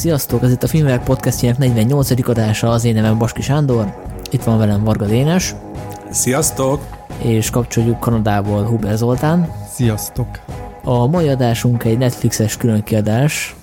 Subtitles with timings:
[0.00, 2.28] Sziasztok, ez itt a Filmverk podcastjának 48.
[2.28, 3.94] adása, az én nevem Baski Sándor,
[4.30, 5.54] itt van velem Varga Dénes.
[6.10, 6.80] Sziasztok!
[7.22, 9.52] És kapcsoljuk Kanadából Huber Zoltán.
[9.72, 10.28] Sziasztok!
[10.84, 13.56] A mai adásunk egy Netflixes különkiadás,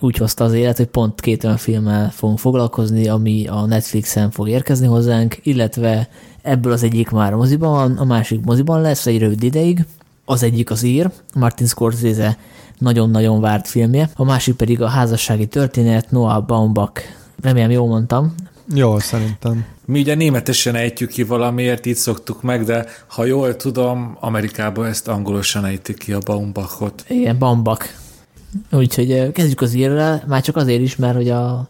[0.00, 4.48] úgy hozta az élet, hogy pont két olyan filmmel fogunk foglalkozni, ami a Netflixen fog
[4.48, 6.08] érkezni hozzánk, illetve
[6.42, 9.84] ebből az egyik már a moziban van, a másik moziban lesz egy rövid ideig.
[10.24, 12.36] Az egyik az ír, Martin Scorsese
[12.78, 17.02] nagyon-nagyon várt filmje, a másik pedig a házassági történet Noah Baumbach.
[17.42, 18.34] Remélem jól mondtam.
[18.74, 19.64] Jó, szerintem.
[19.86, 25.08] Mi ugye németesen ejtjük ki valamiért, így szoktuk meg, de ha jól tudom, Amerikában ezt
[25.08, 27.04] angolosan ejtik ki a Baumbachot.
[27.08, 27.86] Igen, Baumbach.
[28.72, 31.68] Úgyhogy kezdjük az írrel, már csak azért is, mert hogy a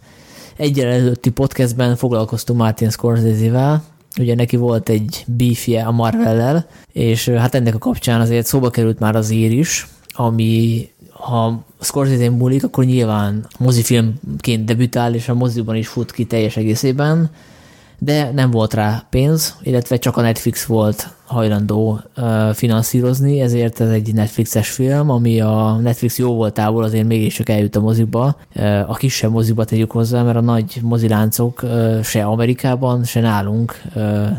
[0.56, 3.82] egyel előtti podcastben foglalkoztunk Martin Scorsese-vel,
[4.19, 8.98] ugye neki volt egy beefje a Marvel-lel, és hát ennek a kapcsán azért szóba került
[8.98, 10.88] már az ír is, ami
[11.25, 17.31] ha Scorsese múlik, akkor nyilván mozifilmként debütál, és a moziban is fut ki teljes egészében,
[17.98, 22.00] de nem volt rá pénz, illetve csak a Netflix volt hajlandó
[22.53, 27.77] finanszírozni, ezért ez egy Netflixes film, ami a Netflix jó voltából azért mégis csak eljut
[27.77, 28.36] a moziba,
[28.86, 31.64] a kisebb moziba tegyük hozzá, mert a nagy moziláncok
[32.03, 33.83] se Amerikában, se nálunk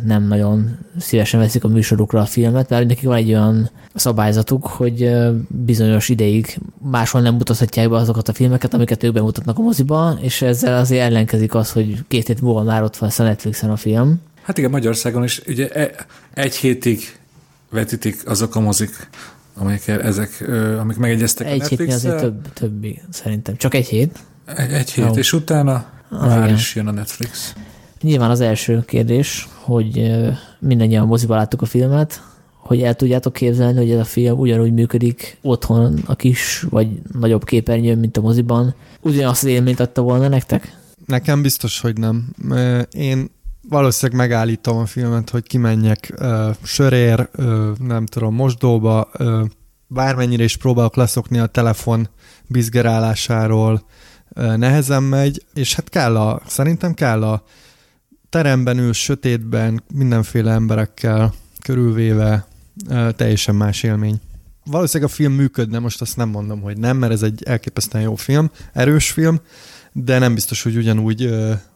[0.06, 5.12] nem nagyon szívesen veszik a műsorukra a filmet, mert nekik van egy olyan szabályzatuk, hogy
[5.48, 6.58] bizonyos ideig
[6.92, 11.02] máshol nem mutathatják be azokat a filmeket, amiket ők bemutatnak a moziba, és ezzel azért
[11.02, 14.22] ellenkezik az, hogy két hét múlva már ott van a Netflixen a film.
[14.46, 17.18] Hát igen, Magyarországon is ugye e, egy hétig
[17.70, 19.10] vetítik azok a mozik,
[19.54, 20.46] amelyek ezek,
[20.80, 23.56] amik megegyeztek egy a Netflix Egy hét azért több, többi, szerintem.
[23.58, 24.20] Csak egy hét?
[24.46, 25.18] Egy, egy hét, oh.
[25.18, 26.56] és utána ah, már igen.
[26.56, 27.54] is jön a Netflix.
[28.02, 30.12] Nyilván az első kérdés, hogy
[30.60, 32.22] mindannyian moziba láttuk a filmet,
[32.58, 36.88] hogy el tudjátok képzelni, hogy ez a film ugyanúgy működik otthon a kis vagy
[37.20, 38.76] nagyobb képernyőn, mint a moziban.
[39.02, 40.78] Ugyanazt az élményt adta volna nektek?
[41.06, 42.26] Nekem biztos, hogy nem.
[42.92, 43.30] Én
[43.70, 49.42] valószínűleg megállítom a filmet, hogy kimenjek uh, sörér, uh, nem tudom, mosdóba, uh,
[49.88, 52.10] bármennyire is próbálok leszokni a telefon
[52.48, 53.86] bizgerálásáról,
[54.36, 57.44] uh, nehezen megy, és hát kell a, szerintem kell a
[58.30, 62.48] teremben ül, sötétben, mindenféle emberekkel körülvéve,
[62.90, 64.20] uh, teljesen más élmény.
[64.66, 68.16] Valószínűleg a film működne, most azt nem mondom, hogy nem, mert ez egy elképesztően jó
[68.16, 69.40] film, erős film,
[70.04, 71.30] de nem biztos, hogy ugyanúgy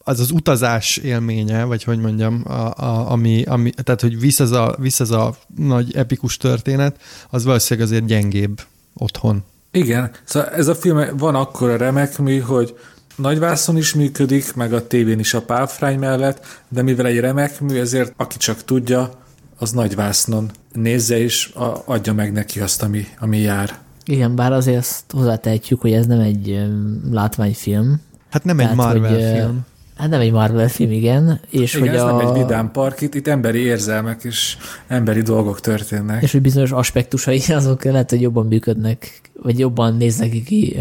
[0.03, 4.51] az az utazás élménye, vagy hogy mondjam, a, a, ami, ami, tehát hogy visz ez,
[4.51, 8.61] a, visz ez a nagy epikus történet, az valószínűleg azért gyengébb
[8.93, 9.43] otthon.
[9.71, 12.75] Igen, szóval ez a film van akkora remek mű, hogy
[13.15, 17.79] nagyvászon is működik, meg a tévén is a pálfrány mellett, de mivel egy remek mű,
[17.79, 19.11] ezért aki csak tudja,
[19.57, 21.51] az nagyvásznon nézze és
[21.85, 23.77] adja meg neki azt, ami, ami jár.
[24.05, 26.67] Igen, bár azért azt hozzátehetjük, hogy ez nem egy
[27.11, 29.65] látványfilm, Hát nem Tehát, egy Marvel hogy, film.
[29.95, 31.39] Hát nem egy Marvel film, igen.
[31.49, 32.11] És igen, hogy ez a...
[32.11, 34.57] nem egy vidám park, itt, itt emberi érzelmek és
[34.87, 36.21] emberi dolgok történnek.
[36.23, 40.77] És hogy bizonyos aspektusai azok lehet, hogy jobban működnek, vagy jobban néznek ki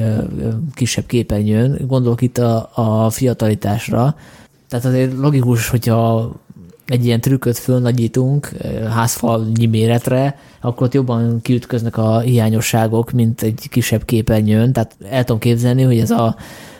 [0.74, 1.86] kisebb képernyőn.
[1.86, 4.16] Gondolok itt a, a fiatalitásra.
[4.68, 6.32] Tehát azért logikus, hogyha
[6.86, 8.50] egy ilyen trükköt fölnagyítunk
[8.90, 14.72] házfalnyi méretre, akkor ott jobban kiütköznek a hiányosságok, mint egy kisebb képernyőn.
[14.72, 16.36] Tehát el tudom képzelni, hogy ez a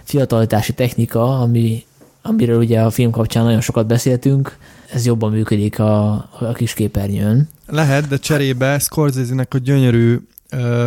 [0.08, 1.84] fiatalitási technika, ami,
[2.22, 4.56] amiről ugye a film kapcsán nagyon sokat beszéltünk,
[4.92, 7.48] ez jobban működik a, a kis képernyőn.
[7.66, 10.18] Lehet, de cserébe Scorsese-nek a gyönyörű
[10.50, 10.86] ö,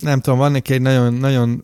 [0.00, 1.62] nem tudom, van neki egy nagyon, nagyon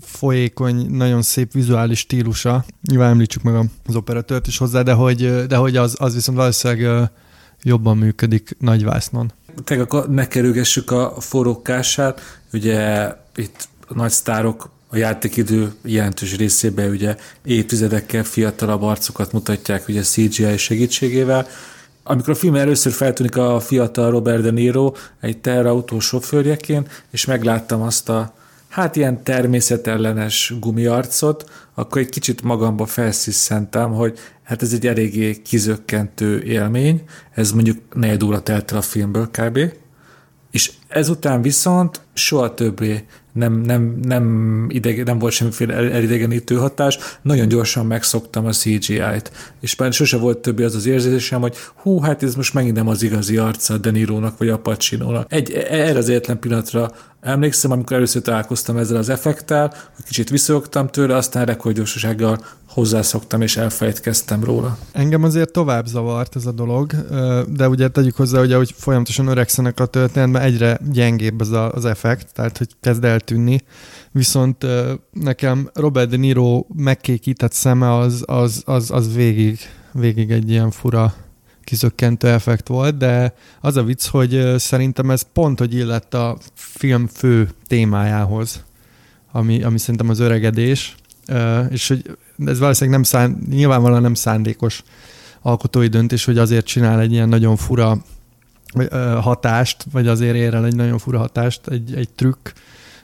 [0.00, 2.64] folyékony, nagyon szép vizuális stílusa.
[2.90, 7.10] Nyilván említsük meg az operatőrt is hozzá, de hogy, de hogy az, az viszont valószínűleg
[7.62, 9.32] jobban működik nagyvásznon.
[9.64, 12.20] Tehát akkor ne kerülgessük a forrókását.
[12.52, 20.56] Ugye itt nagy sztárok a játékidő jelentős részében ugye évtizedekkel fiatalabb arcokat mutatják ugye CGI
[20.56, 21.46] segítségével.
[22.02, 27.82] Amikor a film először feltűnik a fiatal Robert De Niro egy terrautó sofőrjeként, és megláttam
[27.82, 28.34] azt a
[28.68, 36.42] hát ilyen természetellenes gumiarcot, akkor egy kicsit magamba felsziszentem, hogy hát ez egy eléggé kizökkentő
[36.42, 37.02] élmény,
[37.34, 39.58] ez mondjuk negyed óra telt el a filmből kb.
[40.50, 43.04] És ezután viszont soha többé
[43.38, 49.76] nem, nem, nem, idege, nem volt semmiféle elidegenítő hatás, nagyon gyorsan megszoktam a CGI-t, és
[49.76, 53.02] már sose volt többi az az érzésem, hogy hú, hát ez most megint nem az
[53.02, 55.32] igazi arca a Denirónak vagy a Pacino-nak.
[55.32, 60.86] Egy, erre az egyetlen pillanatra Emlékszem, amikor először találkoztam ezzel az effektel, hogy kicsit visszaogtam
[60.86, 62.38] tőle, aztán rekordgyorsasággal
[62.68, 64.78] hozzászoktam és elfelejtkeztem róla.
[64.92, 66.92] Engem azért tovább zavart ez a dolog,
[67.48, 71.84] de ugye tegyük hozzá, hogy ahogy folyamatosan öregszenek a történetben, egyre gyengébb ez a, az
[71.84, 73.62] effekt, tehát hogy kezd eltűnni.
[74.12, 74.66] Viszont
[75.12, 79.58] nekem Robert De Niro megkékített szeme az, az, az, az végig,
[79.92, 81.14] végig egy ilyen fura
[81.68, 87.06] kizökkentő effekt volt, de az a vicc, hogy szerintem ez pont, hogy illett a film
[87.06, 88.64] fő témájához,
[89.32, 90.94] ami, ami szerintem az öregedés,
[91.70, 92.16] és hogy
[92.46, 94.82] ez valószínűleg nem szán, nyilvánvalóan nem szándékos
[95.42, 97.98] alkotói döntés, hogy azért csinál egy ilyen nagyon fura
[99.20, 102.48] hatást, vagy azért ér el egy nagyon fura hatást, egy, egy trükk,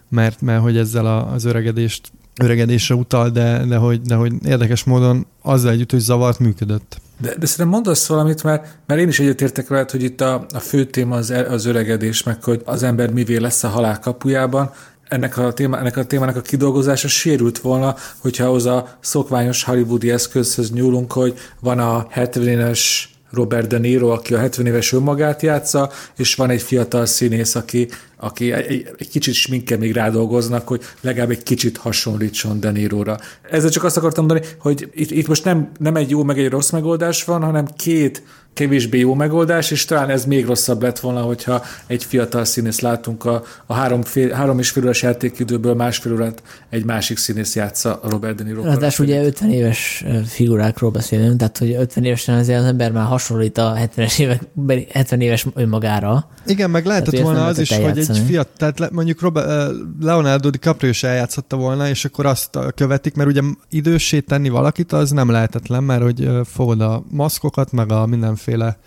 [0.08, 5.26] mert, mert hogy ezzel az öregedést öregedésre utal, de, de, hogy, de hogy érdekes módon
[5.42, 7.00] azzal együtt, hogy zavart, működött.
[7.20, 10.58] De, de szerintem mondasz valamit, mert, mert én is egyetértek veled, hogy itt a, a
[10.58, 14.70] fő téma az, az öregedés, meg hogy az ember mivé lesz a halál kapujában,
[15.08, 20.10] ennek a, téma, ennek a témának a kidolgozása sérült volna, hogyha az a szokványos hollywoodi
[20.10, 25.90] eszközhöz nyúlunk, hogy van a 70-es Robert De Niro, aki a 70 éves önmagát játsza,
[26.16, 27.88] és van egy fiatal színész, aki,
[28.24, 33.18] aki egy, egy kicsit sminke még rádolgoznak, hogy legalább egy kicsit hasonlítson De Niro-ra.
[33.50, 36.50] Ezzel csak azt akartam mondani, hogy itt, itt most nem, nem egy jó meg egy
[36.50, 38.22] rossz megoldás van, hanem két
[38.54, 43.24] kevésbé jó megoldás, és talán ez még rosszabb lett volna, hogyha egy fiatal színész látunk
[43.24, 48.00] a, a három, fél, három és fél órás játékidőből másfél órát egy másik színész játsza
[48.02, 48.62] a Robert De Niro.
[48.62, 53.58] Ráadásul ugye 50 éves figurákról beszélünk, tehát hogy 50 évesen azért az ember már hasonlít
[53.58, 56.28] a 70-es évek, 70 éves önmagára.
[56.46, 58.06] Igen, meg lehetett tehát, volna az is, eljátszani.
[58.06, 62.58] hogy egy fiatal, tehát le, mondjuk Robert, Leonardo DiCaprio is eljátszhatta volna, és akkor azt
[62.74, 63.40] követik, mert ugye
[63.70, 68.78] időssé tenni valakit az nem lehetetlen, mert hogy fogod a maszkokat, meg a minden mindenféle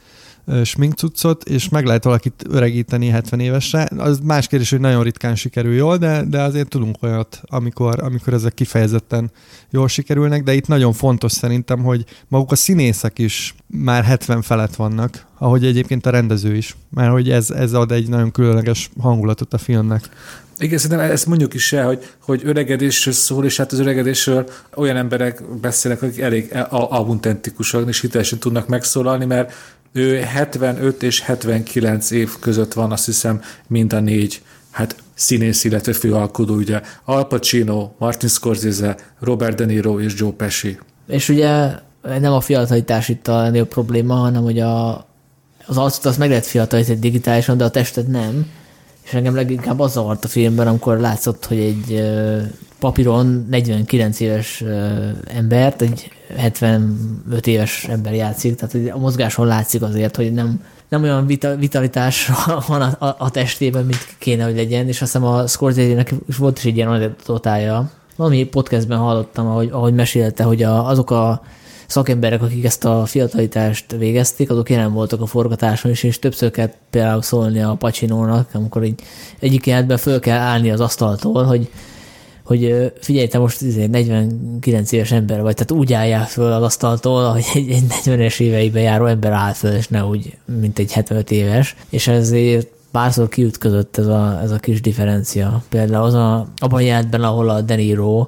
[0.63, 3.87] sminkcuccot, és meg lehet valakit öregíteni 70 évesre.
[3.97, 8.33] Az más kérdés, hogy nagyon ritkán sikerül jól, de, de azért tudunk olyat, amikor, amikor
[8.33, 9.31] ezek kifejezetten
[9.69, 14.75] jól sikerülnek, de itt nagyon fontos szerintem, hogy maguk a színészek is már 70 felett
[14.75, 19.53] vannak, ahogy egyébként a rendező is, mert hogy ez, ez ad egy nagyon különleges hangulatot
[19.53, 20.09] a filmnek.
[20.59, 24.95] Igen, szerintem ezt mondjuk is el, hogy, hogy öregedésről szól, és hát az öregedésről olyan
[24.95, 29.53] emberek beszélnek, akik elég autentikusak és hitelesen tudnak megszólalni, mert
[29.97, 34.41] ő 75 és 79 év között van, azt hiszem, mind a négy
[34.71, 40.79] hát színész, illetve főalkodó, ugye Al Pacino, Martin Scorsese, Robert De Niro és Joe Pesci.
[41.07, 41.69] És ugye
[42.01, 44.95] nem a fiatalitás itt a legnagyobb probléma, hanem hogy a,
[45.65, 48.45] az arcot azt meg lehet fiatalítani digitálisan, de a testet nem.
[49.03, 52.03] És engem leginkább az zavart a filmben, amikor látszott, hogy egy
[52.79, 54.63] papíron 49 éves
[55.25, 61.25] embert egy 75 éves ember játszik, tehát a mozgáson látszik azért, hogy nem, nem olyan
[61.59, 62.31] vitalitás
[62.67, 66.57] van a, a, a testében, mint kéne, hogy legyen, és azt hiszem a Scorsese-nek volt
[66.57, 67.89] is egy ilyen anekdotája.
[68.15, 71.41] Valami podcastben hallottam, ahogy, ahogy mesélte, hogy a, azok a
[71.87, 76.69] szakemberek, akik ezt a fiatalitást végezték, azok jelen voltak a forgatáson is, és többször kell
[76.89, 79.01] például szólni a pacsinónak, amikor így
[79.39, 81.69] egyik jelentben föl kell állni az asztaltól, hogy
[82.47, 87.31] hogy figyelj, te most 49 izé, éves ember vagy, tehát úgy álljál föl az asztaltól,
[87.31, 91.31] hogy egy, egy 40-es éveiben járó ember áll föl, és ne úgy, mint egy 75
[91.31, 92.67] éves, és ezért
[92.97, 95.61] párszor kiütközött ez a, ez a kis differencia.
[95.69, 98.27] Például az a, abban jelentben, ahol a Deniro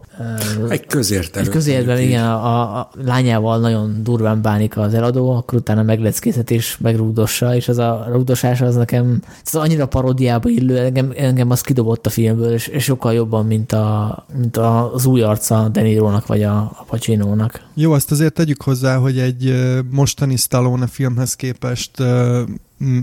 [0.69, 1.45] egy közértelő.
[1.45, 6.77] Egy közértben, igen, a, a, lányával nagyon durván bánik az eladó, akkor utána megleckészet és
[6.77, 12.05] megrúdossa, és az a rúdosás az nekem az annyira parodiába illő, engem, engem az kidobott
[12.05, 16.57] a filmből, és, és sokkal jobban, mint, a, mint az új arca Denirónak vagy a,
[16.57, 17.61] a Pacinónak.
[17.73, 19.53] Jó, azt azért tegyük hozzá, hogy egy
[19.91, 21.91] mostani Stallone filmhez képest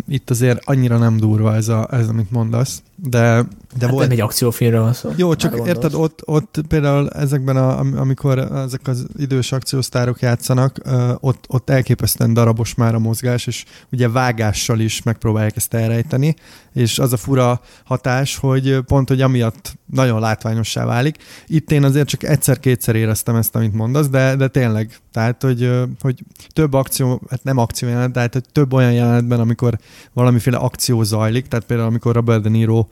[0.09, 3.47] itt azért annyira nem durva ez, a, ez amit mondasz, de,
[3.79, 4.03] de hát volt...
[4.03, 5.11] nem egy akciófilmről van szó.
[5.17, 10.81] Jó, csak érted, ott, ott például ezekben, a, amikor ezek az idős akciósztárok játszanak,
[11.21, 16.35] ott, ott elképesztően darabos már a mozgás, és ugye vágással is megpróbálják ezt elrejteni,
[16.73, 21.17] és az a fura hatás, hogy pont, hogy amiatt nagyon látványossá válik.
[21.47, 26.23] Itt én azért csak egyszer-kétszer éreztem ezt, amit mondasz, de, de tényleg, tehát, hogy, hogy
[26.53, 29.79] több akció, hát nem akció jelenet, tehát hogy több olyan jelenetben, amikor
[30.13, 32.86] valamiféle akció zajlik, tehát például amikor Robert De Niro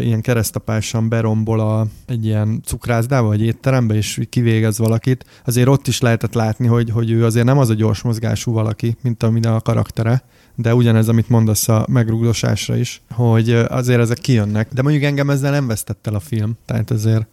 [0.00, 6.00] ilyen keresztapásan berombol a, egy ilyen cukrászdába, vagy étterembe, és kivégez valakit, azért ott is
[6.00, 9.60] lehetett látni, hogy, hogy ő azért nem az a gyors mozgású valaki, mint ami a
[9.60, 10.22] karaktere,
[10.54, 14.68] de ugyanez, amit mondasz a megrúgdosásra is, hogy azért ezek kijönnek.
[14.72, 17.26] De mondjuk engem ezzel nem vesztett el a film, tehát ezért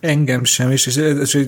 [0.00, 0.96] Engem sem, és, és,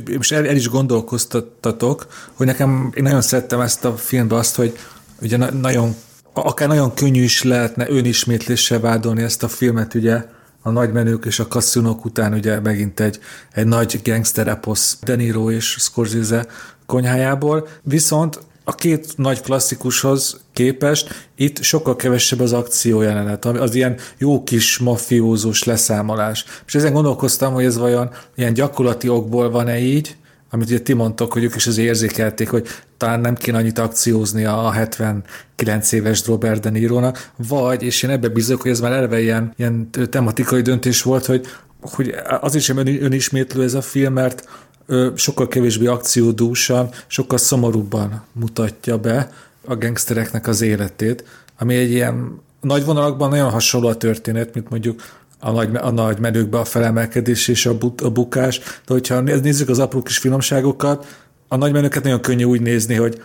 [0.06, 4.78] és el, el is gondolkoztatok, hogy nekem, én nagyon szerettem ezt a filmbe azt, hogy
[5.20, 5.94] ugye na, nagyon,
[6.32, 10.24] akár nagyon könnyű is lehetne önismétléssel vádolni ezt a filmet, ugye,
[10.62, 13.18] a nagy menők és a kasszunok után ugye megint egy,
[13.52, 16.46] egy nagy gangster eposz De Niro és Scorsese
[16.86, 24.42] konyhájából, viszont a két nagy klasszikushoz képest itt sokkal kevesebb az akciójelenet, az ilyen jó
[24.42, 26.44] kis mafiózós leszámolás.
[26.66, 30.16] És ezen gondolkoztam, hogy ez vajon ilyen gyakorlati okból van-e így,
[30.54, 32.66] amit ugye ti mondtok, hogy ők is az érzékelték, hogy
[32.96, 38.28] talán nem kéne annyit akciózni a 79 éves Robert De Niro-nak, vagy, és én ebbe
[38.28, 41.46] bízok, hogy ez már eleve ilyen, ilyen tematikai döntés volt, hogy,
[41.80, 44.48] hogy az is önismétlő ez a film, mert
[45.14, 49.30] sokkal kevésbé akciódúsan, sokkal szomorúbban mutatja be
[49.64, 51.24] a gangstereknek az életét,
[51.58, 55.02] ami egy ilyen nagy vonalakban nagyon hasonló a történet, mint mondjuk
[55.44, 59.68] a nagy, a nagy menőkbe a felemelkedés és a, bu, a bukás, de hogyha nézzük
[59.68, 61.06] az apró kis finomságokat,
[61.48, 63.22] a nagy menőket nagyon könnyű úgy nézni, hogy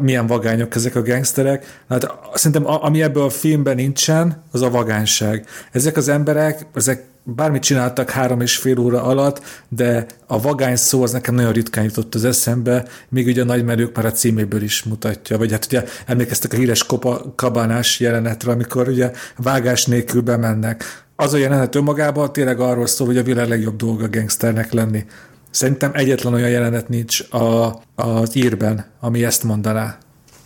[0.00, 1.82] milyen vagányok ezek a gangsterek.
[1.88, 5.46] Hát szerintem ami ebből a filmben nincsen, az a vagányság.
[5.72, 11.02] Ezek az emberek, ezek bármit csináltak három és fél óra alatt, de a vagány szó
[11.02, 14.82] az nekem nagyon ritkán jutott az eszembe, még ugye a nagymerők már a címéből is
[14.82, 21.06] mutatja, vagy hát ugye emlékeztek a híres kopa, kabánás jelenetre, amikor ugye vágás nélkül bemennek.
[21.20, 25.04] Az a jelenet önmagában tényleg arról szól, hogy a világ legjobb dolga gangsternek lenni.
[25.50, 29.98] Szerintem egyetlen olyan jelenet nincs a, az írben, ami ezt mondaná.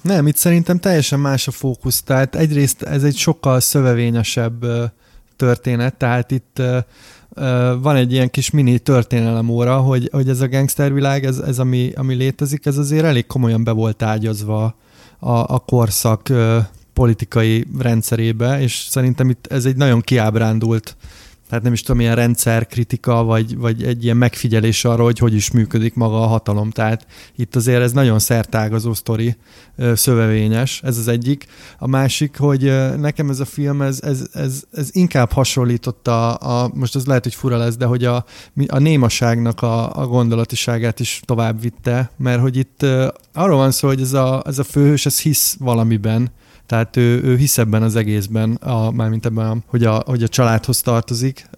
[0.03, 2.03] Nem, itt szerintem teljesen más a fókusz.
[2.03, 4.65] Tehát egyrészt ez egy sokkal szövevényesebb
[5.37, 6.63] történet, tehát itt
[7.81, 11.93] van egy ilyen kis mini történelem óra, hogy, hogy ez a gangstervilág, ez, ez ami,
[11.95, 14.75] ami létezik, ez azért elég komolyan be volt ágyazva
[15.19, 16.29] a, a korszak
[16.93, 20.97] politikai rendszerébe, és szerintem itt ez egy nagyon kiábrándult
[21.53, 25.51] tehát nem is tudom, ilyen rendszerkritika, vagy, vagy egy ilyen megfigyelés arra, hogy hogy is
[25.51, 26.71] működik maga a hatalom.
[26.71, 27.07] Tehát
[27.37, 29.37] itt azért ez nagyon szertágazó sztori,
[29.95, 31.47] szövevényes, ez az egyik.
[31.79, 32.63] A másik, hogy
[32.97, 37.35] nekem ez a film, ez, ez, ez, ez inkább hasonlította, a, most ez lehet, hogy
[37.35, 38.25] fura lesz, de hogy a,
[38.67, 42.87] a némaságnak a, a gondolatiságát is tovább vitte, mert hogy itt
[43.33, 46.31] arról van szó, hogy ez a, ez a főhős, ez hisz valamiben,
[46.73, 50.81] tehát ő, ő hisz ebben az egészben, a, mármint ebben, hogy, a, hogy a családhoz
[50.81, 51.49] tartozik,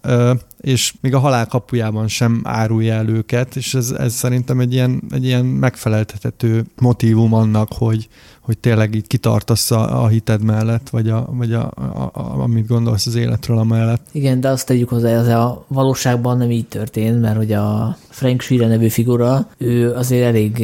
[0.65, 5.01] és még a halál kapujában sem árulja el őket, és ez, ez szerintem egy ilyen,
[5.11, 8.07] egy ilyen megfeleltethető motívum annak, hogy,
[8.39, 12.67] hogy tényleg így kitartasz a, a hited mellett, vagy, a, vagy a, a, a, amit
[12.67, 14.05] gondolsz az életről a mellett.
[14.11, 18.41] Igen, de azt tegyük hozzá, ez a valóságban nem így történt, mert hogy a Frank
[18.41, 20.63] Sheeran nevű figura, ő azért elég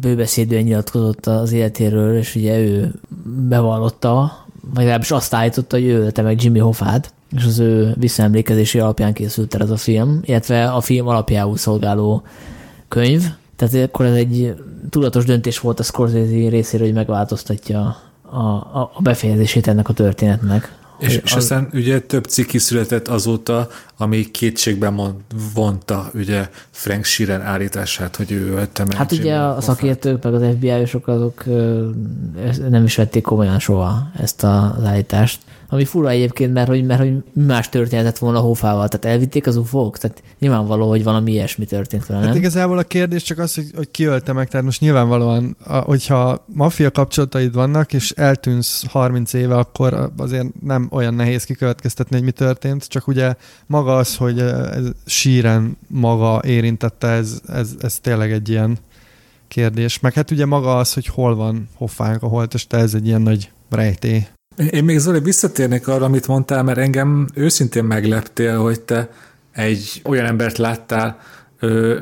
[0.00, 2.94] bőbeszédően nyilatkozott az életéről, és ugye ő
[3.48, 8.78] bevallotta, vagy legalábbis azt állította, hogy ő ölte meg Jimmy Hoffát, és az ő visszaemlékezési
[8.78, 12.22] alapján készült el ez a film, illetve a film alapjául szolgáló
[12.88, 13.22] könyv,
[13.56, 14.54] tehát akkor ez egy
[14.90, 20.80] tudatos döntés volt a Scorsese részéről, hogy megváltoztatja a, a, a befejezését ennek a történetnek.
[20.98, 21.36] És, és az...
[21.36, 25.14] aztán ugye több cikk is született azóta, ami kétségben mond,
[25.54, 28.96] vonta ugye Frank Sheeran állítását, hogy ő ölte meg.
[28.96, 31.44] Hát ugye a szakértők, meg az FBI-osok azok
[32.68, 35.40] nem is vették komolyan soha ezt az állítást.
[35.72, 39.98] Ami fura egyébként, mert hogy, mert hogy más történetet volna Hófával, tehát elvitték az ufók,
[39.98, 42.34] tehát nyilvánvaló, hogy valami ilyesmi történt vele, hát nem?
[42.34, 46.44] Hát igazából a kérdés csak az, hogy, hogy ki ölte meg, tehát most nyilvánvalóan, hogyha
[46.46, 52.30] maffia kapcsolataid vannak, és eltűnsz 30 éve, akkor azért nem olyan nehéz kikövetkeztetni, hogy mi
[52.30, 53.34] történt, csak ugye
[53.66, 58.78] maga az, hogy ez síren maga érintette, ez, ez, ez tényleg egy ilyen
[59.48, 60.00] kérdés.
[60.00, 63.50] Meg hát ugye maga az, hogy hol van Hoffánk a holteste, ez egy ilyen nagy
[63.70, 64.26] rejtély.
[64.70, 69.10] Én még Zoli visszatérnék arra, amit mondtál, mert engem őszintén megleptél, hogy te
[69.52, 71.18] egy olyan embert láttál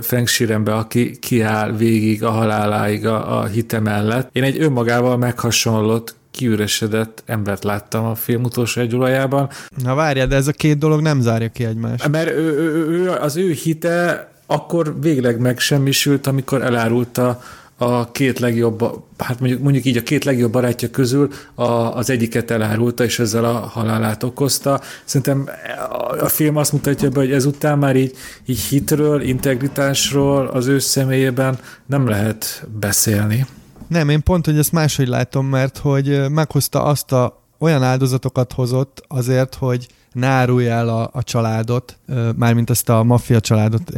[0.00, 4.28] Frank Sheeranbe, aki kiáll végig a haláláig a, a hite mellett.
[4.32, 9.48] Én egy önmagával meghasonlott kiüresedett embert láttam a film utolsó egy olajában.
[9.82, 12.08] Na várjál, de ez a két dolog nem zárja ki egymást.
[12.08, 17.40] Mert ő, ő, ő, az ő hite akkor végleg megsemmisült, amikor elárulta
[17.82, 22.50] a két legjobb, hát mondjuk, mondjuk így a két legjobb barátja közül a, az egyiket
[22.50, 24.80] elárulta, és ezzel a halálát okozta.
[25.04, 25.48] Szerintem
[25.90, 30.78] a, a film azt mutatja be, hogy ezután már így, így hitről, integritásról az ő
[30.78, 33.46] személyében nem lehet beszélni.
[33.88, 39.02] Nem, én pont, hogy ezt máshogy látom, mert hogy meghozta azt a olyan áldozatokat hozott
[39.08, 41.98] azért, hogy ne árulja el a, a családot,
[42.36, 43.92] mármint ezt a maffia családot,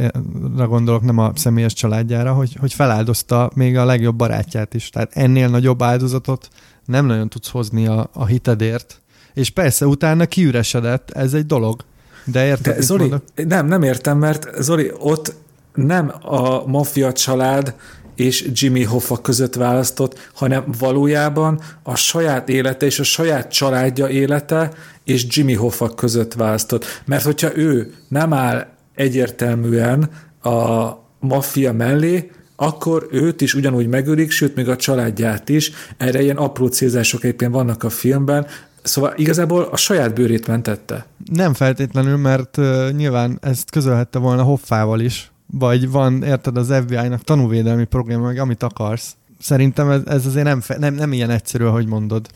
[0.55, 4.89] gondolok, nem a személyes családjára, hogy, hogy feláldozta még a legjobb barátját is.
[4.89, 6.47] Tehát ennél nagyobb áldozatot
[6.85, 9.01] nem nagyon tudsz hozni a, a hitedért.
[9.33, 11.83] És persze, utána kiüresedett, ez egy dolog.
[12.25, 13.23] De érted, De Zoli, mondok?
[13.35, 15.35] nem, nem értem, mert Zoli, ott
[15.73, 17.75] nem a maffia család
[18.15, 24.71] és Jimmy Hoffa között választott, hanem valójában a saját élete és a saját családja élete
[25.03, 26.85] és Jimmy Hoffa között választott.
[27.05, 30.09] Mert hogyha ő nem áll egyértelműen
[30.41, 30.89] a
[31.19, 35.71] maffia mellé, akkor őt is ugyanúgy megölik, sőt, még a családját is.
[35.97, 38.47] Erre ilyen apró célzások éppen vannak a filmben,
[38.83, 41.05] Szóval igazából a saját bőrét mentette.
[41.31, 47.23] Nem feltétlenül, mert uh, nyilván ezt közölhette volna Hoffával is, vagy van, érted, az FBI-nak
[47.23, 49.15] tanúvédelmi program, meg amit akarsz.
[49.39, 52.27] Szerintem ez, ez azért nem, nem, nem ilyen egyszerű, ahogy mondod.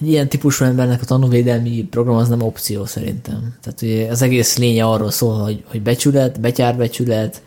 [0.00, 3.54] Egy ilyen típusú embernek a tanúvédelmi program az nem opció szerintem.
[3.62, 7.42] Tehát ugye az egész lénye arról szól, hogy, hogy becsület, betyárbecsület,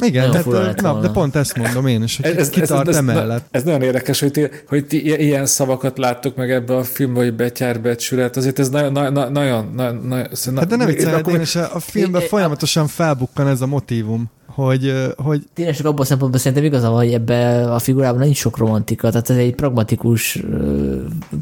[0.00, 3.46] igen, tehát, na, de pont ezt mondom én is, hogy ez, kitart ez, ez, emellett.
[3.50, 7.20] Ez, ez nagyon érdekes, hogy ti, hogy ti ilyen szavakat láttok meg ebbe a filmbe,
[7.20, 11.80] hogy betyárbecsület, azért ez nagyon, nagyon, nagyon, nagyon Hát de nem vicceled, én a, a
[11.80, 14.92] filmben folyamatosan felbukkan ez a motivum hogy...
[15.16, 15.42] hogy...
[15.54, 19.08] Tényleg csak abban a szempontból szerintem igaza van, hogy ebbe a figurában nincs sok romantika,
[19.10, 20.42] tehát ez egy pragmatikus,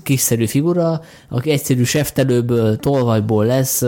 [0.02, 3.82] kiszerű figura, aki egyszerű seftelőből, tolvajból lesz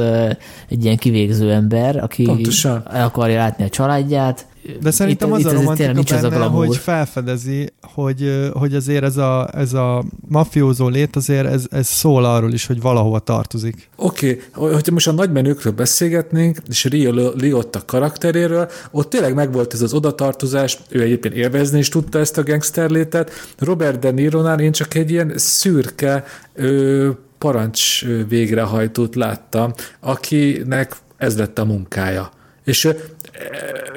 [0.69, 2.83] egy ilyen kivégző ember, aki Pontosan.
[2.91, 4.47] el akarja látni a családját,
[4.81, 8.75] de szerintem itt, az itt a romantika nincs benne, az a hogy felfedezi, hogy, hogy
[8.75, 13.19] azért ez a, ez a mafiózó lét azért ez, ez szól arról is, hogy valahova
[13.19, 13.89] tartozik.
[13.97, 14.73] Oké, okay.
[14.73, 20.79] hogyha most a nagymenőkről beszélgetnénk, és Rio Liotta karakteréről, ott tényleg megvolt ez az odatartozás,
[20.89, 23.31] ő egyébként élvezni is tudta ezt a gangsterlétet.
[23.59, 31.59] Robert De Niro-nál én csak egy ilyen szürke ö, parancs végrehajtót láttam, akinek ez lett
[31.59, 32.31] a munkája.
[32.65, 32.89] És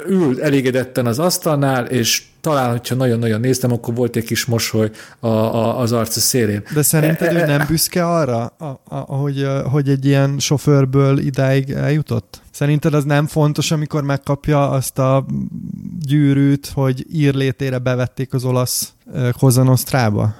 [0.07, 5.27] ül elégedetten az asztalnál, és talán, hogyha nagyon-nagyon néztem, akkor volt egy kis mosoly a,
[5.27, 6.63] a, az arca szélén.
[6.73, 12.41] De szerinted ő nem büszke arra, a, a, hogy, hogy egy ilyen sofőrből idáig eljutott?
[12.51, 15.25] Szerinted az nem fontos, amikor megkapja azt a
[15.99, 18.93] gyűrűt, hogy írlétére bevették az olasz
[19.39, 20.33] Kozanosztrába?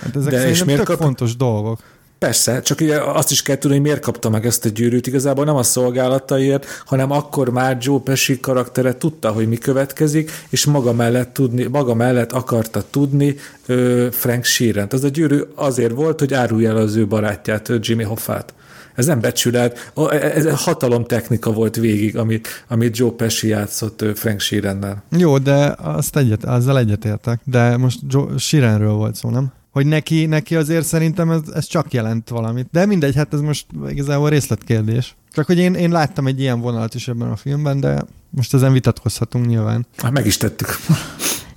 [0.00, 1.00] Hát ezek De és miért kap...
[1.00, 1.78] fontos dolgok.
[2.24, 5.06] Persze, csak ugye azt is kell tudni, hogy miért kapta meg ezt a gyűrűt.
[5.06, 10.64] Igazából nem a szolgálataiért, hanem akkor már Joe Pesci karaktere tudta, hogy mi következik, és
[10.64, 14.86] maga mellett, tudni, maga mellett akarta tudni ö, Frank Sheeran.
[14.90, 18.54] Az a gyűrű azért volt, hogy árulja el az ő barátját, Jimmy Hoffát.
[18.94, 25.02] Ez nem becsület, ez hatalomtechnika volt végig, amit, amit Joe Pesci játszott Frank Sheerannel.
[25.16, 29.52] Jó, de azt egyet, azzal egyetértek, de most Joe Sheeranről volt szó, nem?
[29.74, 32.68] Hogy neki, neki azért szerintem ez, ez csak jelent valamit.
[32.72, 35.16] De mindegy, hát ez most igazából részletkérdés.
[35.32, 38.72] Csak hogy én, én láttam egy ilyen vonalat is ebben a filmben, de most ezen
[38.72, 39.86] vitatkozhatunk nyilván.
[39.96, 40.68] Hát meg is tettük.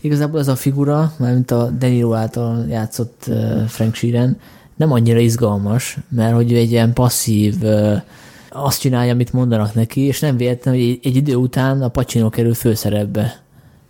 [0.01, 3.29] Igazából ez a figura, mint a Deniro által játszott
[3.67, 4.37] Frank Sheeran,
[4.75, 7.55] nem annyira izgalmas, mert hogy ő egy ilyen passzív,
[8.49, 12.29] azt csinálja, amit mondanak neki, és nem véletlen, hogy egy, egy idő után a Pacino
[12.29, 13.45] kerül főszerepbe.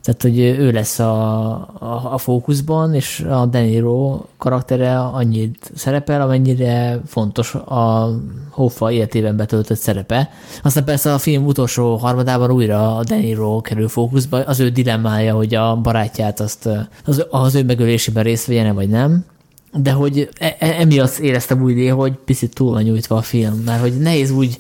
[0.08, 7.02] Tehát, hogy ő lesz a, a, a fókuszban, és a Deniro karaktere annyit szerepel, amennyire
[7.06, 8.10] fontos a
[8.50, 10.30] Hoffa életében betöltött szerepe.
[10.64, 15.56] Aztán persze a film utolsó harmadában újra a Deniro kerül fókuszba, az ő dilemmája, hogy
[15.56, 16.70] a barátját azt
[17.06, 19.26] az, az ő megölésében részt vegyen vagy nem.
[19.74, 23.82] De hogy e, e, emiatt éreztem úgy, hogy picit túl van nyújtva a film, mert
[23.82, 24.58] hogy nehéz úgy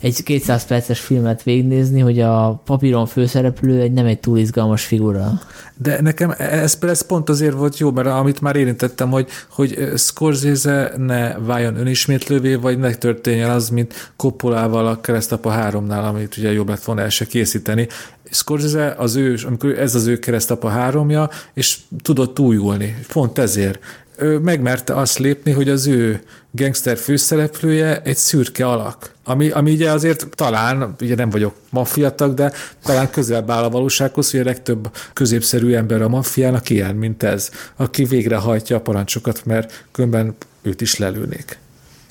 [0.00, 5.40] egy 200 perces filmet végignézni, hogy a papíron főszereplő egy nem egy túl izgalmas figura.
[5.76, 10.92] De nekem ez, ez pont azért volt jó, mert amit már érintettem, hogy, hogy Scorsese
[10.96, 16.68] ne váljon önismétlővé, vagy ne történjen az, mint Coppolával a Keresztapa 3-nál, amit ugye jobb
[16.68, 17.88] lett volna el se készíteni.
[18.30, 22.96] Scorsese az ő, amikor ez az ő keresztapa háromja, és tudott újulni.
[23.12, 23.78] Pont ezért
[24.18, 29.14] ő megmerte azt lépni, hogy az ő gangster főszereplője egy szürke alak.
[29.24, 32.52] Ami, ami ugye azért talán, ugye nem vagyok maffiatag, de
[32.84, 37.50] talán közelebb áll a valósághoz, hogy a legtöbb középszerű ember a maffiának ilyen, mint ez,
[37.76, 41.58] aki végrehajtja a parancsokat, mert különben őt is lelőnék.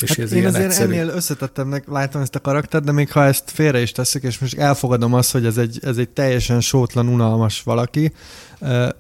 [0.02, 0.94] És hát ez én azért egyszerű.
[0.94, 4.58] ennél összetettemnek látom ezt a karaktert, de még ha ezt félre is teszik, és most
[4.58, 8.14] elfogadom azt, hogy ez egy, ez egy teljesen sótlan, unalmas valaki,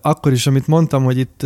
[0.02, 1.46] akkor is, amit mondtam, hogy itt,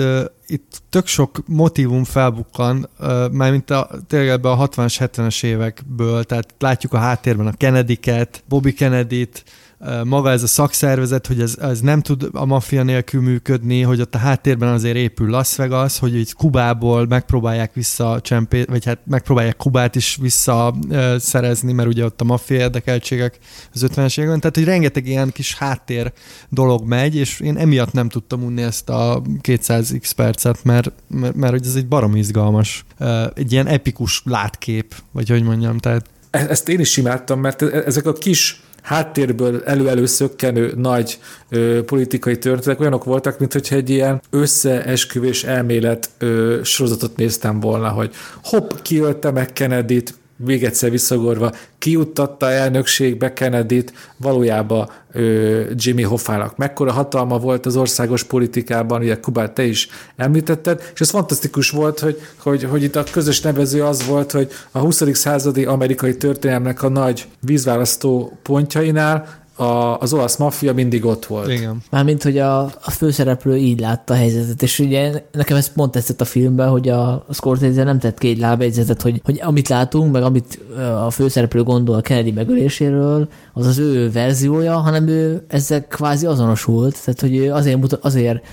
[0.49, 2.89] itt tök sok motivum felbukkan,
[3.31, 8.43] már mint a, tényleg ebbe a 60-as, 70-es évekből, tehát látjuk a háttérben a Kennedy-ket,
[8.47, 9.43] Bobby Kennedy-t,
[10.03, 14.15] maga ez a szakszervezet, hogy ez, ez nem tud a maffia nélkül működni, hogy ott
[14.15, 19.57] a háttérben azért épül Las Vegas, hogy itt Kubából megpróbálják vissza csempé, vagy hát megpróbálják
[19.57, 23.39] Kubát is visszaszerezni, mert ugye ott a maffia érdekeltségek
[23.73, 26.11] az 50-es években, tehát hogy rengeteg ilyen kis háttér
[26.49, 31.51] dolog megy, és én emiatt nem tudtam unni ezt a 200x percet, mert, mert, mert
[31.51, 32.85] hogy ez egy barom izgalmas,
[33.33, 37.83] egy ilyen epikus látkép, vagy hogy mondjam, tehát e-, ezt én is imádtam, mert e-,
[37.85, 43.89] ezek a kis háttérből elő-elő szökkenő nagy ö, politikai történetek olyanok voltak, mint hogyha egy
[43.89, 50.13] ilyen összeesküvés elmélet ö, sorozatot néztem volna, hogy hopp, kiölte meg Kennedy-t,
[50.45, 58.23] még egyszer visszagorva, kiuttatta elnökségbe Kennedy-t, valójában ö, Jimmy Hoffának mekkora hatalma volt az országos
[58.23, 63.03] politikában, ugye Kubát te is említetted, és ez fantasztikus volt, hogy, hogy, hogy itt a
[63.11, 65.17] közös nevező az volt, hogy a 20.
[65.17, 71.51] századi amerikai történelmnek a nagy vízválasztó pontjainál a, az olasz maffia mindig ott volt.
[71.51, 71.81] Igen.
[71.89, 76.21] Mármint, hogy a, a főszereplő így látta a helyzetet, és ugye nekem ez pont tetszett
[76.21, 80.11] a filmben, hogy a, a Scorsese nem tett ki egy lábegyzetet, hogy, hogy amit látunk,
[80.11, 80.59] meg amit
[81.05, 87.03] a főszereplő gondol a Kennedy megöléséről, az az ő verziója, hanem ő ezzel kvázi azonosult,
[87.03, 88.45] tehát hogy ő azért, mutat, azért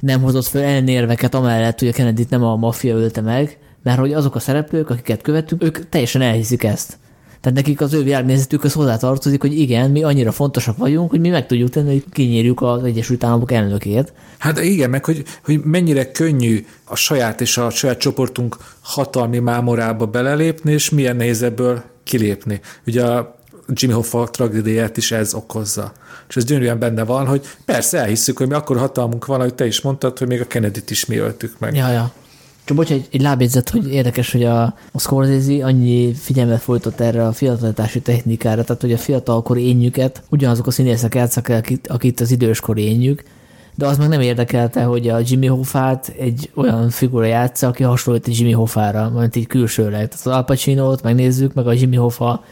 [0.00, 4.12] nem hozott fel elnérveket amellett, hogy a kennedy nem a maffia ölte meg, mert hogy
[4.12, 6.98] azok a szereplők, akiket követünk, ők teljesen elhiszik ezt.
[7.40, 11.28] Tehát nekik az ő világnézetük az hozzátartozik, hogy igen, mi annyira fontosak vagyunk, hogy mi
[11.28, 14.12] meg tudjuk tenni, hogy kinyírjuk az Egyesült Államok elnökét.
[14.38, 20.06] Hát igen, meg hogy, hogy mennyire könnyű a saját és a saját csoportunk hatalmi mámorába
[20.06, 22.60] belelépni, és milyen nehéz ebből kilépni.
[22.86, 23.38] Ugye a
[23.72, 25.92] Jimmy Hoffa tragédiát is ez okozza.
[26.28, 29.66] És ez gyönyörűen benne van, hogy persze elhisszük, hogy mi akkor hatalmunk van, hogy te
[29.66, 31.74] is mondtad, hogy még a Kennedy-t is mi öltük meg.
[31.74, 32.12] Ja, ja.
[32.64, 37.26] Csak bocs, egy, egy lábjegyzet, hogy érdekes, hogy a, a Scorsese annyi figyelmet folytott erre
[37.26, 42.30] a fiatalítási technikára, tehát hogy a fiatalkori énjüket ugyanazok a színészek játszak el, akit, az
[42.30, 43.24] időskori énjük,
[43.74, 48.26] de az meg nem érdekelte, hogy a Jimmy Hoffát egy olyan figura játsza, aki hasonlít
[48.26, 50.08] egy Jimmy Hoffára, majd így külsőleg.
[50.08, 52.44] Tehát az Al Pacino-t megnézzük, meg a Jimmy Hoffa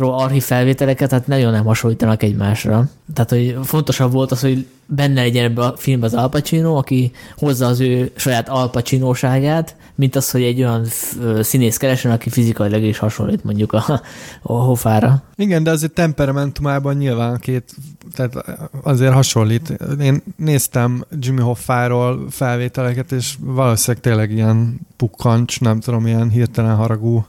[0.00, 2.88] archív felvételeket, hát nagyon nem hasonlítanak egymásra.
[3.14, 7.10] Tehát, hogy fontosabb volt az, hogy benne legyen ebbe a filmben az Al Pacino, aki
[7.36, 10.84] hozza az ő saját Al Pacino-ságát, mint az, hogy egy olyan
[11.40, 14.00] színész keresen, aki fizikailag is hasonlít mondjuk a,
[14.42, 15.22] a Hofára.
[15.36, 17.74] Igen, de azért temperamentumában nyilván két,
[18.14, 19.76] tehát azért hasonlít.
[20.00, 27.26] Én néztem Jimmy Hoffáról felvételeket, és valószínűleg tényleg ilyen pukkancs, nem tudom, ilyen hirtelen haragú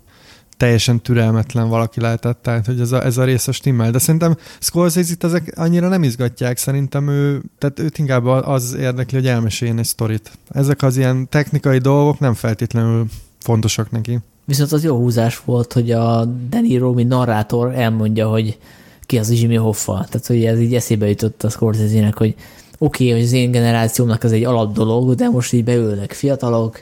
[0.60, 3.92] teljesen türelmetlen valaki lehetett, tehát hogy ez a, ez a rész a stimmel.
[3.92, 9.28] De szerintem Scorsese-t ezek annyira nem izgatják, szerintem ő, tehát őt inkább az érdekli, hogy
[9.28, 10.32] elmeséljen egy sztorit.
[10.50, 13.06] Ezek az ilyen technikai dolgok nem feltétlenül
[13.40, 14.20] fontosak neki.
[14.46, 18.58] Viszont az jó húzás volt, hogy a Deniro, mint narrátor elmondja, hogy
[19.02, 20.06] ki az Jimmy Hoffa.
[20.10, 22.36] Tehát, hogy ez így eszébe jutott a Scorsese-nek, hogy
[22.78, 26.82] oké, okay, hogy az én generációmnak ez egy alap dolog, de most így beülnek fiatalok,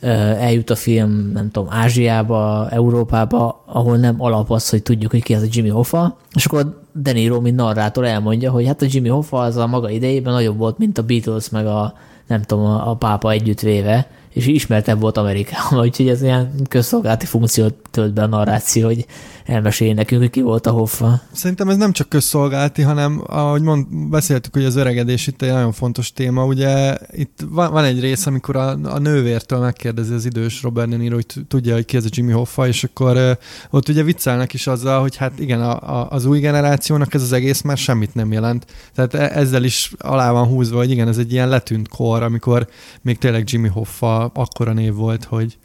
[0.00, 5.34] eljut a film, nem tudom, Ázsiába, Európába, ahol nem alap az, hogy tudjuk, hogy ki
[5.34, 9.08] az a Jimmy Hoffa, és akkor De Niro, mint narrátor elmondja, hogy hát a Jimmy
[9.08, 11.94] Hoffa az a maga idejében nagyobb volt, mint a Beatles, meg a
[12.26, 17.74] nem tudom, a, a pápa együttvéve, és ismertebb volt Amerikában, úgyhogy ez ilyen közszolgálati funkciót
[17.90, 19.06] tölt be a narráció, hogy
[19.50, 21.20] elmesélj nekünk, hogy ki volt a Hoffa.
[21.32, 25.72] Szerintem ez nem csak közszolgálati, hanem ahogy mond, beszéltük, hogy az öregedés itt egy nagyon
[25.72, 26.44] fontos téma.
[26.44, 31.14] Ugye itt van, van egy rész, amikor a, a nővértől megkérdezi az idős Robert Niro,
[31.14, 33.38] hogy tudja, hogy ki ez a Jimmy Hoffa, és akkor
[33.70, 37.32] ott ugye viccelnek is azzal, hogy hát igen, a, a, az új generációnak ez az
[37.32, 38.66] egész már semmit nem jelent.
[38.94, 42.68] Tehát e, ezzel is alá van húzva, hogy igen, ez egy ilyen letűnt kor, amikor
[43.02, 45.58] még tényleg Jimmy Hoffa akkora név volt, hogy,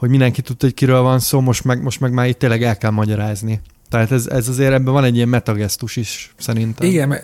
[0.00, 2.78] hogy mindenki tudta, hogy kiről van szó, most meg, most meg már itt tényleg el
[2.78, 3.60] kell magyarázni.
[3.88, 6.86] Tehát ez, ez azért ebben van egy ilyen metagesztus is, szerintem.
[6.86, 7.20] Igen,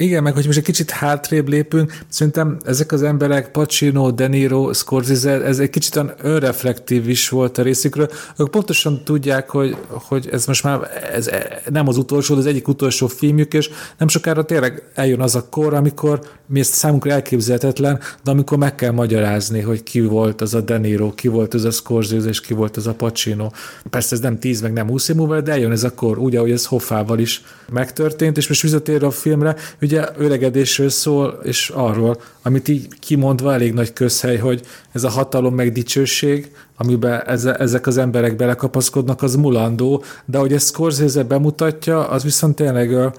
[0.00, 4.72] igen, meg hogy most egy kicsit hátrébb lépünk, szerintem ezek az emberek, Pacino, De Niro,
[4.72, 8.10] Scorsese, ez egy kicsit olyan önreflektív is volt a részükről.
[8.36, 10.80] Ők pontosan tudják, hogy, hogy ez most már
[11.12, 11.30] ez
[11.70, 15.74] nem az utolsó, az egyik utolsó filmjük, és nem sokára tényleg eljön az a kor,
[15.74, 20.60] amikor mi ezt számunkra elképzelhetetlen, de amikor meg kell magyarázni, hogy ki volt az a
[20.60, 23.50] De Niro, ki volt az a Scorsese, és ki volt az a Pacino.
[23.90, 26.36] Persze ez nem tíz, meg nem húsz év múlva, de eljön ez a kor, úgy,
[26.36, 29.56] ahogy ez Hoffával is megtörtént, és most visszatérve a filmre,
[29.90, 34.60] ugye öregedésről szól, és arról, amit így kimondva elég nagy közhely, hogy
[34.92, 37.22] ez a hatalom meg dicsőség, amiben
[37.58, 43.12] ezek az emberek belekapaszkodnak, az mulandó, de hogy ezt Scorsese bemutatja, az viszont tényleg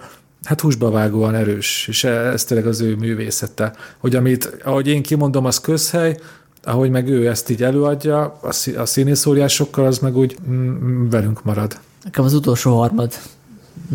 [0.43, 3.73] hát húsba vágóan erős, és ez tényleg az ő művészete.
[3.97, 6.19] Hogy amit, ahogy én kimondom, az közhely,
[6.63, 8.39] ahogy meg ő ezt így előadja,
[8.77, 11.79] a színészóriásokkal, az meg úgy mm, velünk marad.
[12.03, 13.13] Nekem az utolsó harmad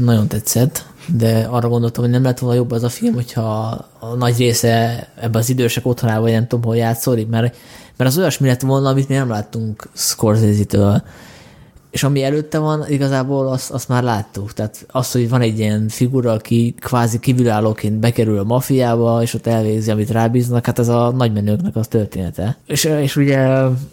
[0.05, 0.85] nagyon tetszett,
[1.17, 5.09] de arra gondoltam, hogy nem lett volna jobb az a film, hogyha a nagy része
[5.21, 7.57] ebben az idősek otthonában, nem tudom, hol játszódik, mert,
[7.97, 11.03] mert az olyasmi lett volna, amit mi nem láttunk Scorsese-től.
[11.91, 14.53] És ami előtte van, igazából azt, azt már láttuk.
[14.53, 19.47] Tehát az, hogy van egy ilyen figura, aki kvázi kívülállóként bekerül a mafiába, és ott
[19.47, 22.57] elvégzi, amit rábíznak, hát ez a nagymenőknek az története.
[22.67, 23.39] És, és ugye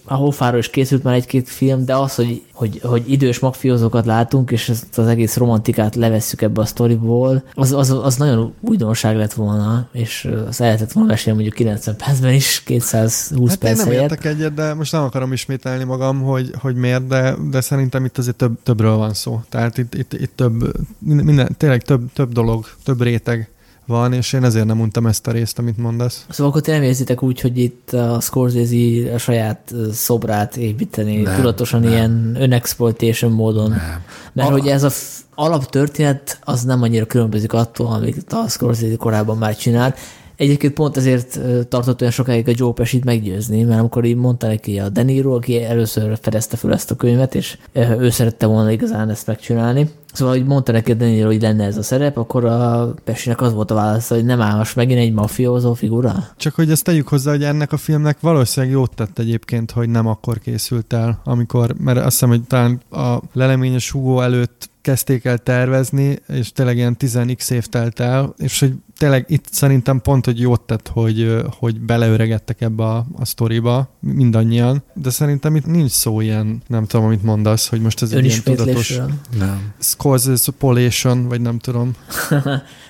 [0.04, 4.52] a Hofáról is készült már egy-két film, de az, hogy hogy, hogy idős magfiózókat látunk,
[4.52, 9.34] és ezt az egész romantikát levesszük ebbe a sztoriból, az, az, az nagyon újdonság lett
[9.34, 13.86] volna, és az el lehetett volna mesélni mondjuk 90 percben is, 220 hát perc én
[13.86, 18.06] nem értek egyet, de most nem akarom ismételni magam, hogy, hogy miért, de, de szerintem
[18.06, 19.42] itt azért több, többről van szó.
[19.50, 23.53] Tehát itt, itt, itt több, minden, tényleg több, több dolog, több réteg
[23.86, 26.26] van, és én ezért nem mondtam ezt a részt, amit mondasz.
[26.30, 31.36] Szóval akkor ti nem érzitek úgy, hogy itt a Scorsese a saját szobrát építeni nem,
[31.36, 31.92] tudatosan nem.
[31.92, 33.70] ilyen unexploitation módon.
[33.70, 34.02] Nem.
[34.34, 34.52] Mert a...
[34.52, 34.90] hogy ez a
[35.36, 39.98] alaptörténet az nem annyira különbözik attól, amit a Scorsese korábban már csinált.
[40.36, 44.80] Egyébként pont ezért tartott olyan sokáig a Joe Pesci-t meggyőzni, mert amikor így mondta neki
[44.80, 47.58] a Deniro, aki először fedezte fel ezt a könyvet, és
[48.00, 51.84] ő szerette volna igazán ezt megcsinálni, Szóval, hogy mondta neki Deniro, hogy lenne ez a
[51.84, 55.74] szerep, akkor a Pesinek az volt a válasz, hogy nem áll most megint egy mafiózó
[55.74, 56.28] figura?
[56.38, 60.08] Csak hogy ezt tegyük hozzá, hogy ennek a filmnek valószínűleg jót tett egyébként, hogy nem
[60.08, 65.38] akkor készült el, amikor, mert azt hiszem, hogy talán a leleményes Hugo előtt kezdték el
[65.38, 70.40] tervezni, és tényleg ilyen 10x év telt el, és hogy tényleg itt szerintem pont, hogy
[70.40, 76.22] jót tett, hogy, hogy beleöregettek ebbe a, a sztoriba, mindannyian, de szerintem itt nincs szó
[76.22, 79.00] ilyen, nem tudom, amit mondasz, hogy most ez egy ilyen tudatos...
[79.40, 79.74] Nem.
[79.80, 81.96] Scorsese vagy nem tudom.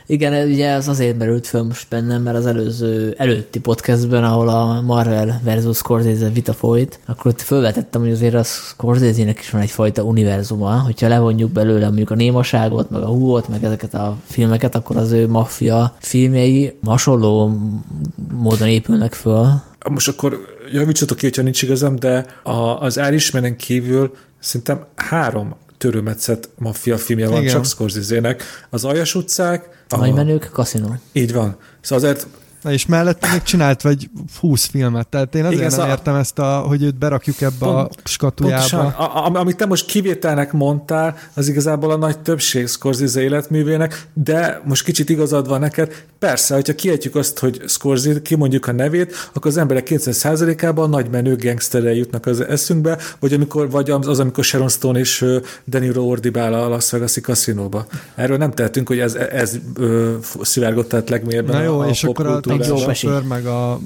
[0.06, 4.82] Igen, ugye ez azért merült föl most bennem, mert az előző, előtti podcastben, ahol a
[4.82, 10.04] Marvel versus Scorsese vita folyt, akkor ott felvetettem, hogy azért a Scorsese-nek is van egyfajta
[10.04, 14.98] univerzuma, hogyha levonjuk belőle mondjuk a némaságot, meg a húot, meg ezeket a filmeket, akkor
[14.98, 17.60] az ő maffia filmjei hasonló
[18.32, 19.62] módon épülnek föl.
[19.90, 20.40] Most akkor
[20.72, 27.28] javítsatok ki, hogyha nincs igazam, de a, az Irishmanen kívül szerintem három törőmetszet maffia filmje
[27.28, 27.54] van, Igen.
[27.54, 28.44] csak Scorsese-nek.
[28.70, 29.86] Az Aljas utcák.
[29.90, 30.88] A Nagymenők, Casino.
[31.12, 31.58] Így van.
[31.82, 32.28] Szóval azért
[32.64, 35.92] Na és mellett még csinált vagy 20 filmet, tehát én azért Igen, nem a...
[35.92, 38.56] értem ezt, a, hogy őt berakjuk ebbe pont, a skatujába.
[38.56, 44.62] Pontosan, a, amit te most kivételnek mondtál, az igazából a nagy többség Scorsese életművének, de
[44.66, 49.52] most kicsit igazad van neked, persze, hogyha kiejtjük azt, hogy Scorsese, kimondjuk a nevét, akkor
[49.52, 54.70] az emberek 90%-ában nagy menő gangsterrel jutnak az eszünkbe, vagy amikor vagy az, amikor Sharon
[54.70, 55.26] Stone és
[55.68, 57.86] Danny ordibál a Las Vegas-i kaszinóba.
[58.16, 59.60] Erről nem tehetünk, hogy ez, ez, ez
[60.42, 63.80] szivárgott át legmélyebben Na jó, a, a és akkor a sofőr, meg a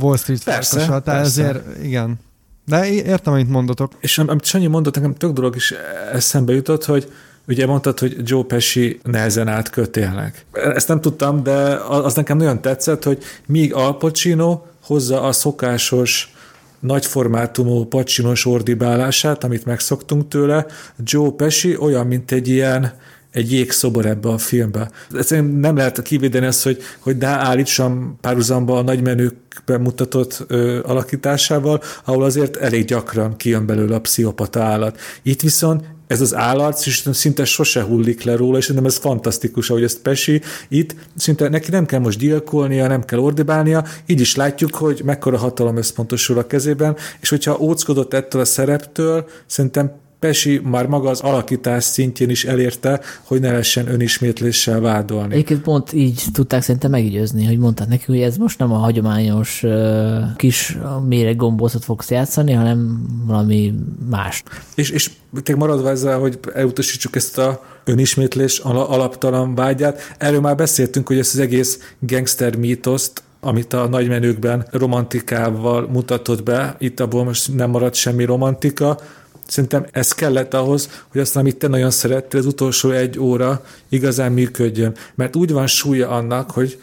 [0.00, 1.42] Wall Street persze, farkasa, tehát persze.
[1.42, 2.20] ezért igen.
[2.66, 3.92] De értem, amit mondotok.
[4.00, 5.74] És amit Sanyi mondott, nekem tök dolog is
[6.12, 7.12] eszembe jutott, hogy
[7.48, 10.44] Ugye mondtad, hogy Joe Pesci nehezen átkötélnek.
[10.52, 16.34] Ezt nem tudtam, de az nekem nagyon tetszett, hogy míg Al Pacino hozza a szokásos
[16.80, 20.66] nagyformátumú pacsinos ordibálását, amit megszoktunk tőle,
[20.98, 22.92] Joe Pesci olyan, mint egy ilyen
[23.34, 24.90] egy jégszobor ebbe a filmbe.
[25.12, 31.82] Egyszerűen nem lehet kivédeni azt, hogy, hogy de állítsam párhuzamba a nagymenőkben mutatott ö, alakításával,
[32.04, 34.98] ahol azért elég gyakran kijön belőle a pszichopata állat.
[35.22, 39.70] Itt viszont ez az állat és szinte sose hullik le róla, és nem ez fantasztikus,
[39.70, 44.36] ahogy ezt Pesi itt, szinte neki nem kell most gyilkolnia, nem kell ordibálnia, így is
[44.36, 49.92] látjuk, hogy mekkora hatalom összpontosul a kezében, és hogyha óckodott ettől a szereptől, szerintem
[50.24, 55.34] Pesi már maga az alakítás szintjén is elérte, hogy ne lehessen önismétléssel vádolni.
[55.34, 59.62] Egyébként pont így tudták szerintem meggyőzni, hogy mondták neki, hogy ez most nem a hagyományos
[59.62, 63.74] uh, kis méreg gombócot fogsz játszani, hanem valami
[64.10, 64.42] más.
[64.74, 65.10] És, és
[65.42, 71.34] tényleg maradva ezzel, hogy elutasítsuk ezt a önismétlés alaptalan vágyát, erről már beszéltünk, hogy ezt
[71.34, 77.94] az egész gangster mítoszt amit a nagymenőkben romantikával mutatott be, itt abból most nem maradt
[77.94, 78.98] semmi romantika,
[79.46, 84.32] Szerintem ez kellett ahhoz, hogy azt, amit te nagyon szerettél, az utolsó egy óra igazán
[84.32, 84.94] működjön.
[85.14, 86.78] Mert úgy van súlya annak, hogy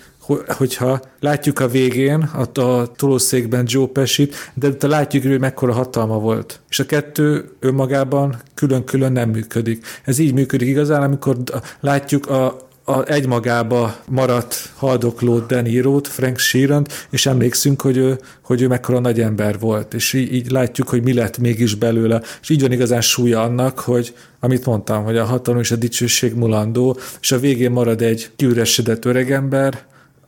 [0.47, 6.19] hogyha látjuk a végén a, a tolószékben Joe Pesit, de utána látjuk, hogy mekkora hatalma
[6.19, 6.59] volt.
[6.69, 9.85] És a kettő önmagában külön-külön nem működik.
[10.03, 11.37] Ez így működik igazán, amikor
[11.79, 18.67] látjuk a, a egymagába maradt haldokló Denírót, Frank sheeran és emlékszünk, hogy ő, hogy ő
[18.67, 22.61] mekkora nagy ember volt, és így, így látjuk, hogy mi lett mégis belőle, és így
[22.61, 27.31] van igazán súlya annak, hogy amit mondtam, hogy a hatalom és a dicsőség mulandó, és
[27.31, 29.83] a végén marad egy kiüresedett öregember,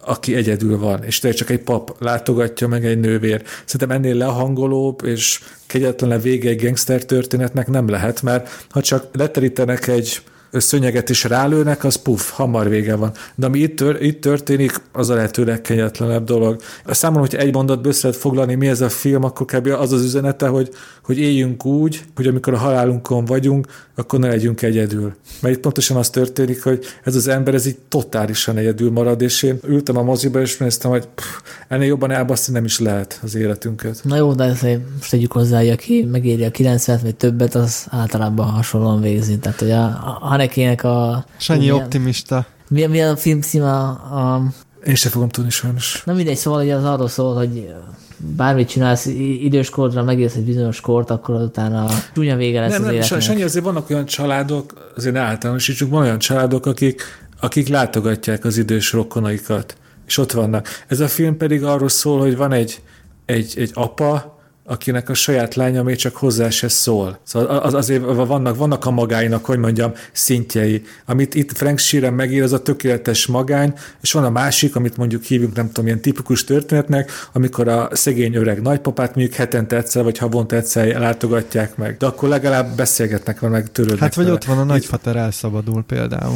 [0.05, 3.41] aki egyedül van, és tényleg csak egy pap látogatja meg egy nővér.
[3.65, 9.87] Szerintem ennél lehangolóbb és kegyetlen vége egy gangster történetnek nem lehet, mert ha csak leterítenek
[9.87, 10.21] egy
[10.61, 13.11] szönyeget is rálőnek, az puff, hamar vége van.
[13.35, 16.61] De ami itt, tör, itt történik, az a lehető legkenyetlenebb dolog.
[16.85, 19.67] Számomra, hogy egy mondatba össze lehet foglalni, mi ez a film, akkor kb.
[19.67, 20.69] az az üzenete, hogy,
[21.03, 25.15] hogy éljünk úgy, hogy amikor a halálunkon vagyunk, akkor ne legyünk egyedül.
[25.41, 29.43] Mert itt pontosan az történik, hogy ez az ember ez így totálisan egyedül marad, és
[29.43, 31.25] én ültem a moziba, és néztem, hogy pff,
[31.67, 33.99] ennél jobban elbaszni nem is lehet az életünket.
[34.03, 34.61] Na jó, de ezt
[34.97, 39.37] most tegyük hozzá, aki megéri a 90 vagy többet, az általában hasonlóan végzi.
[39.37, 39.83] Tehát, hogy a,
[40.21, 41.25] a Hanekének a...
[41.37, 42.45] Sanyi milyen, optimista.
[42.67, 43.71] Mi, mi a film címe?
[43.71, 44.43] A, a,
[44.85, 46.03] én sem fogom tudni sajnos.
[46.05, 47.73] Na mindegy, szóval hogy az arról szól, hogy
[48.17, 49.05] bármit csinálsz,
[49.41, 53.21] időskorra megérsz egy bizonyos kort, akkor utána csúnya vége lesz nem, az életnek.
[53.21, 57.01] Sanyi, azért vannak olyan családok, azért ne általánosítsuk, van olyan családok, akik,
[57.39, 59.77] akik látogatják az idős rokonaikat,
[60.07, 60.67] és ott vannak.
[60.87, 62.81] Ez a film pedig arról szól, hogy van egy,
[63.25, 67.19] egy, egy apa, akinek a saját lánya még csak hozzá se szól.
[67.23, 70.83] Szóval az, azért vannak, vannak a magáinak, hogy mondjam, szintjei.
[71.05, 75.23] Amit itt Frank Sheeran megír, az a tökéletes magány, és van a másik, amit mondjuk
[75.23, 80.17] hívunk, nem tudom, ilyen tipikus történetnek, amikor a szegény öreg nagypapát mondjuk hetente egyszer, vagy
[80.17, 81.97] havonta egyszer látogatják meg.
[81.97, 84.35] De akkor legalább beszélgetnek vele, meg törődnek Hát vagy vele.
[84.35, 86.35] ott van a nagyfater elszabadul például.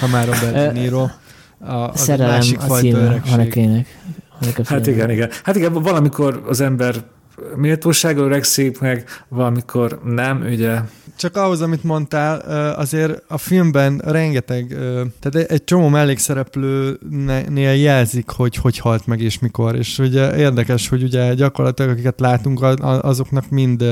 [0.00, 1.06] ha már Robert De Niro.
[1.60, 3.22] A, az Szerelem másik a címe
[4.64, 5.30] Hát igen, igen.
[5.44, 7.04] Hát igen, valamikor az ember
[7.56, 10.80] méltósággal öregszik meg, valamikor nem, ugye.
[11.16, 12.38] Csak ahhoz, amit mondtál,
[12.76, 14.76] azért a filmben rengeteg,
[15.20, 21.02] tehát egy csomó mellékszereplőnél jelzik, hogy hogy halt meg és mikor, és ugye érdekes, hogy
[21.02, 23.84] ugye gyakorlatilag akiket látunk, azoknak mind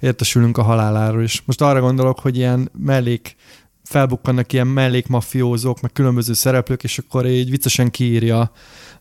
[0.00, 1.42] értesülünk a haláláról is.
[1.46, 3.36] Most arra gondolok, hogy ilyen mellék
[3.84, 8.50] felbukkannak ilyen mellékmafiózók, meg különböző szereplők, és akkor így viccesen kiírja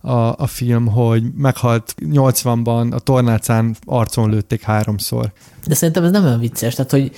[0.02, 5.32] a, a film, hogy meghalt 80-ban, a tornácán arcon lőtték háromszor.
[5.66, 7.12] De szerintem ez nem olyan vicces, tehát hogy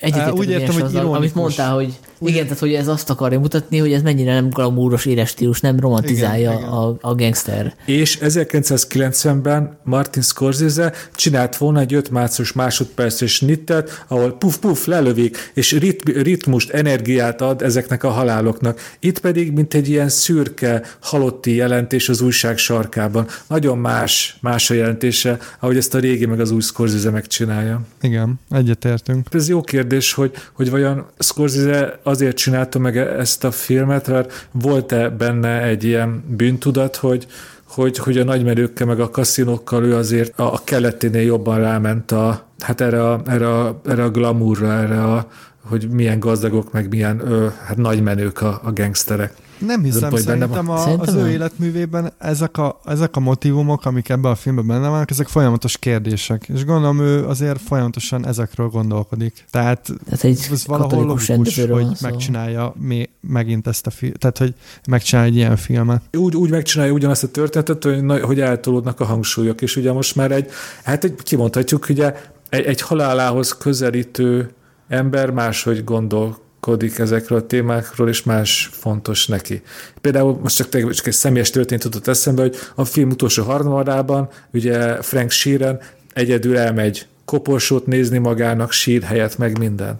[0.00, 3.40] Egyetértek Úgy értem, hogy azzal, amit mondtál, hogy úgy igen, tehát hogy ez azt akarja
[3.40, 7.74] mutatni, hogy ez mennyire nem glamúros éles stílus, nem romantizálja igen, a, a gangster.
[7.84, 15.72] És 1990-ben Martin Scorsese csinált volna egy 5 március másodperces snittet, ahol puf-puf lelövik, és
[15.72, 18.80] rit, ritmust, energiát ad ezeknek a haláloknak.
[18.98, 23.26] Itt pedig, mint egy ilyen szürke, halotti jelentés az újság sarkában.
[23.46, 27.80] Nagyon más, más a jelentése, ahogy ezt a régi meg az új Scorsese megcsinálja.
[28.00, 29.28] Igen, egyetértünk.
[29.30, 35.08] Ez jó kérdés, hogy, hogy vajon Scorsese azért csinálta meg ezt a filmet, mert volt-e
[35.08, 37.26] benne egy ilyen bűntudat, hogy,
[37.64, 42.46] hogy, hogy a nagymerőkkel meg a kaszinókkal ő azért a, a keleténél jobban ráment a,
[42.58, 45.28] hát erre a, erre a, erre a glamourra, erre a,
[45.64, 49.34] hogy milyen gazdagok, meg milyen ö, hát nagy menők a, a gangsterek.
[49.66, 54.08] Nem hiszem, Ez szerintem, a, szerintem az ő életművében ezek a, ezek a motivumok, amik
[54.08, 56.48] ebben a filmben benne vannak, ezek folyamatos kérdések.
[56.48, 59.44] És gondolom ő azért folyamatosan ezekről gondolkodik.
[59.50, 64.54] Tehát ez egy ez valahol logikus, hogy megcsinálja mi, megint ezt a filmet, tehát hogy
[64.88, 66.02] megcsinálja egy ilyen filmet.
[66.12, 70.32] Úgy, úgy megcsinálja ugyanazt a történetet, hogy, hogy eltolódnak a hangsúlyok, és ugye most már
[70.32, 70.50] egy,
[70.84, 72.14] hát egy, kimondhatjuk, ugye
[72.48, 74.50] egy, egy halálához közelítő
[74.90, 79.62] ember máshogy gondol gondolkodik ezekről a témákról, és más fontos neki.
[80.00, 85.02] Például most csak, csak egy személyes történet tudott eszembe, hogy a film utolsó harmadában ugye
[85.02, 85.80] Frank Sheeran
[86.12, 89.96] egyedül elmegy koporsót nézni magának, sír helyett meg minden.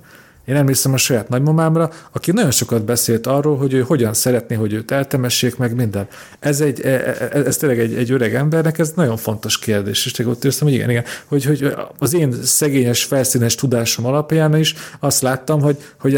[0.51, 4.73] Én emlékszem a saját nagymamámra, aki nagyon sokat beszélt arról, hogy ő hogyan szeretné, hogy
[4.73, 6.09] őt eltemessék meg minden.
[6.41, 10.07] Ez, egy, e, e, e, ez tényleg egy, egy öreg embernek, ez nagyon fontos kérdés.
[10.07, 14.75] És ott éreztem, hogy igen, igen, hogy, hogy az én szegényes, felszínes tudásom alapján is
[15.01, 16.15] azt láttam, hogy, hogy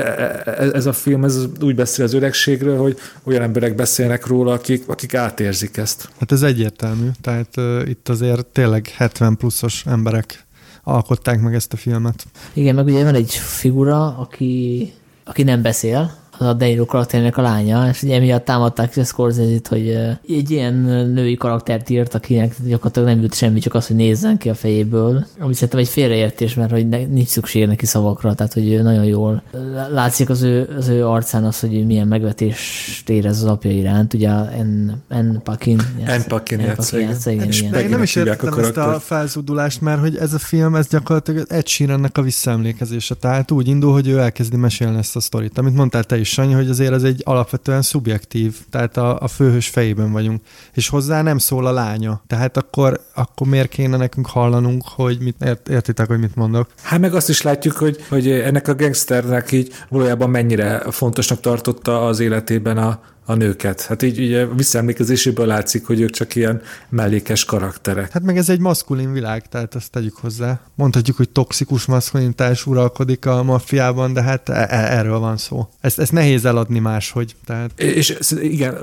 [0.73, 5.15] ez a film ez úgy beszél az öregségről, hogy olyan emberek beszélnek róla, akik, akik
[5.15, 6.09] átérzik ezt.
[6.19, 7.09] Hát ez egyértelmű.
[7.21, 10.45] Tehát uh, itt azért tényleg 70 pluszos emberek
[10.83, 12.27] alkották meg ezt a filmet.
[12.53, 14.93] Igen, meg ugye van egy figura, aki,
[15.25, 19.61] aki nem beszél, az a Deiro karakterének a lánya, és ugye emiatt támadták a scorsese
[19.69, 20.75] hogy egy ilyen
[21.15, 25.27] női karaktert írt, akinek gyakorlatilag nem jut semmi, csak az, hogy nézzen ki a fejéből.
[25.39, 29.43] Ami szerintem egy félreértés, mert hogy nincs szükség neki szavakra, tehát hogy nagyon jól
[29.91, 34.15] látszik az ő, az ő arcán az, hogy milyen megvetést érez az apja iránt.
[34.15, 35.81] Ugye En, en Pakin.
[36.05, 37.71] En Pakin játszik.
[37.71, 41.47] De én nem is értem ezt a felzúdulást, mert hogy ez a film, ez gyakorlatilag
[41.49, 43.15] egy Sheerannek a visszaemlékezése.
[43.15, 45.59] Tehát úgy indul, hogy ő elkezdi mesélni ezt a sztorit.
[45.59, 49.69] Amit mondtál te is, Sanyi, hogy azért ez egy alapvetően szubjektív, tehát a, a főhős
[49.69, 50.41] fejében vagyunk,
[50.73, 52.23] és hozzá nem szól a lánya.
[52.27, 56.67] Tehát akkor, akkor miért kéne nekünk hallanunk, hogy mit, ért, értitek, hogy mit mondok?
[56.83, 62.07] Hát meg azt is látjuk, hogy, hogy ennek a gangsternek így valójában mennyire fontosnak tartotta
[62.07, 63.81] az életében a, a nőket.
[63.81, 68.11] Hát így ugye visszaemlékezéséből látszik, hogy ők csak ilyen mellékes karakterek.
[68.11, 70.61] Hát meg ez egy maszkulin világ, tehát ezt tegyük hozzá.
[70.75, 75.69] Mondhatjuk, hogy toxikus maszkulinitás uralkodik a maffiában, de hát e- e- erről van szó.
[75.81, 77.35] Ezt, ezt nehéz eladni máshogy.
[77.47, 77.81] Tehát...
[77.81, 78.75] És igen,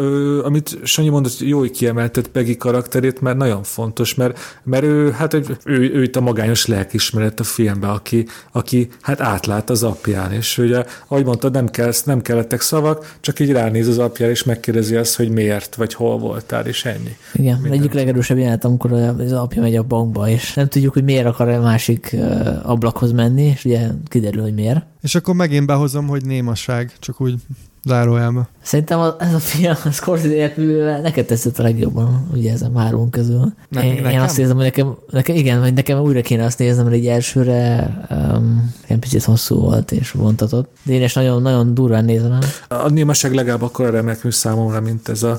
[0.43, 5.33] amit Sanyi mondott, jó, hogy kiemeltet Peggy karakterét, mert nagyon fontos, mert, mert ő, hát
[5.33, 10.31] ő, ő, ő itt a magányos lelkismeret a filmben, aki, aki hát átlát az apján,
[10.31, 13.97] és ugye, ahogy mondtad, nem, kell, nem kellettek szavak, csak így ránéz az
[14.29, 17.15] apjára, és megkérdezi azt, hogy miért, vagy hol voltál, és ennyi.
[17.33, 17.79] Igen, Minden.
[17.79, 21.49] egyik legerősebb jelenet, amikor az apja megy a bankba, és nem tudjuk, hogy miért akar
[21.49, 22.15] a másik
[22.63, 24.85] ablakhoz menni, és ugye kiderül, hogy miért.
[25.01, 27.35] És akkor megint behozom, hogy némaság, csak úgy
[27.83, 28.49] zárójelbe.
[28.61, 33.09] Szerintem ez a film, a Scorsese életművel neked tetszett a legjobban, ugye ez a három
[33.09, 33.53] közül.
[33.69, 34.11] Ne, én, nekem?
[34.11, 37.07] én azt érzem, hogy nekem, nekem, igen, hogy nekem újra kéne azt néznem, hogy egy
[37.07, 40.71] elsőre um, egy picit hosszú volt és vontatott.
[40.83, 42.39] De én is nagyon, nagyon durván nézem.
[42.67, 45.37] A némaság legalább akkor remekmű számomra, mint ez a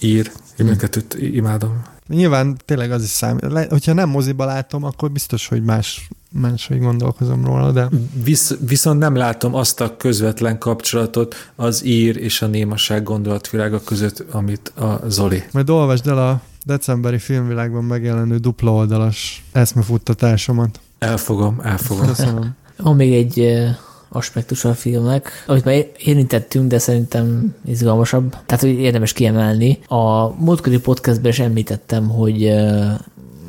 [0.00, 0.32] ír.
[0.58, 1.34] Én hmm.
[1.34, 1.82] imádom.
[2.08, 3.68] Nyilván tényleg az is számít.
[3.68, 6.08] Hogyha nem moziba látom, akkor biztos, hogy más
[6.40, 7.88] máshogy gondolkozom róla, de...
[8.24, 14.24] Visz, viszont nem látom azt a közvetlen kapcsolatot az ír és a némaság gondolatvilága között,
[14.30, 15.42] amit a Zoli.
[15.52, 20.80] Majd olvasd el a decemberi filmvilágban megjelenő dupla oldalas eszmefuttatásomat.
[20.98, 22.06] Elfogom, elfogom.
[22.06, 22.54] Köszönöm.
[22.76, 23.64] Van még egy
[24.08, 28.30] aspektus a filmnek, amit már érintettünk, de szerintem izgalmasabb.
[28.46, 29.78] Tehát, hogy érdemes kiemelni.
[29.88, 32.54] A múltkori podcastben is említettem, hogy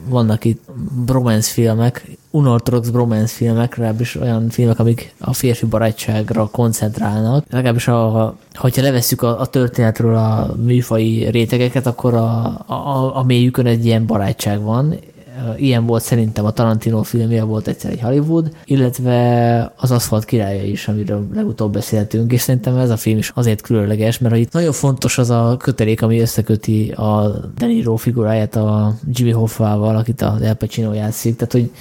[0.07, 0.63] vannak itt
[1.05, 7.45] bromance filmek, unorthodox bromance filmek, legalábbis olyan filmek, amik a férfi barátságra koncentrálnak.
[7.49, 13.65] Legalábbis a, hogyha levesszük a, a történetről a műfai rétegeket, akkor a, a, a mélyükön
[13.65, 14.95] egy ilyen barátság van,
[15.57, 20.87] Ilyen volt szerintem a Tarantino filmje, volt egyszer egy Hollywood, illetve az Aszfalt királya is,
[20.87, 25.17] amiről legutóbb beszéltünk, és szerintem ez a film is azért különleges, mert itt nagyon fontos
[25.17, 30.55] az a kötelék, ami összeköti a De Niro figuráját a Jimmy Hoffával, akit az El
[30.55, 31.71] Pacino játszik, tehát hogy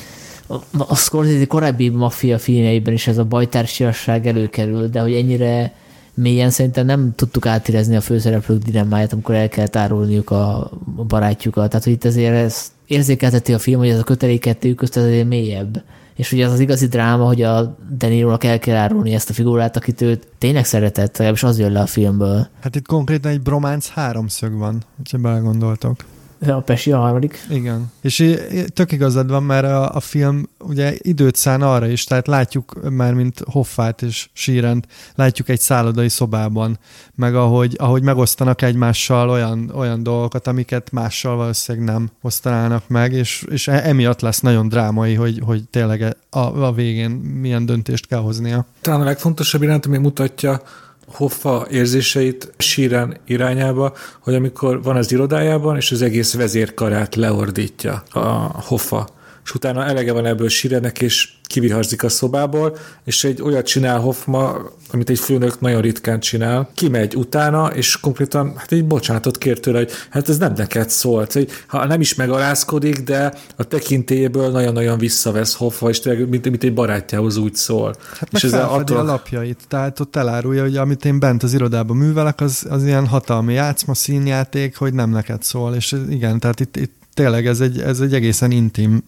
[0.89, 5.73] a Scorsese korábbi maffia filmjeiben is ez a bajtársiasság előkerül, de hogy ennyire
[6.15, 10.71] mélyen szerintem nem tudtuk átérezni a főszereplők dilemmáját, amikor el kell árulniuk a
[11.09, 11.69] barátjukat.
[11.69, 15.29] Tehát, hogy itt azért ez érzékelteti a film, hogy ez a kötelék kettő közt azért
[15.29, 15.83] mélyebb.
[16.15, 19.77] És ugye az az igazi dráma, hogy a Deniro-nak el kell árulni ezt a figurát,
[19.77, 22.49] akit őt tényleg szeretett, legalábbis az jön le a filmből.
[22.61, 26.05] Hát itt konkrétan egy brománc háromszög van, ha belegondoltok.
[26.47, 27.47] A Pesi a harmadik.
[27.51, 27.93] Igen.
[28.01, 28.37] És
[28.75, 33.15] tök igazad van, mert a, a film ugye időt szán arra is, tehát látjuk már,
[33.15, 36.79] mint Hoffát és Sírent, látjuk egy szállodai szobában,
[37.15, 43.45] meg ahogy, ahogy megosztanak egymással olyan, olyan dolgokat, amiket mással valószínűleg nem osztanának meg, és,
[43.51, 48.21] és e, emiatt lesz nagyon drámai, hogy, hogy tényleg a, a végén milyen döntést kell
[48.21, 48.67] hoznia.
[48.81, 50.63] Talán a legfontosabb iránt, ami mutatja,
[51.07, 58.21] Hoffa érzéseit síren irányába, hogy amikor van az irodájában, és az egész vezérkarát leordítja a
[58.63, 59.09] Hoffa
[59.45, 64.57] és utána elege van ebből sírenek, és kiviharzik a szobából, és egy olyat csinál Hoffma,
[64.91, 69.79] amit egy főnök nagyon ritkán csinál, kimegy utána, és konkrétan hát egy bocsánatot kér tőle,
[69.79, 71.33] hogy hát ez nem neked szólt.
[71.33, 76.65] Hogy, ha nem is megalázkodik, de a tekintélyéből nagyon-nagyon visszavesz Hoffa, és tényleg, mint, mint
[76.65, 77.95] egy barátjához úgy szól.
[78.19, 78.97] Hát és meg attól...
[78.97, 83.07] a lapjait, tehát ott elárulja, hogy amit én bent az irodában művelek, az, az ilyen
[83.07, 87.81] hatalmi játszma, színjáték, hogy nem neked szól, és igen, tehát itt, itt tényleg ez egy,
[87.81, 89.03] ez egy egészen intim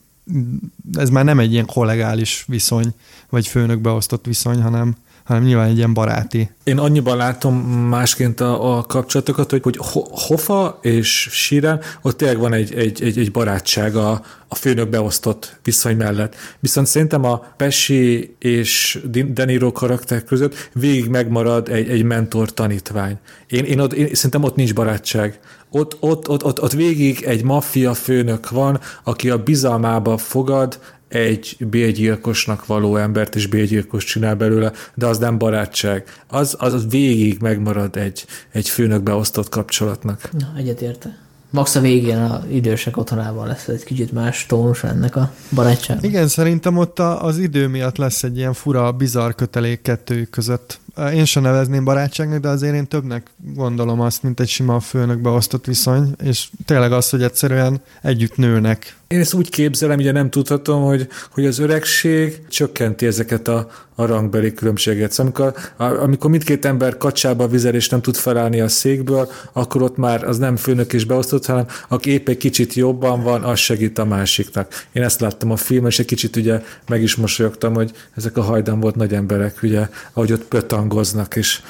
[0.92, 2.94] ez már nem egy ilyen kollegális viszony,
[3.28, 4.96] vagy főnök beosztott viszony, hanem,
[5.26, 6.50] hanem nyilván egy ilyen baráti.
[6.64, 7.56] Én annyiban látom
[7.88, 9.78] másként a, a kapcsolatokat, hogy, hogy
[10.10, 15.56] Hofa és Siren, ott tényleg van egy, egy, egy, egy barátság a, a főnök beosztott
[15.62, 16.34] viszony mellett.
[16.60, 23.18] Viszont szerintem a Pessi és Deniro karakter között végig megmarad egy, egy mentor-tanítvány.
[23.46, 25.40] Én, én, ott, én szerintem ott nincs barátság.
[25.70, 31.56] Ott, ott, ott, ott, ott végig egy maffia főnök van, aki a bizalmába fogad egy
[31.58, 36.04] bélgyilkosnak való embert, és bélgyilkos csinál belőle, de az nem barátság.
[36.26, 40.30] Az, az, az végig megmarad egy, egy főnök beosztott kapcsolatnak.
[40.32, 41.16] Na, egyetérte.
[41.50, 46.04] Max a végén a idősek otthonában lesz egy kicsit más tónus ennek a barátság.
[46.04, 50.78] Igen, szerintem ott a, az idő miatt lesz egy ilyen fura, bizarr kötelék kettőjük között.
[51.12, 55.64] Én sem nevezném barátságnak, de azért én többnek gondolom azt, mint egy sima főnök beosztott
[55.64, 60.82] viszony, és tényleg az, hogy egyszerűen együtt nőnek én ezt úgy képzelem, ugye nem tudhatom,
[60.82, 65.12] hogy, hogy az öregség csökkenti ezeket a, a rangbeli különbséget.
[65.12, 65.32] Szóval
[65.76, 70.24] amikor, amikor mindkét ember kacsába vizel és nem tud felállni a székből, akkor ott már
[70.24, 74.04] az nem főnök és beosztott, hanem aki épp egy kicsit jobban van, az segít a
[74.04, 74.86] másiknak.
[74.92, 78.42] Én ezt láttam a filmben, és egy kicsit ugye meg is mosolyogtam, hogy ezek a
[78.42, 80.48] hajdan volt nagy emberek, ugye, ahogy ott
[80.86, 81.62] beharangoznak, és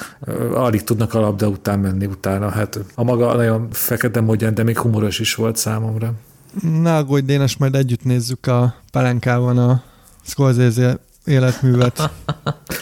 [0.55, 2.51] alig tudnak a labda után menni utána.
[2.51, 6.13] Hát a maga nagyon fekete módján, de még humoros is volt számomra.
[6.83, 9.83] Ne aggódj, Dénes, majd együtt nézzük a pelenkában a
[10.23, 12.01] Scorsese életművet.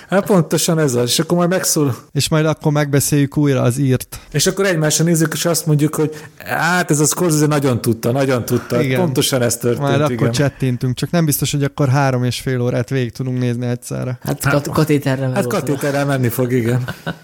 [0.08, 1.96] Hát pontosan ez az, és akkor majd megszól.
[2.12, 4.18] És majd akkor megbeszéljük újra az írt.
[4.32, 8.44] És akkor egymásra nézzük, és azt mondjuk, hogy hát ez a Scorsese nagyon tudta, nagyon
[8.44, 8.82] tudta.
[8.82, 9.00] Igen.
[9.00, 9.82] Pontosan ez történt.
[9.82, 10.12] Majd igen.
[10.12, 14.18] akkor csettintünk, csak nem biztos, hogy akkor három és fél órát végig tudunk nézni egyszerre.
[14.22, 16.84] Hát, hát katéterre Hát katéterre menni fog, igen.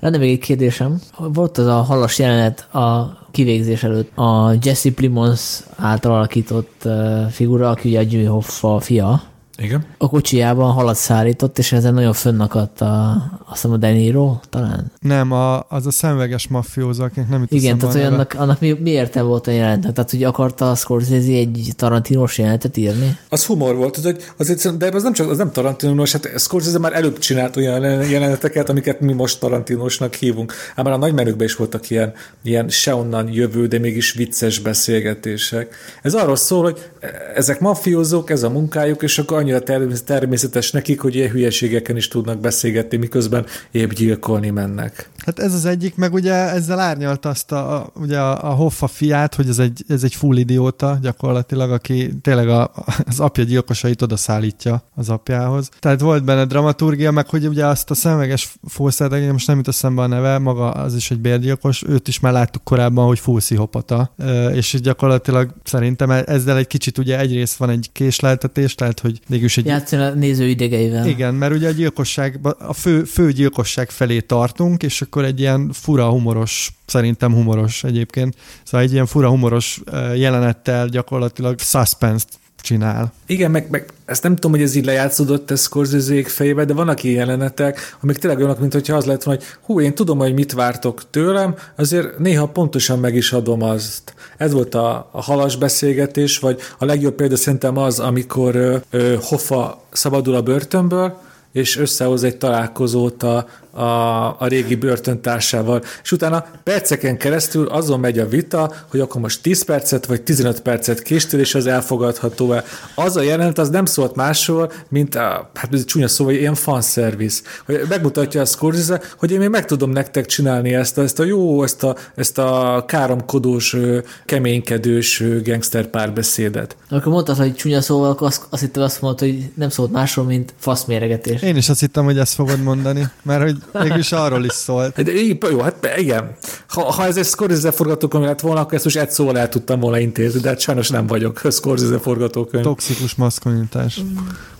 [0.00, 1.00] Lenne még egy kérdésem.
[1.18, 6.88] Volt az a halas jelenet a kivégzés előtt a Jesse Plimons által alakított
[7.30, 9.22] figura, aki ugye a Jimmy Hoffa fia,
[9.58, 9.84] igen.
[9.98, 13.12] A kocsijában halat szállított, és ezen nagyon fönnakadt a,
[13.44, 14.92] azt hiszem a De Niro, talán?
[15.00, 18.90] Nem, a, az a szemveges maffiózó, akinek nem Igen, tehát hogy annak, annak mi, mi
[18.90, 19.92] értelme volt a jelentnek?
[19.92, 23.16] Tehát, hogy akarta a Scorsese egy Tarantinos jelentet írni?
[23.28, 26.92] Az humor volt, hogy azért, de az nem csak az nem Tarantinos, hát Scorsese már
[26.92, 30.52] előbb csinált olyan jeleneteket, amiket mi most Tarantinosnak hívunk.
[30.74, 34.58] Ám már a nagy menükben is voltak ilyen, ilyen se onnan jövő, de mégis vicces
[34.58, 35.74] beszélgetések.
[36.02, 36.90] Ez arról szól, hogy
[37.34, 42.40] ezek mafiózók, ez a munkájuk, és akkor annyira természetes nekik, hogy ilyen hülyeségeken is tudnak
[42.40, 45.10] beszélgetni, miközben épp gyilkolni mennek.
[45.16, 49.34] Hát ez az egyik, meg ugye ezzel árnyalt azt a, ugye a, a Hoffa fiát,
[49.34, 52.72] hogy ez egy, ez egy full idióta gyakorlatilag, aki tényleg a,
[53.08, 55.68] az apja gyilkosait oda szállítja az apjához.
[55.78, 60.02] Tehát volt benne dramaturgia, meg hogy ugye azt a szemeges fószert, most nem jut eszembe
[60.02, 64.14] a neve, maga az is egy bérgyilkos, őt is már láttuk korábban, hogy full szihopata,
[64.52, 69.66] és gyakorlatilag szerintem ezzel egy kicsit ugye egyrészt van egy késleltetés, tehát hogy mégis egy...
[69.66, 71.06] Játszani a néző idegeivel.
[71.06, 75.70] Igen, mert ugye a gyilkosság, a fő, fő gyilkosság felé tartunk, és akkor egy ilyen
[75.72, 78.34] fura humoros, szerintem humoros egyébként,
[78.64, 79.80] szóval egy ilyen fura humoros
[80.14, 82.26] jelenettel gyakorlatilag suspense
[82.66, 83.12] csinál.
[83.26, 87.02] Igen, meg, meg ezt nem tudom, hogy ez így lejátszódott ez scorsese fejébe, de vannak
[87.02, 90.34] ilyen jelenetek, amik tényleg olyanok, mint hogyha az lett volna, hogy hú, én tudom, hogy
[90.34, 94.14] mit vártok tőlem, azért néha pontosan meg is adom azt.
[94.36, 99.14] Ez volt a, a halas beszélgetés, vagy a legjobb példa szerintem az, amikor ö, ö,
[99.20, 103.46] Hoffa szabadul a börtönből, és összehoz egy találkozót a,
[103.76, 109.42] a, a régi börtöntársával, és utána perceken keresztül azon megy a vita, hogy akkor most
[109.42, 112.64] 10 percet vagy 15 percet késtél, és az elfogadható-e.
[112.94, 116.54] Az a jelenet az nem szólt másról, mint a, hát ez csúnya szó, hogy ilyen
[116.54, 117.42] fanszervisz.
[117.66, 121.24] Hogy megmutatja a Scorsese, hogy én még meg tudom nektek csinálni ezt a, ezt a
[121.24, 123.76] jó, ezt a, ezt a káromkodós,
[124.24, 126.76] keménykedős gangster párbeszédet.
[126.90, 130.24] Akkor mondtad, hogy csúnya szóval, akkor azt, azt hittem azt mondta, hogy nem szólt másról,
[130.24, 131.42] mint faszméregetés.
[131.42, 135.02] Én is azt hittem, hogy ezt fogod mondani, mert hogy Mégis arról is szólt.
[135.02, 135.12] De,
[135.50, 136.36] jó, hát igen.
[136.68, 139.80] Ha, ha ez egy Scorsese forgatókönyv lett volna, akkor ezt most egy szóval el tudtam
[139.80, 142.64] volna intézni, de hát sajnos nem vagyok Scorsese forgatókönyv.
[142.64, 144.00] Toxikus maszkulinitás.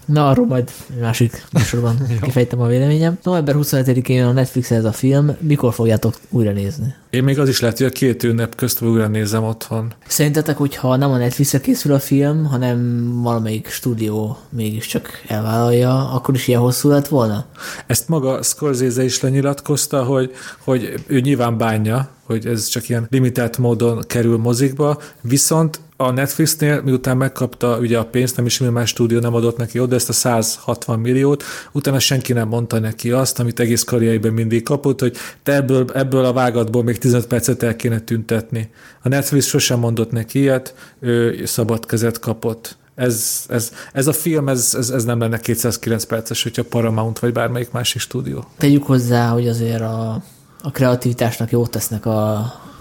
[0.06, 3.18] Na, arról majd másik műsorban kifejtem a véleményem.
[3.22, 5.36] November 27-én a Netflix ez a film.
[5.40, 6.94] Mikor fogjátok újra nézni?
[7.10, 9.92] Én még az is lehet, hogy a két ünnep közt újra nézem otthon.
[10.06, 16.48] Szerintetek, hogyha nem a netflix készül a film, hanem valamelyik stúdió mégiscsak elvállalja, akkor is
[16.48, 17.44] ilyen hosszú lett volna?
[17.86, 20.32] Ezt maga Scorsese is lenyilatkozta, hogy,
[20.64, 26.82] hogy ő nyilván bánja, hogy ez csak ilyen limitált módon kerül mozikba, viszont a Netflixnél,
[26.82, 30.12] miután megkapta ugye a pénzt, nem is más stúdió nem adott neki oda, ezt a
[30.12, 35.54] 160 milliót, utána senki nem mondta neki azt, amit egész karrierében mindig kapott, hogy te
[35.54, 38.70] ebből, ebből a vágatból még 15 percet el kéne tüntetni.
[39.02, 42.76] A Netflix sosem mondott neki ilyet, ő szabad kezet kapott.
[42.94, 47.32] Ez, ez, ez a film, ez, ez, ez nem lenne 209 perces, hogyha Paramount vagy
[47.32, 48.44] bármelyik másik stúdió.
[48.58, 50.22] Tegyük hozzá, hogy azért a,
[50.62, 52.32] a kreativitásnak jót tesznek a,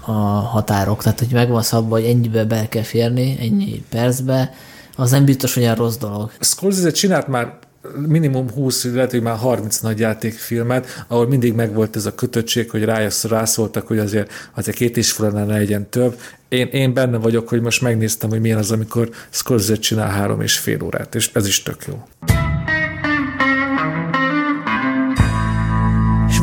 [0.06, 0.12] a
[0.52, 4.54] határok, tehát hogy megvan szabva, hogy ennyibe be kell férni, ennyi percbe,
[4.96, 6.32] az nem biztos, hogy olyan rossz dolog.
[6.40, 7.58] Scorsese csinált már
[8.08, 12.84] minimum 20, lehet, hogy már 30 nagy játékfilmet, ahol mindig megvolt ez a kötöttség, hogy
[13.30, 16.20] rászóltak, hogy azért, azért két is ne legyen több.
[16.50, 20.58] Én, én benne vagyok, hogy most megnéztem, hogy milyen az, amikor Scorsese csinál három és
[20.58, 22.04] fél órát, és ez is tök jó.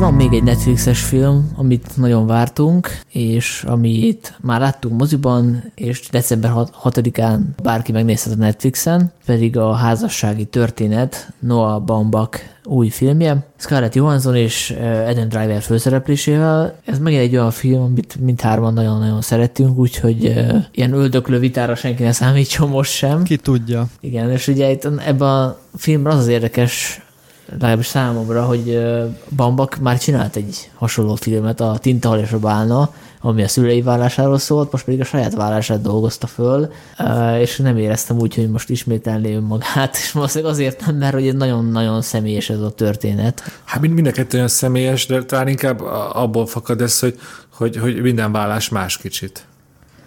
[0.03, 6.51] Van még egy Netflixes film, amit nagyon vártunk, és amit már láttunk moziban, és december
[6.83, 14.35] 6-án bárki megnézhet a Netflixen, pedig a házassági történet Noah Baumbach új filmje, Scarlett Johansson
[14.35, 16.75] és eh, Adam Driver főszereplésével.
[16.85, 22.03] Ez megint egy olyan film, amit mindhárman nagyon-nagyon szeretünk, úgyhogy uh, ilyen öldöklő vitára senki
[22.03, 23.23] ne számítson most sem.
[23.23, 23.85] Ki tudja.
[23.99, 27.01] Igen, és ugye itt ebben a filmben az az érdekes
[27.51, 28.81] legalábbis számomra, hogy
[29.35, 32.93] Bambak már csinált egy hasonló filmet, a Tintahal és a Bálna,
[33.25, 36.71] ami a szülei vállásáról szólt, most pedig a saját vállását dolgozta föl,
[37.39, 42.01] és nem éreztem úgy, hogy most ismételné önmagát, és valószínűleg azért nem, mert hogy nagyon-nagyon
[42.01, 43.41] személyes ez a történet.
[43.63, 45.81] Hát mind, mind olyan személyes, de talán inkább
[46.13, 47.19] abból fakad ez, hogy,
[47.53, 49.45] hogy, hogy minden vállás más kicsit.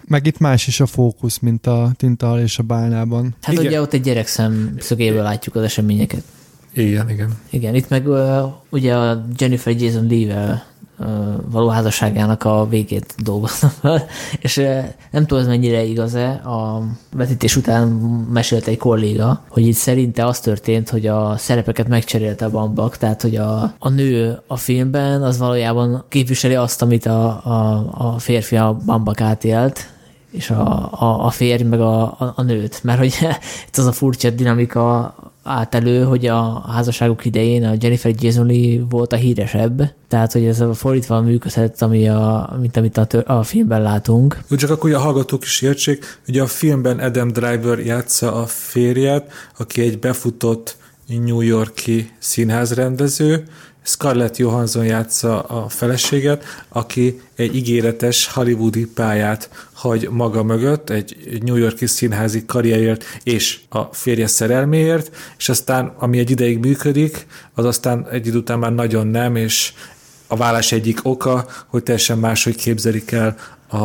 [0.07, 3.35] Meg itt más is a fókusz, mint a Tintal és a Bálnában.
[3.41, 3.65] Hát igen.
[3.65, 4.27] ugye ott egy gyerek
[4.79, 6.23] szögéből látjuk az eseményeket.
[6.77, 7.37] Igen, igen.
[7.49, 8.07] Igen, itt meg
[8.69, 10.63] ugye a Jennifer Jason Lee-vel
[11.51, 14.05] való házasságának a végét dolgoztam fel,
[14.39, 14.55] és
[15.11, 16.83] nem tudom, ez mennyire igaz-e, a
[17.15, 17.87] vetítés után
[18.33, 23.21] mesélte egy kolléga, hogy itt szerinte az történt, hogy a szerepeket megcserélte a Bambak, tehát
[23.21, 28.55] hogy a, a nő a filmben az valójában képviseli azt, amit a, a, a férfi
[28.55, 29.89] a Bambak átélt,
[30.31, 33.17] és a, a, a férj meg a, a, a nőt, mert hogy
[33.67, 38.81] itt az a furcsa dinamika állt elő, hogy a házasságuk idején a Jennifer Jason Lee
[38.89, 43.43] volt a híresebb, tehát hogy ez a fordítva működhet, ami a, mint amit a, a
[43.43, 44.37] filmben látunk.
[44.57, 49.81] Csak akkor a hallgatók is értsék, ugye a filmben Adam Driver játsza a férjet, aki
[49.81, 53.43] egy befutott New Yorki színházrendező,
[53.87, 61.55] Scarlett Johansson játsza a feleséget, aki egy ígéretes hollywoodi pályát hagy maga mögött, egy New
[61.55, 68.07] Yorki színházi karrierért és a férje szerelméért, és aztán, ami egy ideig működik, az aztán
[68.11, 69.73] egy idő után már nagyon nem, és
[70.27, 73.35] a vállás egyik oka, hogy teljesen máshogy képzelik el
[73.67, 73.77] a,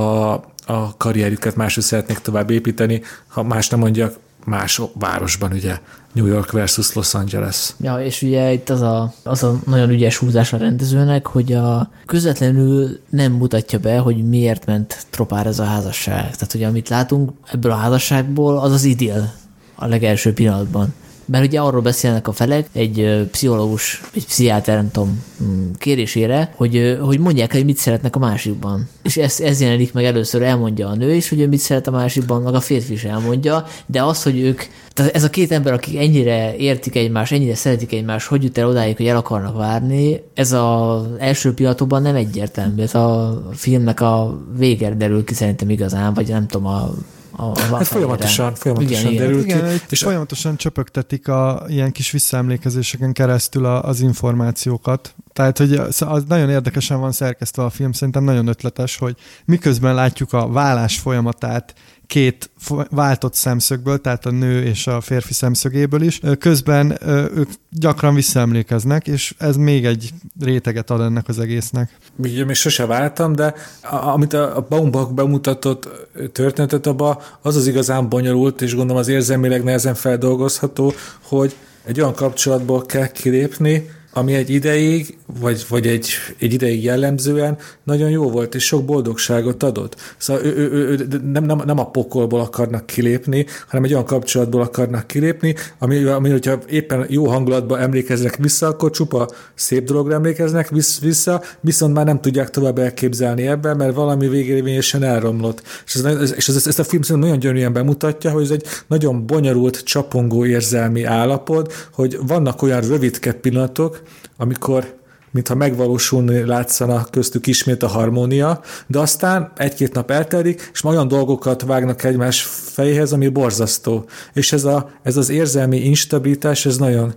[0.66, 5.78] a karrierüket, máshogy szeretnék tovább építeni, ha más nem mondjak, más városban, ugye
[6.12, 7.74] New York versus Los Angeles.
[7.80, 11.90] Ja, és ugye itt az a, az a nagyon ügyes húzás a rendezőnek, hogy a
[12.06, 16.22] közvetlenül nem mutatja be, hogy miért ment tropár ez a házasság.
[16.22, 19.28] Tehát ugye amit látunk ebből a házasságból, az az idill
[19.74, 20.94] a legelső pillanatban.
[21.24, 26.98] Mert ugye arról beszélnek a felek egy pszichológus, egy pszichiáter, nem tudom, mm, kérésére, hogy,
[27.00, 28.88] hogy mondják hogy mit szeretnek a másikban.
[29.02, 31.90] És ez, ez jelenik meg először, elmondja a nő is, hogy ő mit szeret a
[31.90, 34.62] másikban, meg a férfi is elmondja, de az, hogy ők,
[34.92, 38.68] tehát ez a két ember, akik ennyire értik egymást, ennyire szeretik egymást, hogy jut el
[38.68, 42.82] odáig, hogy el akarnak várni, ez az első pillanatokban nem egyértelmű.
[42.82, 46.94] Ez a filmnek a vége derül ki szerintem igazán, vagy nem tudom, a
[47.36, 49.84] a, a hát folyamatosan, folyamatosan igen, derül igen, ki.
[49.88, 55.14] És folyamatosan csöpögtetik a ilyen kis visszaemlékezéseken keresztül a, az információkat.
[55.32, 60.32] Tehát, hogy az nagyon érdekesen van szerkesztve a film, szerintem nagyon ötletes, hogy miközben látjuk
[60.32, 61.74] a vállás folyamatát
[62.12, 62.50] két
[62.90, 66.20] váltott szemszögből, tehát a nő és a férfi szemszögéből is.
[66.38, 66.98] Közben
[67.36, 70.10] ők gyakran visszaemlékeznek, és ez még egy
[70.40, 71.96] réteget ad ennek az egésznek.
[72.16, 73.54] Ugye még sose váltam, de
[73.90, 75.88] amit a Baumbach bemutatott
[76.32, 80.92] történetet abba, az az igazán bonyolult, és gondolom az érzelmileg nehezen feldolgozható,
[81.22, 86.08] hogy egy olyan kapcsolatból kell kilépni, ami egy ideig, vagy, vagy egy,
[86.38, 89.96] egy ideig jellemzően nagyon jó volt, és sok boldogságot adott.
[90.16, 94.60] Szóval ő, ő, ő, nem, nem, nem a pokolból akarnak kilépni, hanem egy olyan kapcsolatból
[94.60, 100.68] akarnak kilépni, ami, ami hogyha éppen jó hangulatban emlékeznek vissza, akkor csupa szép dologra emlékeznek
[101.00, 105.62] vissza, viszont már nem tudják tovább elképzelni ebben, mert valami végérvényesen elromlott.
[105.86, 109.84] És, ez, és ez, ezt a film nagyon gyönyörűen bemutatja, hogy ez egy nagyon bonyolult,
[109.84, 114.01] csapongó érzelmi állapot, hogy vannak olyan rövidke pillanatok,
[114.43, 121.09] amikor mintha megvalósulni látszana köztük ismét a harmónia, de aztán egy-két nap eltelik, és olyan
[121.09, 124.05] dolgokat vágnak egymás fejéhez, ami borzasztó.
[124.32, 127.14] És ez, a, ez az érzelmi instabilitás, ez nagyon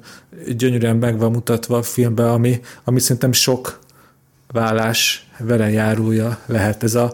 [0.55, 3.79] gyönyörűen meg van mutatva a filmben, ami, ami szerintem sok
[4.51, 6.83] vállás vele járulja lehet.
[6.83, 7.13] Ez a,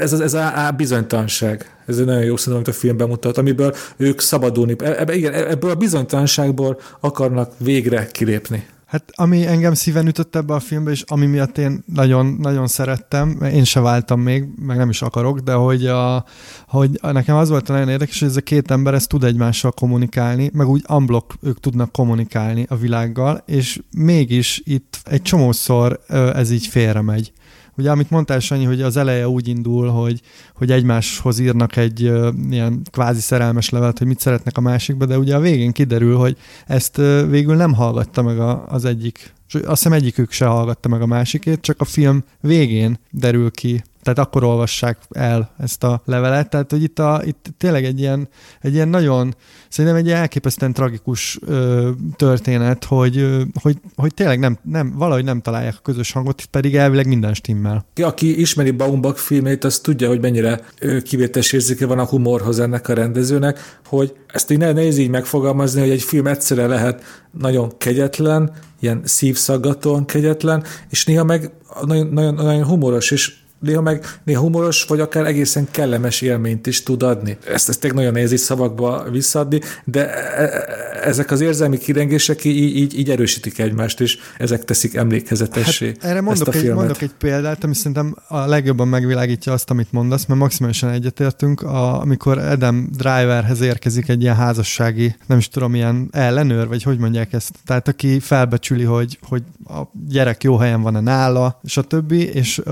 [0.00, 1.70] ez, ez, ez a, a bizonytalanság.
[1.86, 4.76] Ez egy nagyon jó szerintem, amit a filmben mutat, amiből ők szabadulni.
[4.78, 8.66] Ebbe, igen, ebből a bizonytalanságból akarnak végre kilépni.
[8.86, 13.42] Hát ami engem szíven ütött ebbe a filmbe, és ami miatt én nagyon, nagyon szerettem,
[13.42, 16.24] én se váltam még, meg nem is akarok, de hogy, a,
[16.68, 20.50] hogy nekem az volt nagyon érdekes, hogy ez a két ember ez tud egymással kommunikálni,
[20.52, 26.00] meg úgy unblock ők tudnak kommunikálni a világgal, és mégis itt egy csomószor
[26.34, 27.32] ez így félre megy.
[27.76, 30.20] Ugye, amit mondtál, Sanyi, hogy az eleje úgy indul, hogy,
[30.54, 35.18] hogy egymáshoz írnak egy uh, ilyen kvázi szerelmes levelet, hogy mit szeretnek a másikba, de
[35.18, 39.64] ugye a végén kiderül, hogy ezt uh, végül nem hallgatta meg a, az egyik, azt
[39.64, 44.44] hiszem egyikük se hallgatta meg a másikét, csak a film végén derül ki tehát akkor
[44.44, 48.28] olvassák el ezt a levelet, tehát hogy itt, a, itt tényleg egy ilyen,
[48.60, 49.34] egy ilyen nagyon,
[49.68, 55.40] szerintem egy elképesztően tragikus ö, történet, hogy, ö, hogy, hogy tényleg nem, nem, valahogy nem
[55.40, 57.86] találják a közös hangot, pedig elvileg minden stimmel.
[58.02, 60.60] Aki ismeri Baumbach filmét, az tudja, hogy mennyire
[61.02, 65.90] kivétes érzéke van a humorhoz ennek a rendezőnek, hogy ezt így nehéz így megfogalmazni, hogy
[65.90, 71.50] egy film egyszerre lehet nagyon kegyetlen, ilyen szívszaggatóan kegyetlen, és néha meg
[71.84, 76.82] nagyon, nagyon, nagyon humoros, és néha meg néha humoros, vagy akár egészen kellemes élményt is
[76.82, 77.36] tud adni.
[77.48, 80.64] Ezt, ezt nagyon nehéz így szavakba visszaadni, de e, e,
[81.02, 86.20] ezek az érzelmi kirengések így, így, így erősítik egymást, és ezek teszik emlékezetessé hát erre
[86.20, 90.26] mondok, ezt a egy, mondok egy példát, ami szerintem a legjobban megvilágítja azt, amit mondasz,
[90.26, 96.08] mert maximálisan egyetértünk, a, amikor Adam Driverhez érkezik egy ilyen házassági, nem is tudom, ilyen
[96.12, 101.00] ellenőr, vagy hogy mondják ezt, tehát aki felbecsüli, hogy, hogy a gyerek jó helyen van-e
[101.00, 102.62] nála, és a többi, és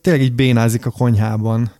[0.00, 1.70] tényleg így bénázik a konyhában.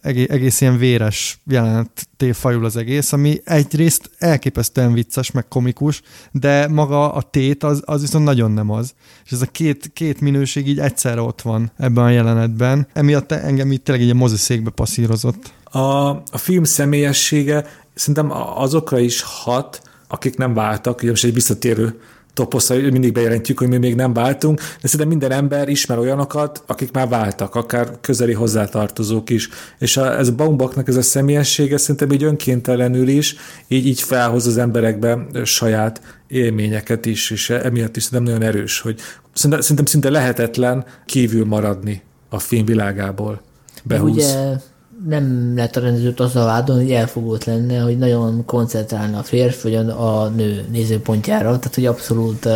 [0.00, 6.02] Egész, egész ilyen véres jelenet fajul az egész, ami egyrészt elképesztően vicces, meg komikus,
[6.32, 8.94] de maga a tét az, az viszont nagyon nem az.
[9.24, 12.86] És ez a két, két minőség így egyszerre ott van ebben a jelenetben.
[12.92, 15.52] Emiatt engem itt tényleg egy moziszékbe passzírozott.
[15.64, 22.00] A, a film személyessége szerintem azokra is hat, akik nem váltak, ugye most egy visszatérő
[22.36, 26.92] toposz, mindig bejelentjük, hogy mi még nem váltunk, de szerintem minden ember ismer olyanokat, akik
[26.92, 29.48] már váltak, akár közeli hozzátartozók is.
[29.78, 33.36] És a, ez a Baumbachnak ez a személyessége szerintem így önkéntelenül is,
[33.68, 39.00] így, így felhoz az emberekbe saját élményeket is, és emiatt is szerintem nagyon erős, hogy
[39.32, 43.40] szerintem, szerintem szinte lehetetlen kívül maradni a film világából.
[43.82, 44.12] Behúz.
[44.12, 44.56] Ugye
[45.04, 49.88] nem lehet a rendezőt azzal vádolni, hogy elfogult lenne, hogy nagyon koncentrálna a férfi vagy
[49.90, 52.48] a nő nézőpontjára, tehát hogy abszolút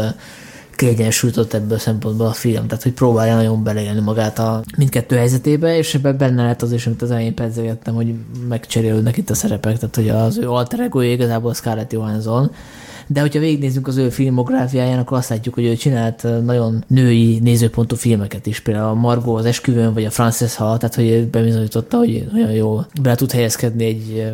[0.77, 5.77] kiegyensúlyzott ebből a szempontból a film, tehát hogy próbálja nagyon beleélni magát a mindkettő helyzetébe,
[5.77, 8.15] és ebben benne lehet az is, amit az elején pedzegettem, hogy
[8.49, 12.51] megcserélődnek itt a szerepek, tehát hogy az ő alter ego igazából Scarlett Johansson,
[13.13, 17.97] de hogyha végignézzünk az ő filmográfiáján, akkor azt látjuk, hogy ő csinált nagyon női nézőpontú
[17.97, 22.27] filmeket is, például a Margot az esküvőn, vagy a Frances Ha, tehát hogy bebizonyította, hogy
[22.33, 24.33] nagyon jó bele tud helyezkedni egy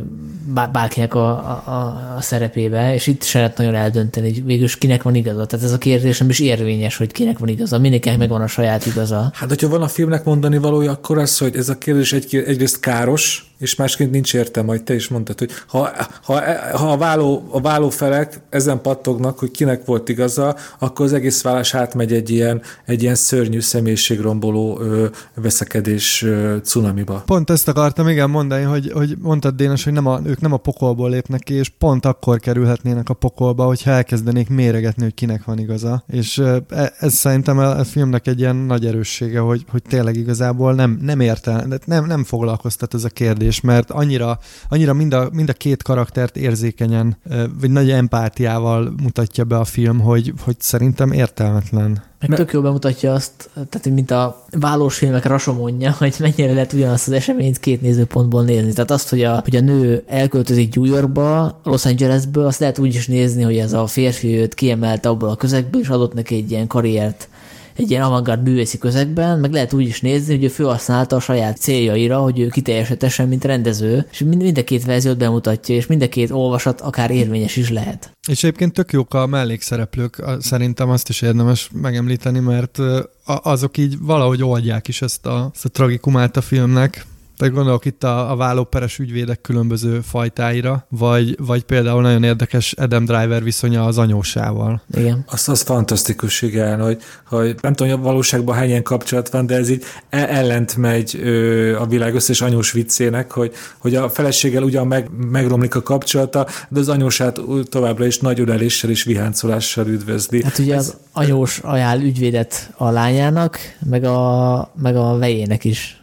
[0.73, 1.73] bárkinek a, a,
[2.17, 5.47] a, szerepébe, és itt se lehet nagyon eldönteni, hogy végül kinek van igaza.
[5.47, 8.87] Tehát ez a kérdés nem is érvényes, hogy kinek van igaza, mindenkinek megvan a saját
[8.87, 9.31] igaza.
[9.35, 12.81] Hát, hogyha van a filmnek mondani valója, akkor az, hogy ez a kérdés egy, egyrészt
[12.81, 15.91] káros, és másként nincs értelme, hogy te is mondtad, hogy ha,
[16.23, 16.43] ha,
[16.77, 21.43] ha a, váló, a váló felek ezen pattognak, hogy kinek volt igaza, akkor az egész
[21.43, 27.23] vállás átmegy egy ilyen, egy ilyen szörnyű személyiségromboló ö, veszekedés ö, cunamiba.
[27.27, 30.57] Pont ezt akartam igen mondani, hogy, hogy mondtad Dénes, hogy nem a, ők nem a
[30.57, 35.59] pokolból lépnek ki, és pont akkor kerülhetnének a pokolba, hogyha elkezdenék méregetni, hogy kinek van
[35.59, 36.05] igaza.
[36.07, 40.75] És e, ez szerintem a, a filmnek egy ilyen nagy erőssége, hogy, hogy tényleg igazából
[40.75, 44.39] nem, nem érte, nem, nem foglalkoztat ez a kérdés kérdés, mert annyira,
[44.69, 47.17] annyira mind, a, mind a két karaktert érzékenyen,
[47.61, 52.03] vagy nagy empátiával mutatja be a film, hogy, hogy szerintem értelmetlen.
[52.21, 57.07] Meg tök jól bemutatja azt, tehát mint a vállós filmek rasomondja, hogy mennyire lehet ugyanazt
[57.07, 58.73] az eseményt két nézőpontból nézni.
[58.73, 62.95] Tehát azt, hogy a, hogy a nő elköltözik New Yorkba, Los Angelesből, azt lehet úgy
[62.95, 66.51] is nézni, hogy ez a férfi őt kiemelte abból a közegből, és adott neki egy
[66.51, 67.29] ilyen karriert
[67.77, 71.59] egy ilyen avantgárd művészi közegben, meg lehet úgy is nézni, hogy ő felhasználta a saját
[71.59, 76.03] céljaira, hogy ő kiteljesedhessen, mint rendező, és mind, mind a két verziót bemutatja, és mind
[76.03, 78.11] a két olvasat akár érvényes is lehet.
[78.29, 82.79] És egyébként tök jók a mellékszereplők, szerintem azt is érdemes megemlíteni, mert
[83.25, 87.07] azok így valahogy oldják is ezt a, ezt a tragikumát a filmnek.
[87.37, 93.05] Tehát gondolok itt a, a vállóperes ügyvédek különböző fajtáira, vagy, vagy például nagyon érdekes Adam
[93.05, 94.83] Driver viszonya az anyósával.
[94.95, 95.25] Igen.
[95.31, 99.47] Azt az fantasztikus, igen, hogy, hogy nem tudom, hogy a valóságban hány ilyen kapcsolat van,
[99.47, 104.09] de ez így e- ellent megy ö, a világ összes anyós viccének, hogy, hogy a
[104.09, 109.87] feleséggel ugyan meg, megromlik a kapcsolata, de az anyósát továbbra is nagy öleléssel és viháncolással
[109.87, 110.43] üdvözli.
[110.43, 113.59] Hát ugye ez, az anyós ajánl ügyvédet a lányának,
[113.91, 116.01] meg a, meg a vejének is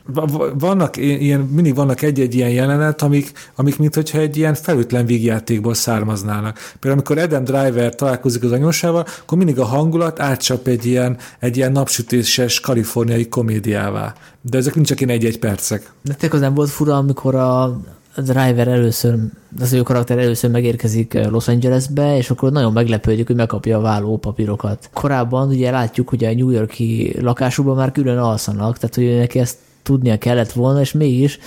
[0.59, 5.73] vannak ilyen, mindig vannak egy-egy ilyen jelenet, amik, amik mint hogyha egy ilyen felütlen vígjátékból
[5.73, 6.55] származnának.
[6.79, 11.57] Például amikor Adam Driver találkozik az anyósával, akkor mindig a hangulat átcsap egy ilyen, egy
[11.57, 14.13] ilyen napsütéses kaliforniai komédiává.
[14.41, 15.91] De ezek nincs csak én egy-egy percek.
[16.01, 17.79] De tényleg az nem volt fura, amikor a
[18.15, 19.15] Driver először,
[19.59, 24.17] az ő karakter először megérkezik Los Angelesbe, és akkor nagyon meglepődik, hogy megkapja a válló
[24.17, 24.89] papírokat.
[24.93, 29.57] Korábban ugye látjuk, hogy a New Yorki lakásukban már külön alszanak, tehát hogy neki ezt
[29.83, 31.39] tudnia kellett volna, és mégis,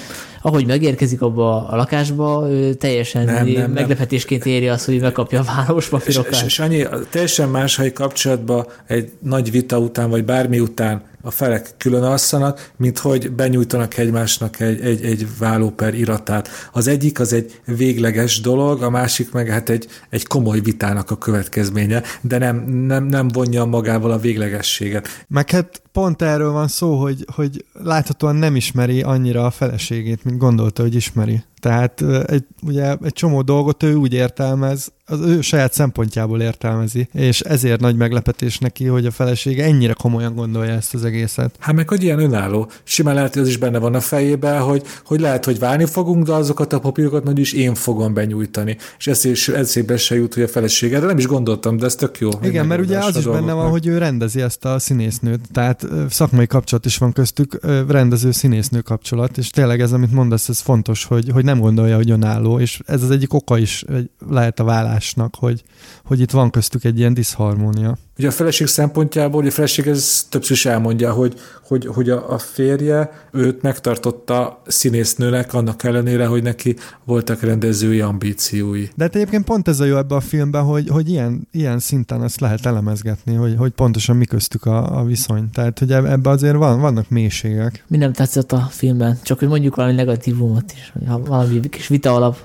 [0.43, 4.53] ahogy megérkezik abba a lakásba, ő teljesen nem, nem, meglepetésként nem.
[4.53, 6.47] éri azt, hogy megkapja a város papírokat.
[6.59, 12.03] Annyi, teljesen más, egy kapcsolatban egy nagy vita után, vagy bármi után a felek külön
[12.03, 16.49] alszanak, mint hogy benyújtanak egymásnak egy, egy, egy vállóper iratát.
[16.72, 21.18] Az egyik az egy végleges dolog, a másik meg hát egy, egy komoly vitának a
[21.18, 25.24] következménye, de nem, nem, nem vonja magával a véglegességet.
[25.29, 30.39] Meg hát pont erről van szó, hogy, hogy láthatóan nem ismeri annyira a feleségét, mint
[30.39, 31.43] gondolta, hogy ismeri.
[31.61, 37.40] Tehát egy, ugye egy csomó dolgot ő úgy értelmez, az ő saját szempontjából értelmezi, és
[37.40, 41.54] ezért nagy meglepetés neki, hogy a felesége ennyire komolyan gondolja ezt az egészet.
[41.59, 42.70] Hát meg, hogy ilyen önálló.
[42.84, 46.26] Simán lehet, hogy az is benne van a fejében, hogy, hogy lehet, hogy válni fogunk,
[46.26, 48.76] de azokat a papírokat majd is én fogom benyújtani.
[48.98, 51.94] És ez is eszébe se jut, hogy a felesége, de nem is gondoltam, de ez
[51.94, 52.28] tök jó.
[52.42, 56.46] Igen, mert ugye az is benne van, hogy ő rendezi ezt a színésznőt, tehát szakmai
[56.46, 61.30] kapcsolat is van köztük, rendező színésznő kapcsolat, és tényleg ez, amit mondasz, ez fontos, hogy,
[61.32, 63.84] hogy nem gondolja, hogy önálló, és ez az egyik oka is
[64.28, 65.62] lehet a vállásnak, hogy,
[66.05, 67.97] hogy itt van köztük egy ilyen diszharmónia.
[68.18, 72.32] Ugye a feleség szempontjából, ugye a feleség ez többször is elmondja, hogy, hogy, hogy a,
[72.32, 78.88] a férje őt megtartotta színésznőnek, annak ellenére, hogy neki voltak rendezői ambíciói.
[78.94, 82.22] De hát egyébként pont ez a jó ebben a filmben, hogy, hogy ilyen, ilyen szinten
[82.22, 85.50] ezt lehet elemezgetni, hogy, hogy pontosan mi köztük a, a viszony.
[85.50, 87.84] Tehát, hogy ebben azért van, vannak mélységek.
[87.86, 92.36] Mi nem tetszett a filmben, csak hogy mondjuk valami negatívumot is, valami kis vita alap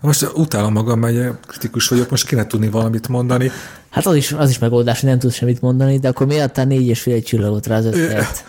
[0.00, 3.50] most utálom magam, mert kritikus vagyok, most kéne tudni valamit mondani.
[3.90, 6.64] Hát az is, az is megoldás, hogy nem tudsz semmit mondani, de akkor miért adtál
[6.64, 8.44] négy és fél csillagot rá az ötlet?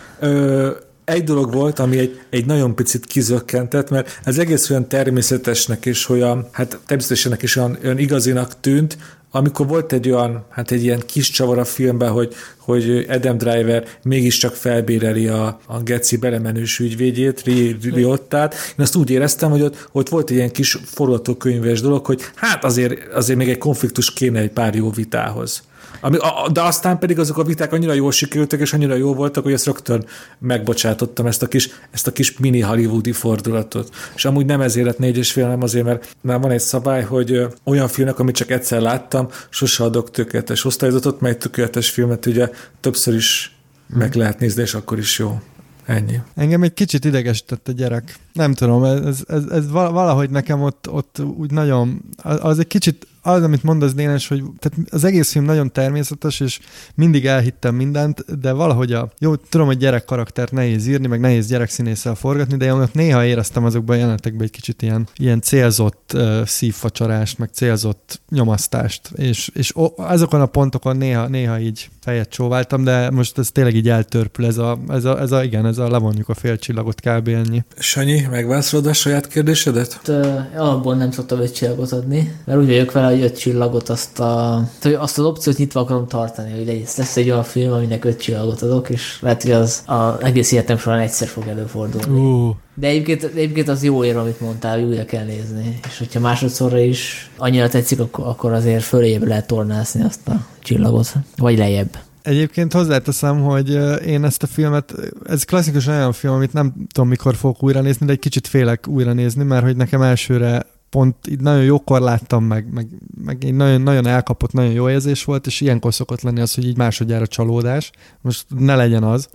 [1.04, 6.08] egy dolog volt, ami egy, egy nagyon picit kizökkentett, mert ez egész olyan természetesnek és
[6.08, 8.96] olyan, hát természetesenek is olyan, olyan igazinak tűnt,
[9.34, 13.84] amikor volt egy olyan, hát egy ilyen kis csavar a filmben, hogy, hogy Adam Driver
[14.02, 17.42] mégiscsak felbéreli a, a Geci belemenős ügyvédjét,
[17.82, 18.54] Riottát.
[18.54, 22.64] Én azt úgy éreztem, hogy ott, ott volt egy ilyen kis forgatókönyves dolog, hogy hát
[22.64, 25.62] azért, azért még egy konfliktus kéne egy pár jó vitához.
[26.04, 29.42] Ami, a, de aztán pedig azok a viták annyira jól sikerültek, és annyira jó voltak,
[29.44, 30.04] hogy ezt rögtön
[30.38, 33.94] megbocsátottam, ezt a kis, ezt a kis mini hollywoodi fordulatot.
[34.14, 37.02] És amúgy nem ezért lett négy és fél, hanem azért, mert már van egy szabály,
[37.02, 42.50] hogy olyan filmnek, amit csak egyszer láttam, sose adok tökéletes osztályzatot, mely tökéletes filmet ugye
[42.80, 45.40] többször is meg lehet nézni, és akkor is jó.
[45.86, 46.20] Ennyi.
[46.34, 48.18] Engem egy kicsit idegesített a gyerek.
[48.32, 53.42] Nem tudom, ez, ez, ez valahogy nekem ott, ott úgy nagyon, az egy kicsit az,
[53.42, 56.60] amit mondasz Dénes, hogy tehát az egész film nagyon természetes, és
[56.94, 61.46] mindig elhittem mindent, de valahogy a, jó, tudom, hogy gyerek karaktert nehéz írni, meg nehéz
[61.46, 66.10] gyerek színésszel forgatni, de én néha éreztem azokban a jelenetekben egy kicsit ilyen, ilyen célzott
[66.14, 72.84] uh, szívfacsarást, meg célzott nyomasztást, és, és azokon a pontokon néha, néha így fejet csóváltam,
[72.84, 75.90] de most ez tényleg így eltörpül, ez a, ez a, ez a igen, ez a
[75.90, 77.28] levonjuk a fél csillagot kb.
[77.28, 77.64] ennyi.
[77.78, 79.92] Sanyi, megválaszolod a saját kérdésedet?
[79.92, 80.08] Hát,
[80.56, 84.54] alapból nem szoktam öt csillagot adni, mert úgy vagyok vele, hogy öt csillagot azt, a,
[84.98, 88.62] azt az opciót nyitva akarom tartani, hogy lesz, lesz egy olyan film, aminek öt csillagot
[88.62, 92.20] adok, és lehet, hogy az az egész életem során egyszer fog előfordulni.
[92.20, 92.54] Uh.
[92.74, 95.78] De egyébként, egyébként az jó ér, amit mondtál, hogy újra kell nézni.
[95.88, 101.12] És hogyha másodszorra is annyira tetszik, akkor, azért föléjebb lehet tornászni azt a csillagot.
[101.36, 101.98] Vagy lejjebb.
[102.22, 104.94] Egyébként hozzáteszem, hogy én ezt a filmet,
[105.26, 108.88] ez klasszikus olyan film, amit nem tudom mikor fogok újra nézni, de egy kicsit félek
[108.88, 112.86] újra nézni, mert hogy nekem elsőre pont így nagyon jókor láttam meg, meg,
[113.24, 116.66] meg egy nagyon, nagyon elkapott, nagyon jó érzés volt, és ilyenkor szokott lenni az, hogy
[116.66, 117.90] így másodjára csalódás.
[118.20, 119.28] Most ne legyen az,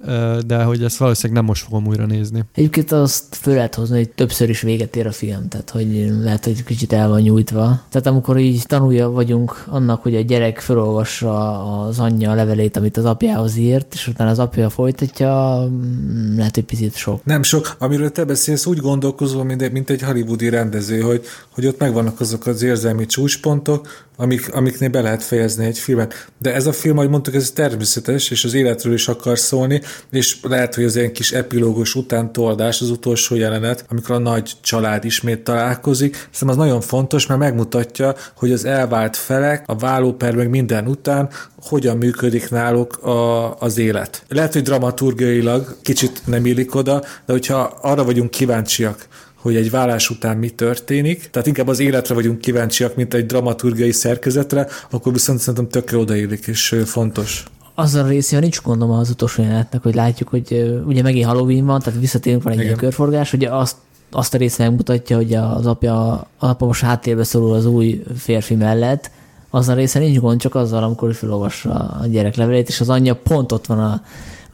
[0.45, 2.43] de hogy ezt valószínűleg nem most fogom újra nézni.
[2.53, 6.43] Egyébként azt föl lehet hozni, hogy többször is véget ér a film, tehát hogy lehet,
[6.43, 7.81] hogy kicsit el van nyújtva.
[7.89, 12.97] Tehát amikor így tanulja vagyunk annak, hogy a gyerek felolvassa az anyja a levelét, amit
[12.97, 17.25] az apjához írt, és utána az apja folytatja, mm, lehet, hogy picit sok.
[17.25, 17.75] Nem sok.
[17.79, 21.25] Amiről te beszélsz, úgy gondolkozol, mint, mint egy hollywoodi rendező, hogy
[21.57, 26.27] hogy ott megvannak azok az érzelmi csúcspontok, amik, amiknél be lehet fejezni egy filmet.
[26.39, 29.81] De ez a film, ahogy mondtuk, ez természetes, és az életről is akar szólni,
[30.11, 35.05] és lehet, hogy az ilyen kis epilógus utántoldás, az utolsó jelenet, amikor a nagy család
[35.05, 40.49] ismét találkozik, szerintem az nagyon fontos, mert megmutatja, hogy az elvált felek, a vállóper meg
[40.49, 41.29] minden után
[41.61, 44.23] hogyan működik náluk a, az élet.
[44.27, 49.07] Lehet, hogy dramaturgiailag kicsit nem illik oda, de hogyha arra vagyunk kíváncsiak,
[49.47, 53.91] hogy egy vállás után mi történik, tehát inkább az életre vagyunk kíváncsiak, mint egy dramaturgiai
[53.91, 57.45] szerkezetre, akkor viszont szerintem tökre odaillik és fontos.
[57.75, 61.79] Azzal a részével nincs gondom az utolsó jelenetnek, hogy látjuk, hogy ugye megint Halloween van,
[61.79, 63.75] tehát visszatérünk van egy ilyen körforgás, hogy azt,
[64.11, 68.55] azt a részt megmutatja, hogy az apja, az apa most háttérbe szorul az új férfi
[68.55, 69.11] mellett,
[69.49, 71.69] az a része nincs gond, csak azzal, amikor felolvassa
[72.01, 74.01] a gyerek levelét, és az anyja pont ott van a,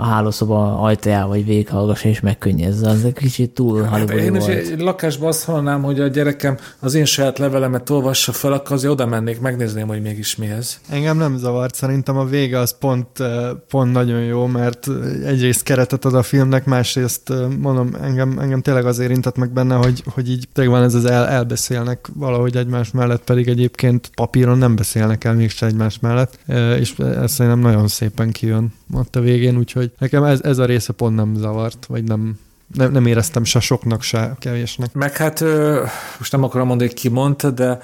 [0.04, 2.90] a hálószoba ajtajával vagy végighallgassa és megkönnyezze.
[2.90, 4.50] Az egy kicsit túl Hát én is volt.
[4.50, 8.94] egy lakásban azt hallanám, hogy a gyerekem az én saját levelemet olvassa fel, akkor azért
[8.94, 10.80] oda mennék, megnézném, hogy mégis mi ez.
[10.90, 14.88] Engem nem zavart, szerintem a vége az pont, eh, pont nagyon jó, mert
[15.26, 19.76] egyrészt keretet ad a filmnek, másrészt eh, mondom, engem, engem tényleg az érintett meg benne,
[19.76, 24.58] hogy, hogy így tényleg van ez az el, elbeszélnek valahogy egymás mellett, pedig egyébként papíron
[24.58, 29.20] nem beszélnek el mégsem egymás mellett, eh, és ez szerintem nagyon szépen kijön ott a
[29.20, 32.40] végén, úgyhogy nekem ez, ez a része pont nem zavart, vagy nem,
[32.74, 34.94] nem, nem éreztem se soknak, se kevésnek.
[34.94, 35.44] Meg hát
[36.18, 37.80] most nem akarom mondani, hogy ki mondta, de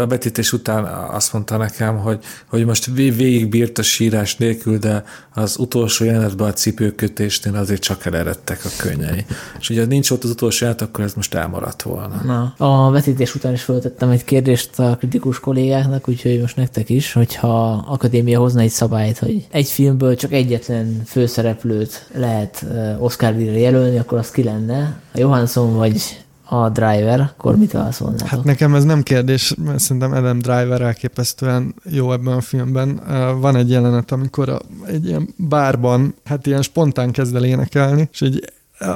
[0.00, 5.04] a vetítés után azt mondta nekem, hogy, hogy most vég- végigbírt a sírás nélkül, de
[5.34, 9.24] az utolsó jelenetben a cipőkötésnél azért csak eleredtek a könnyei.
[9.58, 12.20] És ugye nincs ott az utolsó jelenet, akkor ez most elmaradt volna.
[12.24, 17.12] Na, a vetítés után is föltettem egy kérdést a kritikus kollégáknak, úgyhogy most nektek is,
[17.12, 23.58] hogyha akadémia hozna egy szabályt, hogy egy filmből csak egyetlen főszereplőt lehet uh, Oscar díjra
[23.58, 25.00] jelölni, akkor az ki lenne?
[25.14, 28.26] A Johansson vagy a Driver, akkor mit válaszolnátok?
[28.26, 33.00] Hát nekem ez nem kérdés, mert szerintem Adam Driver elképesztően jó ebben a filmben.
[33.40, 38.22] Van egy jelenet, amikor a, egy ilyen bárban, hát ilyen spontán kezd el énekelni, és
[38.22, 38.50] egy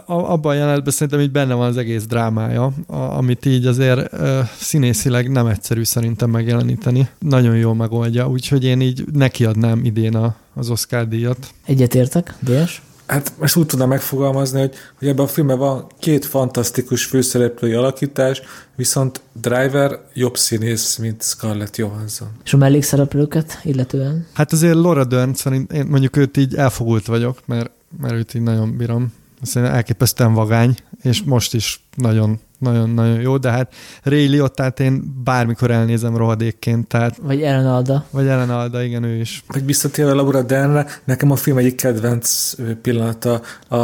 [0.07, 4.17] abban a jelenetben szerintem így benne van az egész drámája, amit így azért
[4.59, 7.09] színészileg nem egyszerű szerintem megjeleníteni.
[7.19, 11.49] Nagyon jól megoldja, úgyhogy én így nekiadnám idén a, az Oscar díjat.
[11.65, 12.83] Egyetértek, DS?
[13.11, 18.43] Hát ezt úgy tudnám megfogalmazni, hogy, hogy ebben a filmben van két fantasztikus főszereplői alakítás,
[18.77, 22.29] viszont Driver jobb színész, mint Scarlett Johansson.
[22.45, 24.27] És a mellékszereplőket illetően?
[24.33, 28.43] Hát azért Laura Dern szerint én mondjuk őt így elfogult vagyok, mert, mert őt így
[28.43, 29.13] nagyon bírom.
[29.43, 35.71] Szerintem elképesztően vagány, és most is nagyon nagyon-nagyon jó, de hát Ray Liottát én bármikor
[35.71, 38.05] elnézem rohadékként, tehát Vagy Ellen Alda?
[38.11, 39.45] vagy Ellen Alda, igen, ő is.
[39.49, 43.77] Hogy visszatérve Laura Dernre, nekem a film egyik kedvenc pillanata a,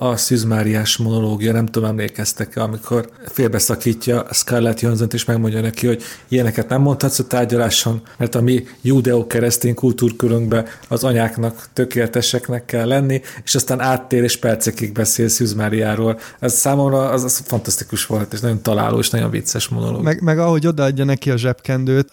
[0.00, 6.68] a Szűzmáriás monológia, nem tudom, emlékeztek-e, amikor félbeszakítja Scarlett johansson és megmondja neki, hogy ilyeneket
[6.68, 13.54] nem mondhatsz a tárgyaláson, mert a mi judeo-keresztény kultúrkörünkben az anyáknak tökéleteseknek kell lenni, és
[13.54, 16.18] aztán áttér és percekig beszél Szűzmáriáról.
[16.38, 20.02] Ez számomra az, az fantasztikus volt, és nagyon találó, és nagyon vicces monológ.
[20.02, 22.10] Meg, meg ahogy odaadja neki a zsebkendőt,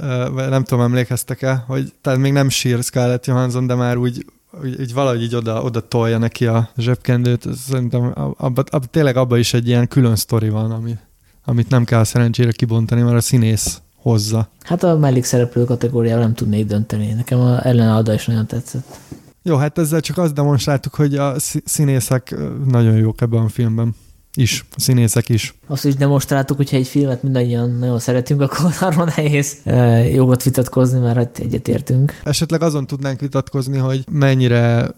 [0.50, 4.26] nem tudom, emlékeztek-e, hogy tehát még nem sír Scarlett Johansson, de már úgy
[4.64, 9.40] úgy, úgy valahogy így oda, oda tolja neki a zsebkendőt, szerintem abba, abba, tényleg abban
[9.40, 10.98] is egy ilyen külön sztori van, ami,
[11.46, 14.50] amit nem kell szerencsére kibontani, mert a színész hozza.
[14.62, 17.14] Hát a mellékszereplő kategóriával nem tudnék dönteni.
[17.14, 19.00] Nekem a Ellen Alda is nagyon tetszett.
[19.44, 22.36] Jó, hát ezzel csak azt demonstráltuk, hogy a szí- színészek
[22.66, 23.96] nagyon jók ebben a filmben.
[24.36, 25.54] Is, a színészek is.
[25.68, 31.00] Azt is demonstráltuk, hogyha egy filmet mindannyian nagyon szeretünk, akkor arról nehéz eh, jogot vitatkozni,
[31.00, 32.22] mert hát egyetértünk.
[32.24, 34.92] Esetleg azon tudnánk vitatkozni, hogy mennyire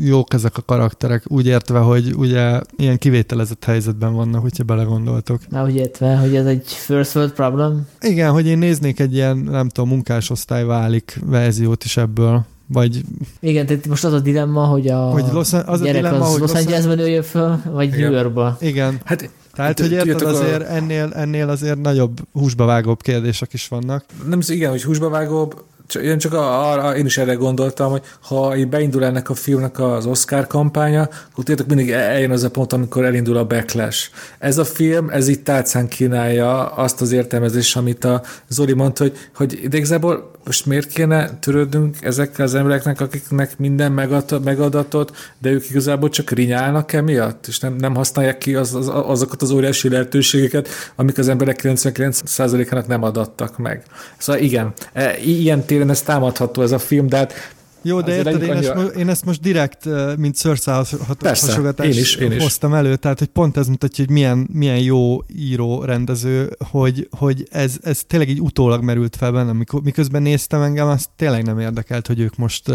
[0.00, 5.40] jók ezek a karakterek, úgy értve, hogy ugye ilyen kivételezett helyzetben vannak, hogyha belegondoltok.
[5.50, 7.86] Már úgy értve, hogy ez egy first world problem.
[8.00, 13.00] Igen, hogy én néznék egy ilyen, nem tudom, munkásosztály válik verziót is ebből, vagy
[13.40, 16.30] Igen, tehát most az a dilemma, hogy a Hogy Los- az a gyerek dilemma, az
[16.30, 18.00] hogy Los Los- Angelesben nőjön föl, vagy Igen.
[18.00, 18.56] New Yorkba.
[18.60, 23.52] igen, Hát tehát, Hát, hogy érted, a- azért ennél, ennél azért nagyobb húsba vágóbb kérdések
[23.52, 24.04] is vannak.
[24.28, 28.54] nem igen, hogy húsba vágóbb, csak, én csak arra, én is erre gondoltam, hogy ha
[28.70, 33.04] beindul ennek a filmnek az Oscar kampánya, akkor tudjátok, mindig eljön az a pont, amikor
[33.04, 34.08] elindul a backlash.
[34.38, 39.16] Ez a film, ez itt tálcán kínálja azt az értelmezést, amit a Zoli mondta, hogy,
[39.34, 45.50] hogy de igazából most miért kéne törődnünk ezekkel az embereknek, akiknek minden megad, megadatott, de
[45.50, 49.88] ők igazából csak rinyálnak emiatt, és nem, nem használják ki az, az, azokat az óriási
[49.88, 53.82] lehetőségeket, amik az emberek 99%-ának nem adattak meg.
[54.18, 57.52] Szóval igen, e, ilyen téren ez támadható ez a film, de hát
[57.82, 60.84] Jó, de érted, én, legyünk ezt, annyira- mo- én ezt most direkt, mint szőrszál
[61.18, 62.42] Persze, hasogatás én is, én is.
[62.42, 67.48] hoztam elő, tehát hogy pont ez mutatja, hogy milyen, milyen jó író, rendező, hogy, hogy
[67.50, 71.58] ez, ez tényleg így utólag merült fel bennem, mikor, miközben néztem engem, azt tényleg nem
[71.58, 72.70] érdekelt, hogy ők most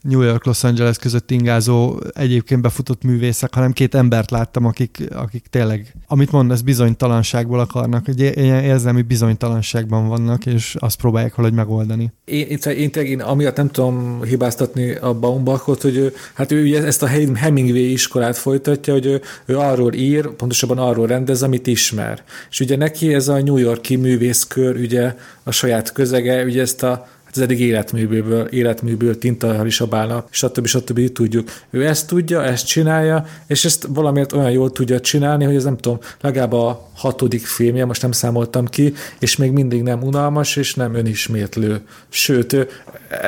[0.00, 5.46] New York, Los Angeles között ingázó, egyébként befutott művészek, hanem két embert láttam, akik, akik
[5.50, 12.12] tényleg, amit mondasz, bizonytalanságból akarnak, hogy ilyen érzelmi bizonytalanságban vannak, és azt próbálják valahogy megoldani.
[12.24, 17.02] én, én, én, én amiatt nem tudom hibáztatni a Baumbachot, hogy hát ő ugye ezt
[17.02, 22.22] a Hemingway iskolát folytatja, hogy ő, ő arról ír, pontosabban arról rendez, amit ismer.
[22.50, 27.08] És ugye neki ez a New Yorki művészkör, ugye a saját közege, ugye ezt a
[27.36, 30.66] az eddig életműből, életműből tinta is abálna, stb.
[30.66, 30.66] stb.
[30.66, 31.12] stb.
[31.12, 31.50] tudjuk.
[31.70, 35.76] Ő ezt tudja, ezt csinálja, és ezt valamiért olyan jól tudja csinálni, hogy ez nem
[35.76, 40.74] tudom, legalább a hatodik filmje, most nem számoltam ki, és még mindig nem unalmas, és
[40.74, 41.80] nem önismétlő.
[42.08, 42.56] Sőt,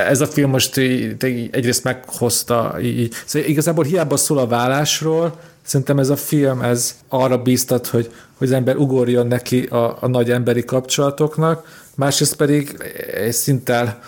[0.09, 6.09] ez a film most egyrészt meghozta, így, szóval igazából hiába szól a vállásról, Szerintem ez
[6.09, 10.65] a film ez arra bíztat, hogy, hogy az ember ugorjon neki a, a nagy emberi
[10.65, 12.77] kapcsolatoknak, másrészt pedig
[13.15, 14.01] egy szinttel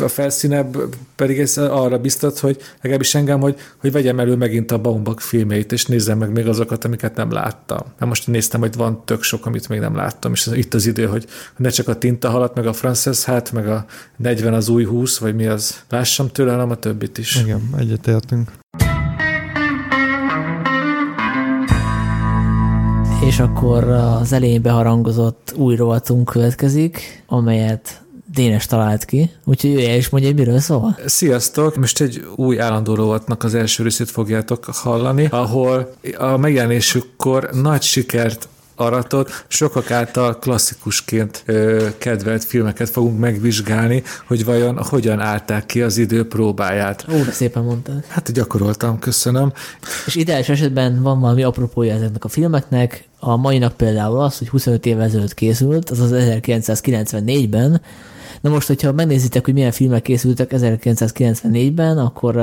[0.00, 0.76] a felszínebb
[1.16, 5.72] pedig ez arra biztat, hogy legalábbis engem, hogy, hogy vegyem elő megint a Baumbach filmeit,
[5.72, 7.80] és nézzem meg még azokat, amiket nem láttam.
[7.80, 11.06] Mert most néztem, hogy van tök sok, amit még nem láttam, és itt az idő,
[11.06, 11.26] hogy
[11.56, 13.84] ne csak a tinta halat, meg a Frances hát, meg a
[14.16, 17.36] 40 az új 20, vagy mi az, lássam tőle, hanem a többit is.
[17.36, 18.61] Igen, egyetértünk.
[23.26, 28.02] És akkor az elején beharangozott új rovatunk következik, amelyet
[28.34, 30.98] Dénes talált ki, úgyhogy jöjjel is mondja, hogy miről szól.
[31.06, 31.76] Sziasztok!
[31.76, 38.48] Most egy új állandó rovatnak az első részét fogjátok hallani, ahol a megjelenésükkor nagy sikert
[38.74, 45.96] aratott, sokak által klasszikusként ö, kedvelt filmeket fogunk megvizsgálni, hogy vajon hogyan állták ki az
[45.96, 47.04] idő próbáját.
[47.12, 48.04] Ó, szépen mondtad.
[48.08, 49.52] Hát gyakoroltam, köszönöm.
[50.06, 54.86] És ideális esetben van valami apropója ezeknek a filmeknek, a mainak például az, hogy 25
[54.86, 57.80] évvel ezelőtt készült, azaz 1994-ben,
[58.42, 62.34] Na most, hogyha megnézitek, hogy milyen filmek készültek 1994-ben, akkor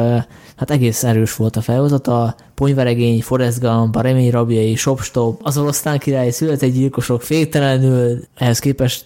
[0.56, 2.36] hát egész erős volt a felhozata.
[2.60, 9.06] Ponyveregény, Forrest Gump, a Remény rabjai, Shopstop, az orosztán király, született gyilkosok féktelenül, ehhez képest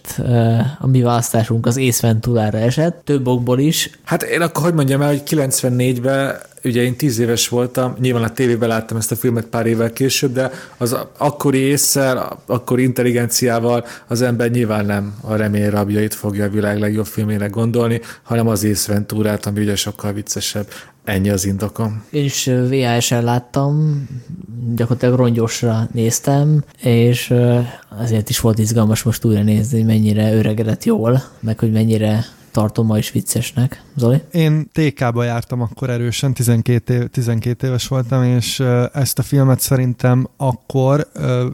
[0.78, 3.90] a mi választásunk az Ace Ventura-ra esett, több okból is.
[4.04, 8.32] Hát én akkor hogy mondjam el, hogy 94-ben ugye én tíz éves voltam, nyilván a
[8.32, 14.22] tévében láttam ezt a filmet pár évvel később, de az akkori észsel, akkori intelligenciával az
[14.22, 19.46] ember nyilván nem a remény rabjait fogja a világ legjobb filmének gondolni, hanem az észventúrát,
[19.46, 20.66] ami ugye sokkal viccesebb.
[21.04, 22.04] Ennyi az indokom.
[22.10, 24.04] Én is VHS-en láttam,
[24.74, 27.34] gyakorlatilag rongyosra néztem, és
[27.88, 32.86] azért is volt izgalmas most újra nézni, hogy mennyire öregedett jól, meg hogy mennyire tartom
[32.86, 33.82] ma is viccesnek.
[33.96, 34.22] Zoli?
[34.32, 40.28] Én TK-ba jártam akkor erősen, 12, év, 12 éves voltam, és ezt a filmet szerintem
[40.36, 41.08] akkor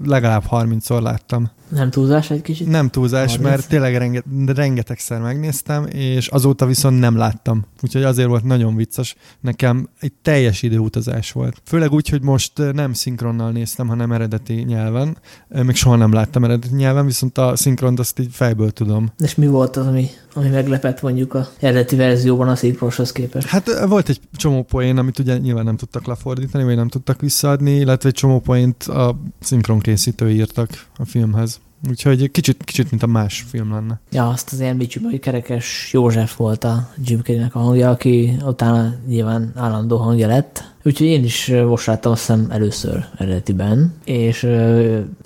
[0.04, 1.50] legalább 30-szor láttam.
[1.70, 2.66] Nem túlzás egy kicsit?
[2.66, 3.50] Nem túlzás, 30?
[3.50, 7.64] mert tényleg renge, rengetegszer megnéztem, és azóta viszont nem láttam.
[7.82, 9.16] Úgyhogy azért volt nagyon vicces.
[9.40, 11.62] Nekem egy teljes időutazás volt.
[11.64, 15.16] Főleg úgy, hogy most nem szinkronnal néztem, hanem eredeti nyelven.
[15.48, 19.12] Még soha nem láttam eredeti nyelven, viszont a szinkront azt így fejből tudom.
[19.18, 23.46] És mi volt az, ami, ami meglepett mondjuk a eredeti verzióban a szinkroshoz képest?
[23.46, 27.70] Hát volt egy csomó poén, amit ugye nyilván nem tudtak lefordítani, vagy nem tudtak visszaadni,
[27.74, 31.59] illetve egy csomó poént a szinkron készítő írtak a filmhez.
[31.88, 34.00] Úgyhogy kicsit, kicsit, mint a más film lenne.
[34.10, 38.94] Ja, azt az említsük, hogy Kerekes József volt a Jim Carrey-nek a hangja, aki utána
[39.06, 40.68] nyilván állandó hangja lett.
[40.84, 44.40] Úgyhogy én is most láttam azt hiszem először eredetiben, és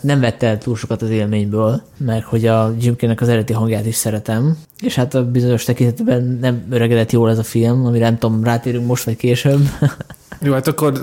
[0.00, 3.86] nem vette el túl sokat az élményből, mert hogy a Jim Carrey-nek az eredeti hangját
[3.86, 8.18] is szeretem, és hát a bizonyos tekintetben nem öregedett jól ez a film, amire nem
[8.18, 9.60] tudom, rátérünk most vagy később.
[10.44, 11.00] Jó, hát akkor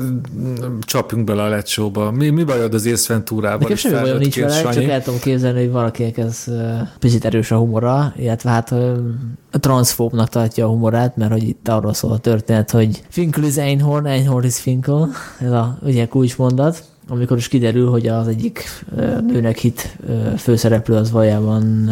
[0.82, 2.12] csapjunk bele a lecsóba.
[2.12, 3.60] Mi, mi bajod az Ace Venturával?
[3.60, 4.74] Nekem semmi bajom nincs vele, Sanyi.
[4.76, 6.46] csak el tudom képzelni, hogy valakinek ez
[7.00, 8.72] picit erős a humora, illetve hát
[9.52, 13.56] a transzfóbnak tartja a humorát, mert hogy itt arról szól a történet, hogy Finkel is
[13.56, 18.64] Einhorn, Einhorn is Finkel, ez a ugye kulcsmondat, amikor is kiderül, hogy az egyik
[19.28, 19.98] nőnek hit
[20.38, 21.90] főszereplő az valójában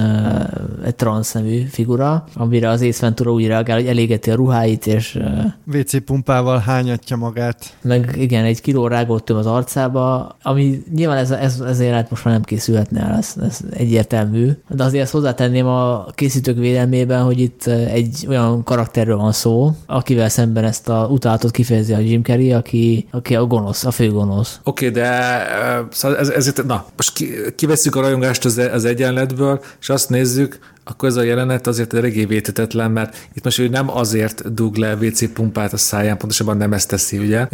[0.86, 5.20] egy transz nevű figura, amire az Ace Ventura úgy reagál, hogy elégeti a ruháit, és...
[5.74, 7.78] WC pumpával hányatja magát.
[7.82, 12.26] Meg igen, egy kiló rágót töm az arcába, ami nyilván ez, ez, ezért hát most
[12.26, 14.52] már nem készülhetne el, ez, ez egyértelmű.
[14.70, 20.30] De azért ezt hozzátenném a készítők védelmében, hogy itt egy olyan karakterről van szó, akivel
[20.30, 24.60] szemben ezt a utálatot kifejezi a Jim Carrey, aki, aki a gonosz, a fő gonosz.
[24.64, 25.09] Oké, okay, de
[25.92, 30.60] szóval ez, ezért, na, most ki, kiveszünk a rajongást az, az egyenletből, és azt nézzük,
[30.84, 34.96] akkor ez a jelenet azért eléggé vétetetlen, mert itt most ő nem azért dug le
[34.96, 37.48] WC pumpát a száján, pontosabban nem ezt teszi, ugye,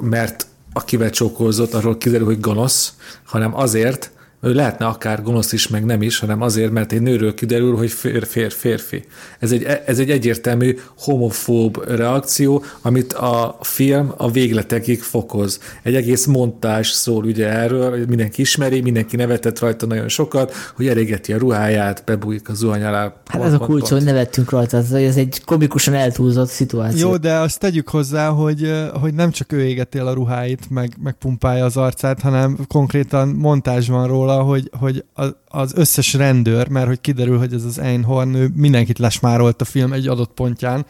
[0.00, 2.92] mert akivel csókolzott, arról kiderül, hogy gonosz,
[3.24, 4.10] hanem azért,
[4.40, 7.90] ő lehetne akár gonosz is, meg nem is, hanem azért, mert egy nőről kiderül, hogy
[7.90, 9.04] fér, fér, férfi.
[9.38, 15.60] Ez egy, ez egy egyértelmű homofób reakció, amit a film a végletekig fokoz.
[15.82, 20.86] Egy egész montás szól ugye erről, hogy mindenki ismeri, mindenki nevetett rajta nagyon sokat, hogy
[20.88, 23.12] elégeti a ruháját, bebújik a zuhany alá.
[23.26, 27.08] Hát ez a kulcs, hogy nevettünk rajta, ez egy komikusan eltúlzott szituáció.
[27.08, 31.14] Jó, de azt tegyük hozzá, hogy, hogy nem csak ő égeti a ruháit, meg, meg
[31.18, 35.04] pumpálja az arcát, hanem konkrétan montázs van róla, róla, hogy, hogy
[35.48, 39.92] az összes rendőr, mert hogy kiderül, hogy ez az Einhorn, ő mindenkit lesmárolt a film
[39.92, 40.86] egy adott pontján.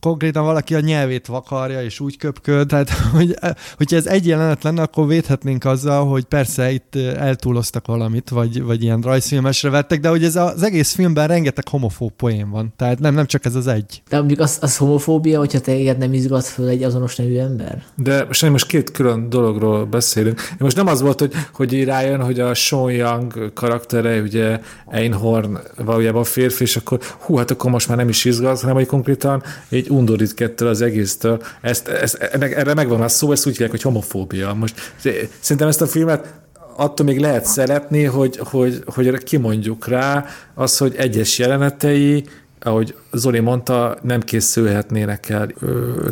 [0.00, 3.34] Konkrétan valaki a nyelvét vakarja, és úgy köpköd, tehát hogy,
[3.76, 8.82] hogyha ez egy jelenet lenne, akkor védhetnénk azzal, hogy persze itt eltúloztak valamit, vagy, vagy
[8.82, 12.72] ilyen rajzfilmesre vettek, de hogy ez az egész filmben rengeteg homofób poén van.
[12.76, 14.02] Tehát nem, nem csak ez az egy.
[14.08, 17.82] De mondjuk az, az homofóbia, hogyha téged nem izgat föl egy azonos nevű ember?
[17.94, 20.40] De most, most két külön dologról beszélünk.
[20.58, 24.60] Most nem az volt, hogy, hogy rájön, hogy a Sean Young karaktere, ugye
[24.90, 28.86] Einhorn valójában férfi, és akkor hú, hát akkor most már nem is izgat, hanem hogy
[28.86, 31.42] konkrétan egy undorít kettől az egésztől.
[31.60, 34.54] Ezt, ezt, erre megvan a szó, ezt úgy hívják, hogy homofóbia.
[34.54, 34.94] Most
[35.40, 36.34] szerintem ezt a filmet
[36.76, 40.24] attól még lehet szeretni, hogy, hogy, hogy kimondjuk rá
[40.54, 42.24] az, hogy egyes jelenetei
[42.64, 45.48] ahogy Zoli mondta, nem készülhetnének el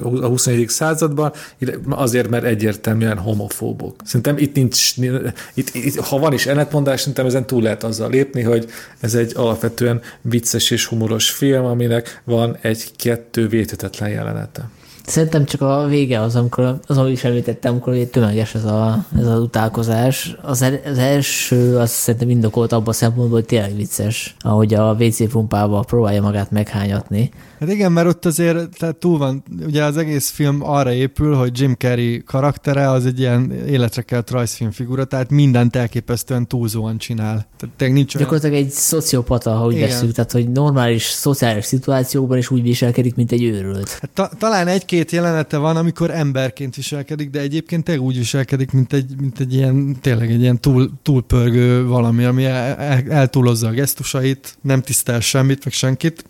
[0.02, 0.68] a 21.
[0.68, 1.32] században,
[1.88, 3.96] azért, mert egyértelműen homofóbok.
[4.04, 4.96] Szerintem itt nincs,
[5.54, 8.70] itt, itt, ha van is ellentmondás, szerintem ezen túl lehet azzal lépni, hogy
[9.00, 14.70] ez egy alapvetően vicces és humoros film, aminek van egy-kettő védhetetlen jelenete.
[15.06, 19.26] Szerintem csak a vége az, amikor, az, amit is említettem, amikor tömeges ez, a, ez
[19.26, 20.36] az utálkozás.
[20.42, 24.96] Az, el, az első, az szerintem indokolt abban a szempontból, hogy tényleg vicces, ahogy a
[24.98, 27.30] WC pumpával próbálja magát meghányatni.
[27.62, 31.60] Hát igen, mert ott azért tehát túl van, ugye az egész film arra épül, hogy
[31.60, 37.46] Jim Carrey karaktere az egy ilyen életre kelt rajzfilm figura, tehát mindent elképesztően túlzóan csinál.
[37.56, 38.28] Tehát nincs olyan...
[38.28, 40.12] Gyakorlatilag egy szociopata, ha úgy igen.
[40.12, 43.90] tehát hogy normális szociális szituációkban is úgy viselkedik, mint egy őrült.
[43.90, 48.92] Hát ta- talán egy-két jelenete van, amikor emberként viselkedik, de egyébként tényleg úgy viselkedik, mint
[48.92, 53.70] egy, mint egy ilyen, tényleg egy ilyen túl, túlpörgő valami, ami el, el, eltúlozza a
[53.70, 56.24] gesztusait, nem tisztel semmit, meg senkit.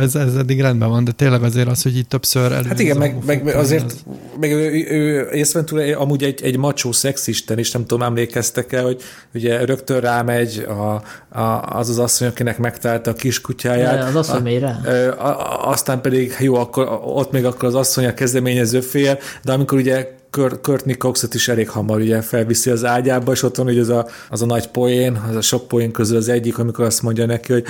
[0.00, 2.68] Ez, ez eddig rend rendben van, de tényleg azért az, hogy itt többször elő.
[2.68, 4.04] Hát igen, meg, meg, meg azért, az...
[4.40, 9.02] meg ő, ő Észventúra amúgy egy, egy macsó szexisten is, nem tudom, emlékeztek el, hogy
[9.34, 11.02] ugye rögtön rámegy a,
[11.40, 13.98] a, az az asszony, akinek megtalálta a kiskutyáját.
[13.98, 14.80] Ja, az asszony mélyre?
[15.62, 20.16] Aztán pedig jó, akkor ott még akkor az asszony a kezdeményező fél, de amikor ugye
[20.30, 24.06] Courtney Coxot is elég hamar ugye felviszi az ágyába, és ott van hogy az a,
[24.30, 27.52] az a nagy poén, az a sok poén közül az egyik, amikor azt mondja neki,
[27.52, 27.64] hogy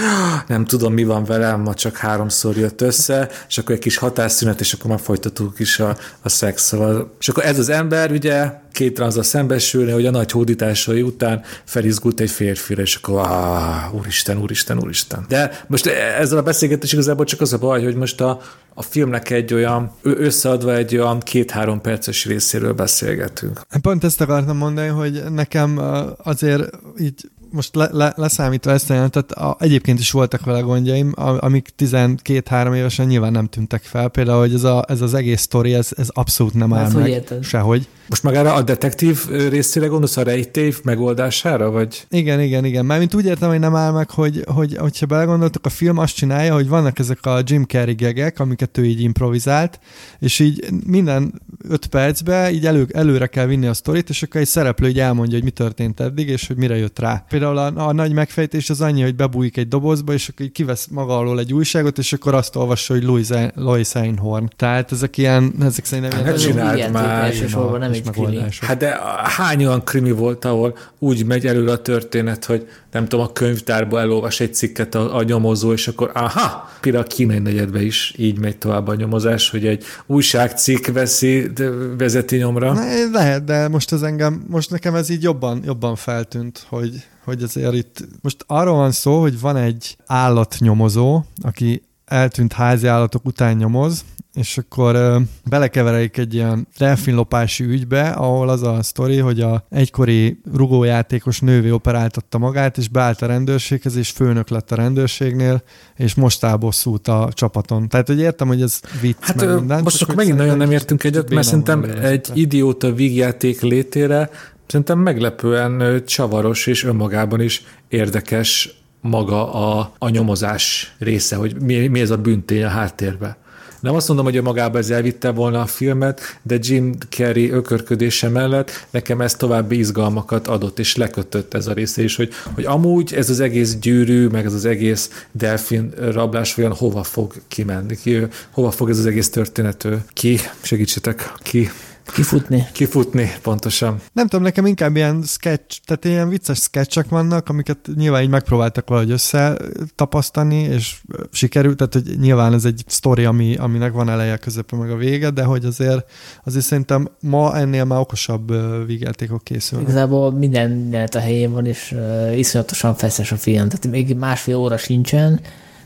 [0.46, 4.60] nem tudom, mi van velem, ma csak háromszor jött össze, és akkor egy kis hatásszünet,
[4.60, 6.62] és akkor már folytatók is a, a szex.
[6.62, 7.10] Szóval.
[7.20, 12.20] És akkor ez az ember ugye két transzal szembesülni, hogy a nagy hódításai után felizgult
[12.20, 15.24] egy férfire, és akkor áh, úristen, úristen, úristen.
[15.28, 15.86] De most
[16.18, 18.40] ezzel a beszélgetés igazából csak az a baj, hogy most a,
[18.74, 23.60] a filmnek egy olyan, összeadva egy olyan két-három perces részéről beszélgetünk.
[23.82, 25.80] Pont ezt akartam mondani, hogy nekem
[26.22, 31.12] azért így most le, le, leszámítva ezt a jelentet, a, egyébként is voltak vele gondjaim,
[31.16, 34.08] amik 12-3 évesen nyilván nem tűntek fel.
[34.08, 37.44] Például, hogy ez, a, ez az egész sztori, ez, ez abszolút nem áll meg érted?
[37.44, 37.88] sehogy.
[38.08, 42.06] Most magára a detektív részére gondolsz a rejtély megoldására, vagy?
[42.10, 42.84] Igen, igen, igen.
[42.84, 46.54] Mármint úgy értem, hogy nem áll meg, hogy, hogy hogyha belegondoltok, a film azt csinálja,
[46.54, 49.80] hogy vannak ezek a Jim Carrey gegek, amiket ő így improvizált,
[50.18, 54.46] és így minden öt percben így elő, előre kell vinni a sztorit, és akkor egy
[54.46, 57.24] szereplő így elmondja, hogy mi történt eddig, és hogy mire jött rá.
[57.38, 60.86] Például a, a nagy megfejtés az annyi, hogy bebújik egy dobozba, és akkor így kivesz
[60.86, 64.50] maga alól egy újságot, és akkor azt olvassa, hogy Louis, Louis Einhorn.
[64.56, 66.66] Tehát ezek ilyen, ezek szerintem hát ilyen...
[66.66, 67.24] Hát már.
[67.24, 68.38] Elsősorban nem egy krimi.
[68.60, 73.24] Hát de hány olyan krimi volt, ahol úgy megy előre a történet, hogy nem tudom,
[73.24, 77.82] a könyvtárba elolvas egy cikket a, a nyomozó, és akkor aha, például a kínai negyedbe
[77.82, 81.50] is így megy tovább a nyomozás, hogy egy újságcikk veszi,
[81.98, 82.74] vezeti nyomra.
[83.12, 87.74] Lehet, de most az engem, most nekem ez így jobban, jobban feltűnt, hogy, hogy azért
[87.74, 94.04] itt most arról van szó, hogy van egy állatnyomozó, aki eltűnt házi állatok után nyomoz,
[94.38, 101.40] és akkor belekeveredik egy ilyen delfinlopási ügybe, ahol az a sztori, hogy a egykori rugójátékos
[101.40, 105.62] nővé operáltatta magát, és beállt a rendőrséghez, és főnök lett a rendőrségnél,
[105.96, 107.88] és most bosszút a csapaton.
[107.88, 109.82] Tehát, hogy értem, hogy ez vicc, hát, meg minden.
[109.82, 114.30] Most akkor megint nagyon nem értünk egyet, mert szerintem egy idióta vígjáték létére
[114.66, 122.00] szerintem meglepően csavaros és önmagában is érdekes maga a, a nyomozás része, hogy mi, mi
[122.00, 123.36] ez a büntény a háttérben.
[123.80, 128.28] Nem azt mondom, hogy a magába ez elvitte volna a filmet, de Jim Carrey ökörködése
[128.28, 133.14] mellett nekem ez további izgalmakat adott, és lekötött ez a része is, hogy, hogy amúgy
[133.14, 138.18] ez az egész gyűrű, meg ez az egész delfin rablás olyan hova fog kimenni, ki,
[138.50, 141.70] hova fog ez az egész történet ki, segítsetek, ki
[142.12, 142.66] Kifutni.
[142.72, 144.00] Kifutni, pontosan.
[144.12, 148.88] Nem tudom, nekem inkább ilyen sketch, tehát ilyen vicces sketchek vannak, amiket nyilván így megpróbáltak
[148.88, 150.96] valahogy összetapasztani, és
[151.30, 155.30] sikerült, tehát hogy nyilván ez egy sztori, ami, aminek van eleje, közepe, meg a vége,
[155.30, 156.10] de hogy azért,
[156.44, 158.52] azért szerintem ma ennél már okosabb
[158.86, 159.88] vígjátékok készülnek.
[159.88, 164.76] Igazából minden a helyén van, és uh, iszonyatosan feszes a film, tehát még másfél óra
[164.76, 165.40] sincsen,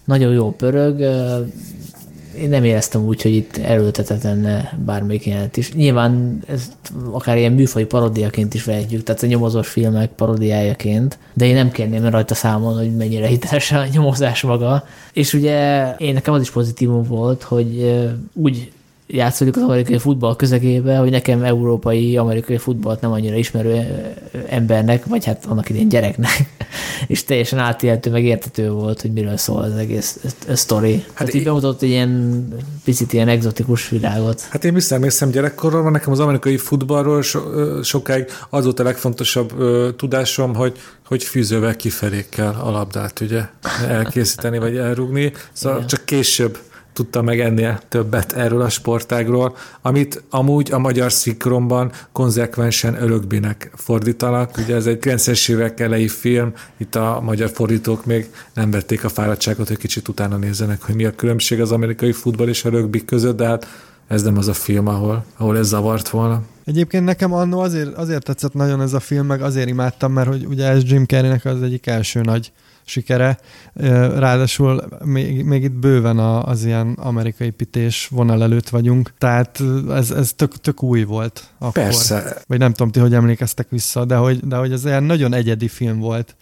[0.04, 1.46] nagyon jó pörög, uh,
[2.38, 5.72] én nem éreztem úgy, hogy itt erőltetett lenne bármelyik jelent is.
[5.72, 6.72] Nyilván ez
[7.10, 12.08] akár ilyen műfai parodiaként is vehetjük, tehát a nyomozós filmek parodiájaként, de én nem kérném
[12.08, 14.84] rajta számon, hogy mennyire hiteles a nyomozás maga.
[15.12, 18.00] És ugye én nekem az is pozitívum volt, hogy
[18.32, 18.72] úgy
[19.06, 23.86] játszódik az amerikai futball közegébe, hogy nekem európai amerikai futballt nem annyira ismerő
[24.48, 26.44] embernek, vagy hát annak idén gyereknek,
[27.06, 30.18] és teljesen átélhető, meg értető volt, hogy miről szól az egész
[30.52, 30.94] sztori.
[30.94, 32.48] Hát Tehát így bemutatott egy ilyen
[32.84, 34.40] picit ilyen egzotikus világot.
[34.40, 37.40] Hát én visszaemlékszem gyerekkorról, nekem az amerikai futballról so,
[37.82, 43.42] sokáig az volt a legfontosabb ö, tudásom, hogy hogy fűzővel kifelé kell a labdát ugye
[43.88, 45.32] elkészíteni, vagy elrugni.
[45.52, 45.88] Szóval Igen.
[45.88, 46.58] csak később
[46.92, 54.58] tudta meg ennél többet erről a sportágról, amit amúgy a magyar szinkronban konzekvensen örökbinek fordítanak.
[54.58, 59.08] Ugye ez egy 90-es évek elejé film, itt a magyar fordítók még nem vették a
[59.08, 63.04] fáradtságot, hogy kicsit utána nézzenek, hogy mi a különbség az amerikai futball és a rögbi
[63.04, 63.66] között, de hát
[64.08, 66.42] ez nem az a film, ahol, ahol ez zavart volna.
[66.64, 70.46] Egyébként nekem annó azért, azért tetszett nagyon ez a film, meg azért imádtam, mert hogy
[70.46, 72.52] ugye ez Jim Carreynek az egyik első nagy
[72.84, 73.38] sikere.
[74.16, 80.32] Ráadásul még, még itt bőven az ilyen amerikai pités vonal előtt vagyunk, tehát ez, ez
[80.32, 81.82] tök, tök új volt akkor.
[81.82, 82.36] Persze.
[82.46, 85.68] Vagy nem tudom ti, hogy emlékeztek vissza, de hogy, de hogy ez ilyen nagyon egyedi
[85.68, 86.36] film volt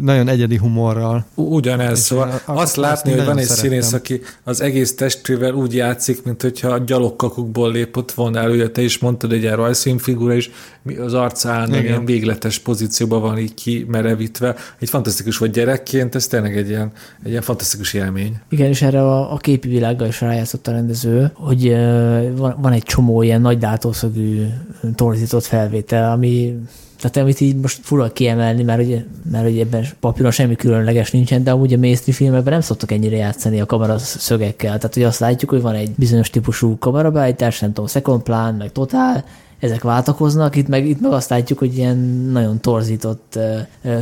[0.00, 1.26] nagyon egyedi humorral.
[1.34, 3.70] Ugyanez, szóval azt látni, hogy van egy szerettem.
[3.70, 8.82] színész, aki az egész testvével úgy játszik, mint hogyha a gyalogkakukból lépott volna elő, te
[8.82, 10.50] is mondtad, egy ilyen rajzfilmfigura is,
[10.98, 14.54] az arcán ilyen végletes pozícióban van így kimerevítve.
[14.78, 16.92] Egy fantasztikus vagy gyerekként, ez tényleg egy ilyen,
[17.22, 18.40] egy ilyen fantasztikus élmény.
[18.48, 22.72] Igen, és erre a, a képi világgal is rájátszott a rendező, hogy uh, van, van
[22.72, 24.46] egy csomó ilyen nagy látószögű
[24.94, 26.58] torzított felvétel, ami
[27.00, 31.44] tehát amit így most fura kiemelni, mert ugye, mert ugye ebben papíron semmi különleges nincsen,
[31.44, 34.78] de amúgy a mainstream filmekben nem szoktak ennyire játszani a kamera szögekkel.
[34.78, 38.72] Tehát ugye azt látjuk, hogy van egy bizonyos típusú kamerabeállítás, nem tudom, second plan, meg
[38.72, 39.24] totál,
[39.60, 41.96] ezek váltakoznak, itt meg, itt meg azt látjuk, hogy ilyen
[42.32, 43.38] nagyon torzított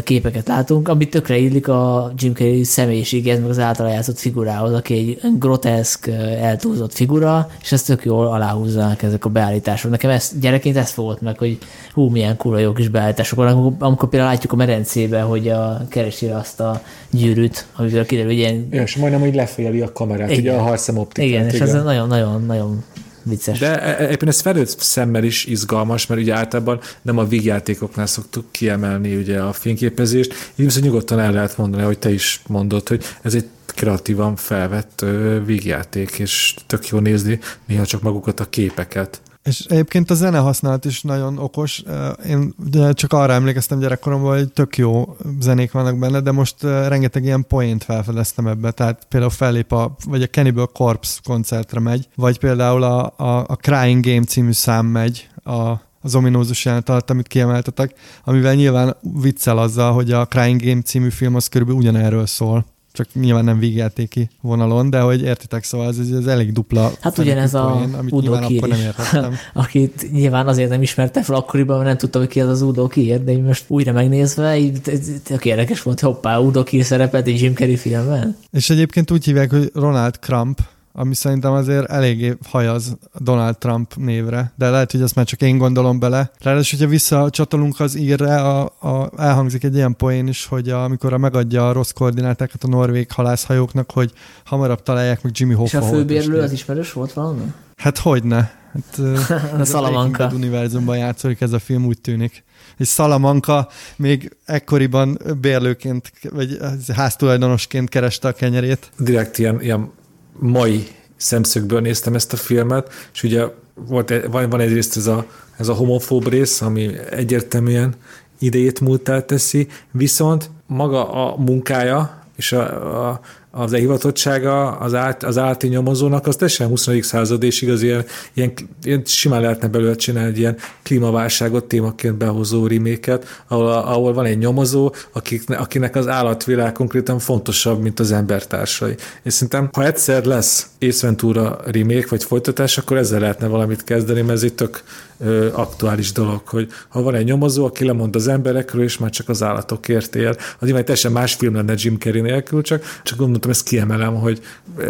[0.04, 4.94] képeket látunk, ami tökre illik a Jim Carrey személyiséghez, meg az általa játszott figurához, aki
[4.94, 6.06] egy groteszk,
[6.40, 9.90] eltúlzott figura, és ezt tök jól aláhúzzanak ezek a beállítások.
[9.90, 11.58] Nekem ez, gyerekként ez fogott meg, hogy
[11.92, 15.86] hú, milyen kurva jó kis beállítások vannak, amikor, amikor például látjuk a medencébe, hogy a
[15.88, 18.68] keresi azt a gyűrűt, amivel kiderül, hogy ilyen...
[18.70, 20.40] És majdnem, hogy lefejeli a kamerát, igen.
[20.40, 21.28] ugye a harcem optikát.
[21.28, 21.68] Igen, és igen.
[21.68, 22.82] ez nagyon-nagyon
[23.22, 23.58] vicces.
[23.58, 28.06] De e- e- éppen ez felőtt szemmel is izgalmas, mert ugye általában nem a vígjátékoknál
[28.06, 32.88] szoktuk kiemelni ugye a fényképezést, így viszont nyugodtan el lehet mondani, hogy te is mondod,
[32.88, 35.04] hogy ez egy kreatívan felvett
[35.44, 39.20] vígjáték, és tök jó nézni néha csak magukat a képeket.
[39.44, 41.82] És egyébként a zene használat is nagyon okos.
[42.26, 42.54] Én
[42.92, 47.84] csak arra emlékeztem gyerekkoromban, hogy tök jó zenék vannak benne, de most rengeteg ilyen poént
[47.84, 48.70] felfedeztem ebbe.
[48.70, 53.56] Tehát például fellép a, vagy a Cannibal Corpse koncertre megy, vagy például a, a, a
[53.56, 57.94] Crying Game című szám megy, a, az ominózus jelenet alatt, amit kiemeltetek,
[58.24, 62.66] amivel nyilván viccel azzal, hogy a Crying Game című film az körülbelül ugyanerről szól
[62.98, 66.92] csak nyilván nem vígjátéki vonalon, de hogy értitek, szóval ez, ez elég dupla.
[67.00, 69.34] Hát ugyanez a poén, amit Udo akkor nem értettem.
[69.54, 72.86] akit nyilván azért nem ismerte fel akkoriban, mert nem tudtam, hogy ki az az Udo
[72.86, 74.80] Kier, de most újra megnézve, így
[75.24, 78.36] tök érdekes volt, hoppá, Udo Kier szerepelt egy Jim Carrey filmben.
[78.50, 80.60] És egyébként úgy hívják, hogy Ronald Crump,
[80.92, 85.58] ami szerintem azért eléggé hajaz Donald Trump névre, de lehet, hogy ezt már csak én
[85.58, 86.30] gondolom bele.
[86.40, 91.12] Ráadásul, hogyha visszacsatolunk az írre, a, a, elhangzik egy ilyen poén is, hogy a, amikor
[91.12, 94.12] a megadja a rossz koordinátákat a norvég halászhajóknak, hogy
[94.44, 95.78] hamarabb találják meg Jimmy Hoffa.
[95.78, 97.52] És a főbérlő az ismerős volt valami?
[97.76, 98.56] Hát hogyne.
[98.72, 98.98] Hát,
[99.60, 100.26] a Salamanca.
[100.26, 102.46] Az univerzumban játszik ez a film, úgy tűnik
[102.78, 106.58] és Salamanca még ekkoriban bérlőként, vagy
[106.94, 108.90] háztulajdonosként kereste a kenyerét.
[108.98, 109.90] Direkt ilyen, ilyen
[110.38, 110.86] mai
[111.16, 113.44] szemszögből néztem ezt a filmet, és ugye
[113.74, 117.94] volt, van, van egyrészt ez a, ez a homofób rész, ami egyértelműen
[118.38, 125.38] idejét múltá teszi, viszont maga a munkája és a, a, az elhivatottsága az, át, az
[125.38, 126.88] állati nyomozónak, az teljesen 20.
[127.00, 128.04] század és igaz, ilyen,
[128.34, 128.52] ilyen,
[128.82, 134.38] ilyen simán lehetne belőle csinálni egy ilyen klímaválságot témaként behozó riméket, ahol, ahol van egy
[134.38, 138.94] nyomozó, akik, akinek az állatvilág konkrétan fontosabb, mint az embertársai.
[139.22, 141.60] És szerintem, ha egyszer lesz Ace Ventura
[142.08, 144.82] vagy folytatás, akkor ezzel lehetne valamit kezdeni, mert ez egy tök
[145.18, 149.28] ö, aktuális dolog, hogy ha van egy nyomozó, aki lemond az emberekről, és már csak
[149.28, 150.28] az állatokért él.
[150.28, 154.40] Az nyilván teljesen más film lenne Jim Carrey nélkül, csak, csak gondoltam, ezt kiemelem, hogy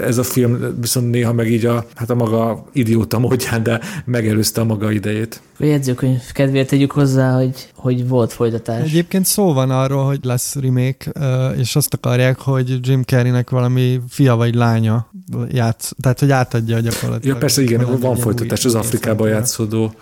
[0.04, 4.60] ez a film viszont néha meg így a, hát a maga idióta módján, de megelőzte
[4.60, 5.40] a maga idejét.
[5.58, 8.88] A jegyzőkönyv kedvéért tegyük hozzá, hogy, hogy volt folytatás.
[8.88, 11.12] Egyébként szó van arról, hogy lesz remake,
[11.56, 15.10] és azt akarják, hogy Jim Carreynek valami fia vagy lánya
[15.48, 17.34] játsz, tehát hogy átadja gyakorlatilag.
[17.34, 19.92] Ja persze, igen, van folytatás az Afrikában játszódó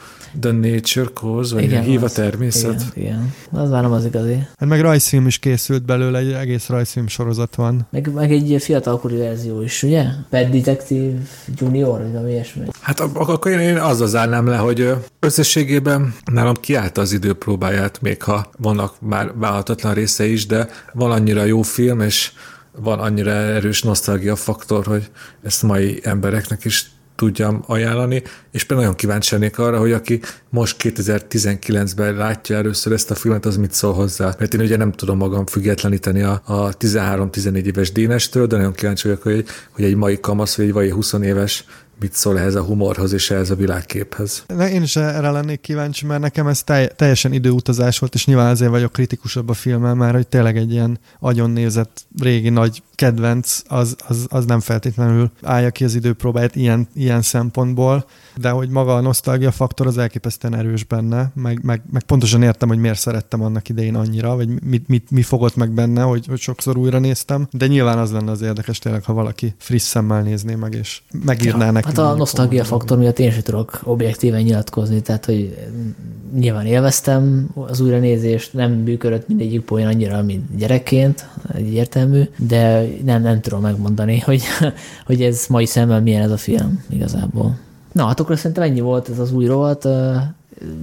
[0.41, 2.85] The Nature Cause, vagy igen, hív a természet.
[2.95, 3.63] Igen, igen.
[3.63, 4.35] Az már nem az igazi.
[4.57, 7.87] Hát meg rajzfilm is készült belőle, egy egész rajzfilm sorozat van.
[7.91, 10.05] Meg, meg egy fiatalkori verzió is, ugye?
[10.31, 11.19] Pet Detective
[11.55, 12.63] Junior, vagy valami ilyesmi.
[12.81, 17.33] Hát akkor én, én azzal zárnám le, hogy összességében nálam kiállta az idő
[17.67, 22.33] próbáját, még ha vannak már vállalhatatlan része is, de van annyira jó film, és
[22.73, 25.11] van annyira erős nosztalgia faktor, hogy
[25.43, 30.21] ezt mai embereknek is tudjam ajánlani, és például nagyon kíváncsi lennék arra, hogy aki
[30.51, 34.35] most 2019-ben látja először ezt a filmet, az mit szól hozzá.
[34.39, 39.09] Mert én ugye nem tudom magam függetleníteni a, a 13-14 éves Dénestől, de nagyon kíváncsi
[39.09, 41.65] vagyok, hogy, hogy egy mai kamasz, vagy egy mai 20 éves
[42.01, 44.45] mit szól ehhez a humorhoz és ehhez a világképhez.
[44.71, 46.63] Én is erre lennék kíváncsi, mert nekem ez
[46.97, 50.99] teljesen időutazás volt, és nyilván azért vagyok kritikusabb a filmmel, mert hogy tényleg egy ilyen
[51.21, 56.89] agyon nézett régi nagy kedvenc, az, az, az nem feltétlenül állja ki az időpróbáját ilyen,
[56.95, 58.07] ilyen szempontból,
[58.37, 62.69] de hogy maga a nosztalgia faktor az elképesztően erős benne, meg, meg, meg pontosan értem,
[62.69, 66.39] hogy miért szerettem annak idején annyira, vagy mit, mit, mi fogott meg benne, hogy, hogy
[66.39, 70.55] sokszor újra néztem, de nyilván az lenne az érdekes tényleg, ha valaki friss szemmel nézné
[70.55, 71.87] meg, és megírná ja, neki.
[71.87, 75.69] Hát a nosztalgia faktor miatt én sem tudok objektíven nyilatkozni, tehát hogy
[76.35, 83.41] nyilván élveztem az újranézést, nem működött mindegyik poén annyira, mint gyerekként, egyértelmű, de nem, nem
[83.41, 84.43] tudom megmondani, hogy,
[85.07, 87.59] hogy ez mai szemmel milyen ez a film igazából.
[87.97, 89.89] Na, hát akkor szerintem ennyi volt ez az új rovat.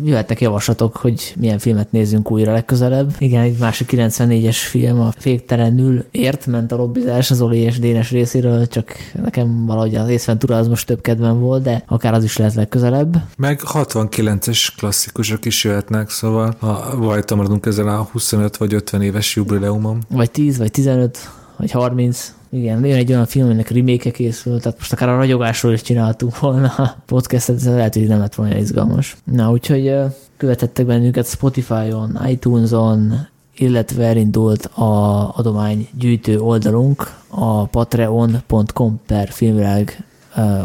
[0.04, 3.16] Jöhetnek javaslatok, hogy milyen filmet nézzünk újra legközelebb.
[3.18, 8.12] Igen, egy másik 94-es film, a Féktelenül ért, ment a lobbizás az Oli és Dénes
[8.12, 8.92] részéről, csak
[9.24, 13.24] nekem valahogy az észventúra az most több kedvem volt, de akár az is lehet legközelebb.
[13.38, 19.36] Meg 69-es klasszikusok is jöhetnek, szóval ha vajta maradunk ezen a 25 vagy 50 éves
[19.36, 20.04] jubileumon.
[20.10, 21.18] Vagy 10, vagy 15,
[21.58, 22.34] vagy 30.
[22.50, 26.40] Igen, jön egy olyan film, aminek remake készült, tehát most akár a ragyogásról is csináltuk
[26.40, 29.18] volna a podcastet, ez lehet, hogy nem lett volna izgalmas.
[29.24, 29.96] Na, úgyhogy
[30.38, 40.04] követettek bennünket Spotify-on, iTunes-on, illetve elindult a adománygyűjtő oldalunk a patreon.com per filmvilág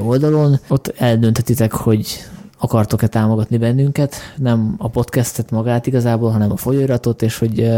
[0.05, 0.59] oldalon.
[0.69, 2.07] Ott eldöntetitek, hogy
[2.59, 7.71] akartok-e támogatni bennünket, nem a podcastet magát igazából, hanem a folyóiratot, és hogy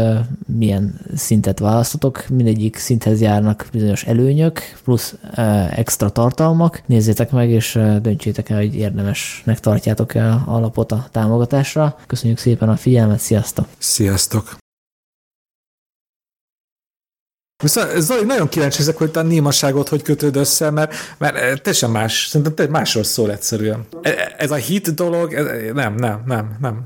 [0.57, 2.25] milyen szintet választotok.
[2.29, 5.15] Mindegyik szinthez járnak bizonyos előnyök, plusz
[5.75, 6.81] extra tartalmak.
[6.85, 11.95] Nézzétek meg, és döntsétek el, hogy érdemesnek tartjátok-e a alapot a támogatásra.
[12.07, 13.65] Köszönjük szépen a figyelmet, sziasztok!
[13.77, 14.60] Sziasztok!
[17.61, 22.27] Viszont Zoli, nagyon kíváncsi ezek, hogy a némaságot hogy kötőd össze, mert, mert teljesen más,
[22.27, 23.85] szerintem te másról szól egyszerűen.
[24.01, 26.81] E, ez a hit dolog, ez, nem, nem, nem, nem.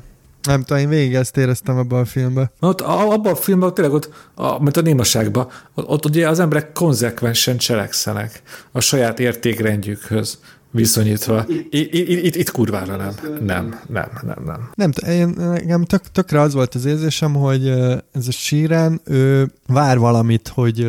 [0.46, 2.52] Nem tudom, én végig ezt éreztem abban a filmben.
[2.60, 6.74] Ott, abban a filmben, tényleg ott, a, mint a némaságban, ott, ott ugye az emberek
[6.74, 8.42] konzekvensen cselekszenek
[8.72, 10.40] a saját értékrendjükhöz
[10.76, 11.46] viszonyítva.
[11.70, 13.14] Itt, itt, kurvára nem.
[13.46, 14.70] Nem, nem, nem, nem.
[14.74, 17.68] Nem, én, nekem tök, tökre az volt az érzésem, hogy
[18.12, 20.88] ez a síren, ő vár valamit, hogy,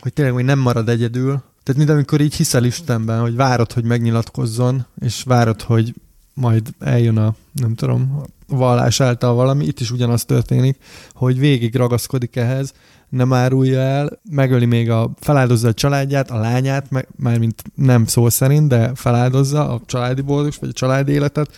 [0.00, 1.42] hogy tényleg hogy nem marad egyedül.
[1.62, 5.94] Tehát mint amikor így hiszel Istenben, hogy várod, hogy megnyilatkozzon, és várod, hogy
[6.34, 10.78] majd eljön a, nem tudom, a vallás által valami, itt is ugyanaz történik,
[11.12, 12.72] hogy végig ragaszkodik ehhez,
[13.14, 18.28] nem árulja el, megöli még a, feláldozza a családját, a lányát, meg, mármint nem szó
[18.28, 21.50] szerint, de feláldozza a családi boldog, vagy a családi életet,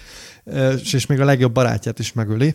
[0.83, 2.55] és, és még a legjobb barátját is megöli,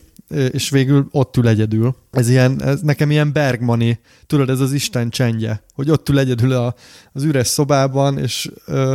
[0.52, 1.96] és végül ott ül egyedül.
[2.12, 6.52] Ez, ilyen, ez nekem ilyen Bergmani, tudod, ez az Isten csendje, hogy ott ül egyedül
[6.52, 6.76] a,
[7.14, 8.94] az üres szobában, és ö,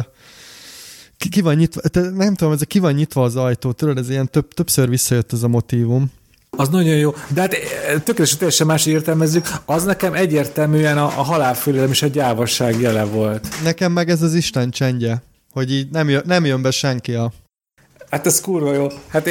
[1.16, 4.11] ki, ki van nyitva, nem tudom, ez a ki van nyitva az ajtó, tudod, ez
[4.11, 6.11] ilyen több, többször visszajött ez a motívum.
[6.57, 7.15] Az nagyon jó.
[7.28, 9.47] De hát eh, tökéletesen teljesen más értelmezzük.
[9.65, 13.49] Az nekem egyértelműen a, a halálfélelem és a gyávasság jele volt.
[13.65, 15.23] Nekem meg ez az Isten csendje,
[15.53, 17.33] hogy így nem jön, nem jön be senki a
[18.16, 18.86] Hát ez kurva jó.
[19.09, 19.28] Hát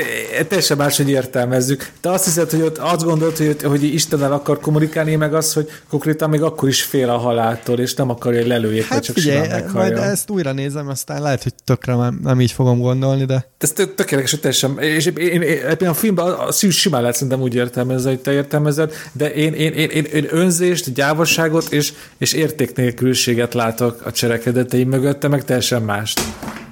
[0.47, 1.91] teljesen máshogy értelmezzük.
[2.01, 5.69] Te azt hiszed, hogy ott azt gondolt, hogy, hogy Istennel akar kommunikálni, meg az, hogy
[5.89, 9.43] konkrétan még akkor is fél a haláltól, és nem akarja, hogy lelőjék, hát csak figyelj,
[9.43, 13.49] simán majd ezt újra nézem, aztán lehet, hogy tökre nem, nem így fogom gondolni, de...
[13.57, 14.79] Ez tökéletes, hogy teljesen...
[14.79, 18.31] És én, én, én, a filmben a, a simán lehet szerintem úgy értelmezni, hogy te
[18.31, 24.89] értelmezed, de én, én, én, én, én önzést, gyávaságot és, és értéknélkülséget látok a cselekedeteim
[24.89, 26.21] mögött, te meg teljesen mást.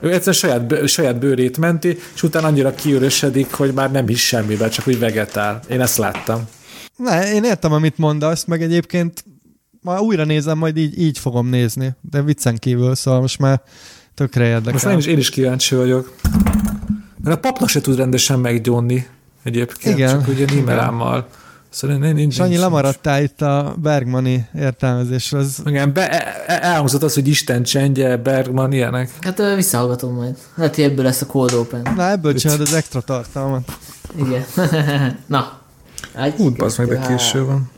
[0.03, 4.70] Ő egyszer saját, saját bőrét menti, és utána annyira kiürösödik, hogy már nem is semmiben,
[4.70, 5.60] csak úgy vegetál.
[5.70, 6.48] Én ezt láttam.
[6.96, 9.24] Ne, én értem, amit mondasz, meg egyébként
[9.82, 13.62] ma újra nézem, majd így, így fogom nézni, de viccen kívül, szóval most már
[14.14, 14.72] tökre érdekel.
[14.72, 16.14] Most én is, én is kíváncsi vagyok.
[17.24, 19.08] Mert a papnak se tud rendesen meggyónni
[19.44, 20.10] egyébként, Igen.
[20.10, 21.28] csak ugye nímelámmal.
[21.74, 25.38] Szóval nincs, nincs, Sanyi, lemaradtál itt a Bergmani értelmezésre.
[25.38, 25.62] Az...
[25.66, 29.10] Igen, be, e- e- elhangzott az, hogy Isten csendje, Bergman, ilyenek.
[29.22, 30.38] Hát visszahallgatom majd.
[30.56, 31.88] Lehet, hogy ebből lesz a cold open.
[31.95, 33.78] Na, ebből csinálod az extra tartalmat.
[34.16, 34.45] Igen.
[35.26, 35.62] Na.
[36.38, 37.72] Úgy, meg, de késő van.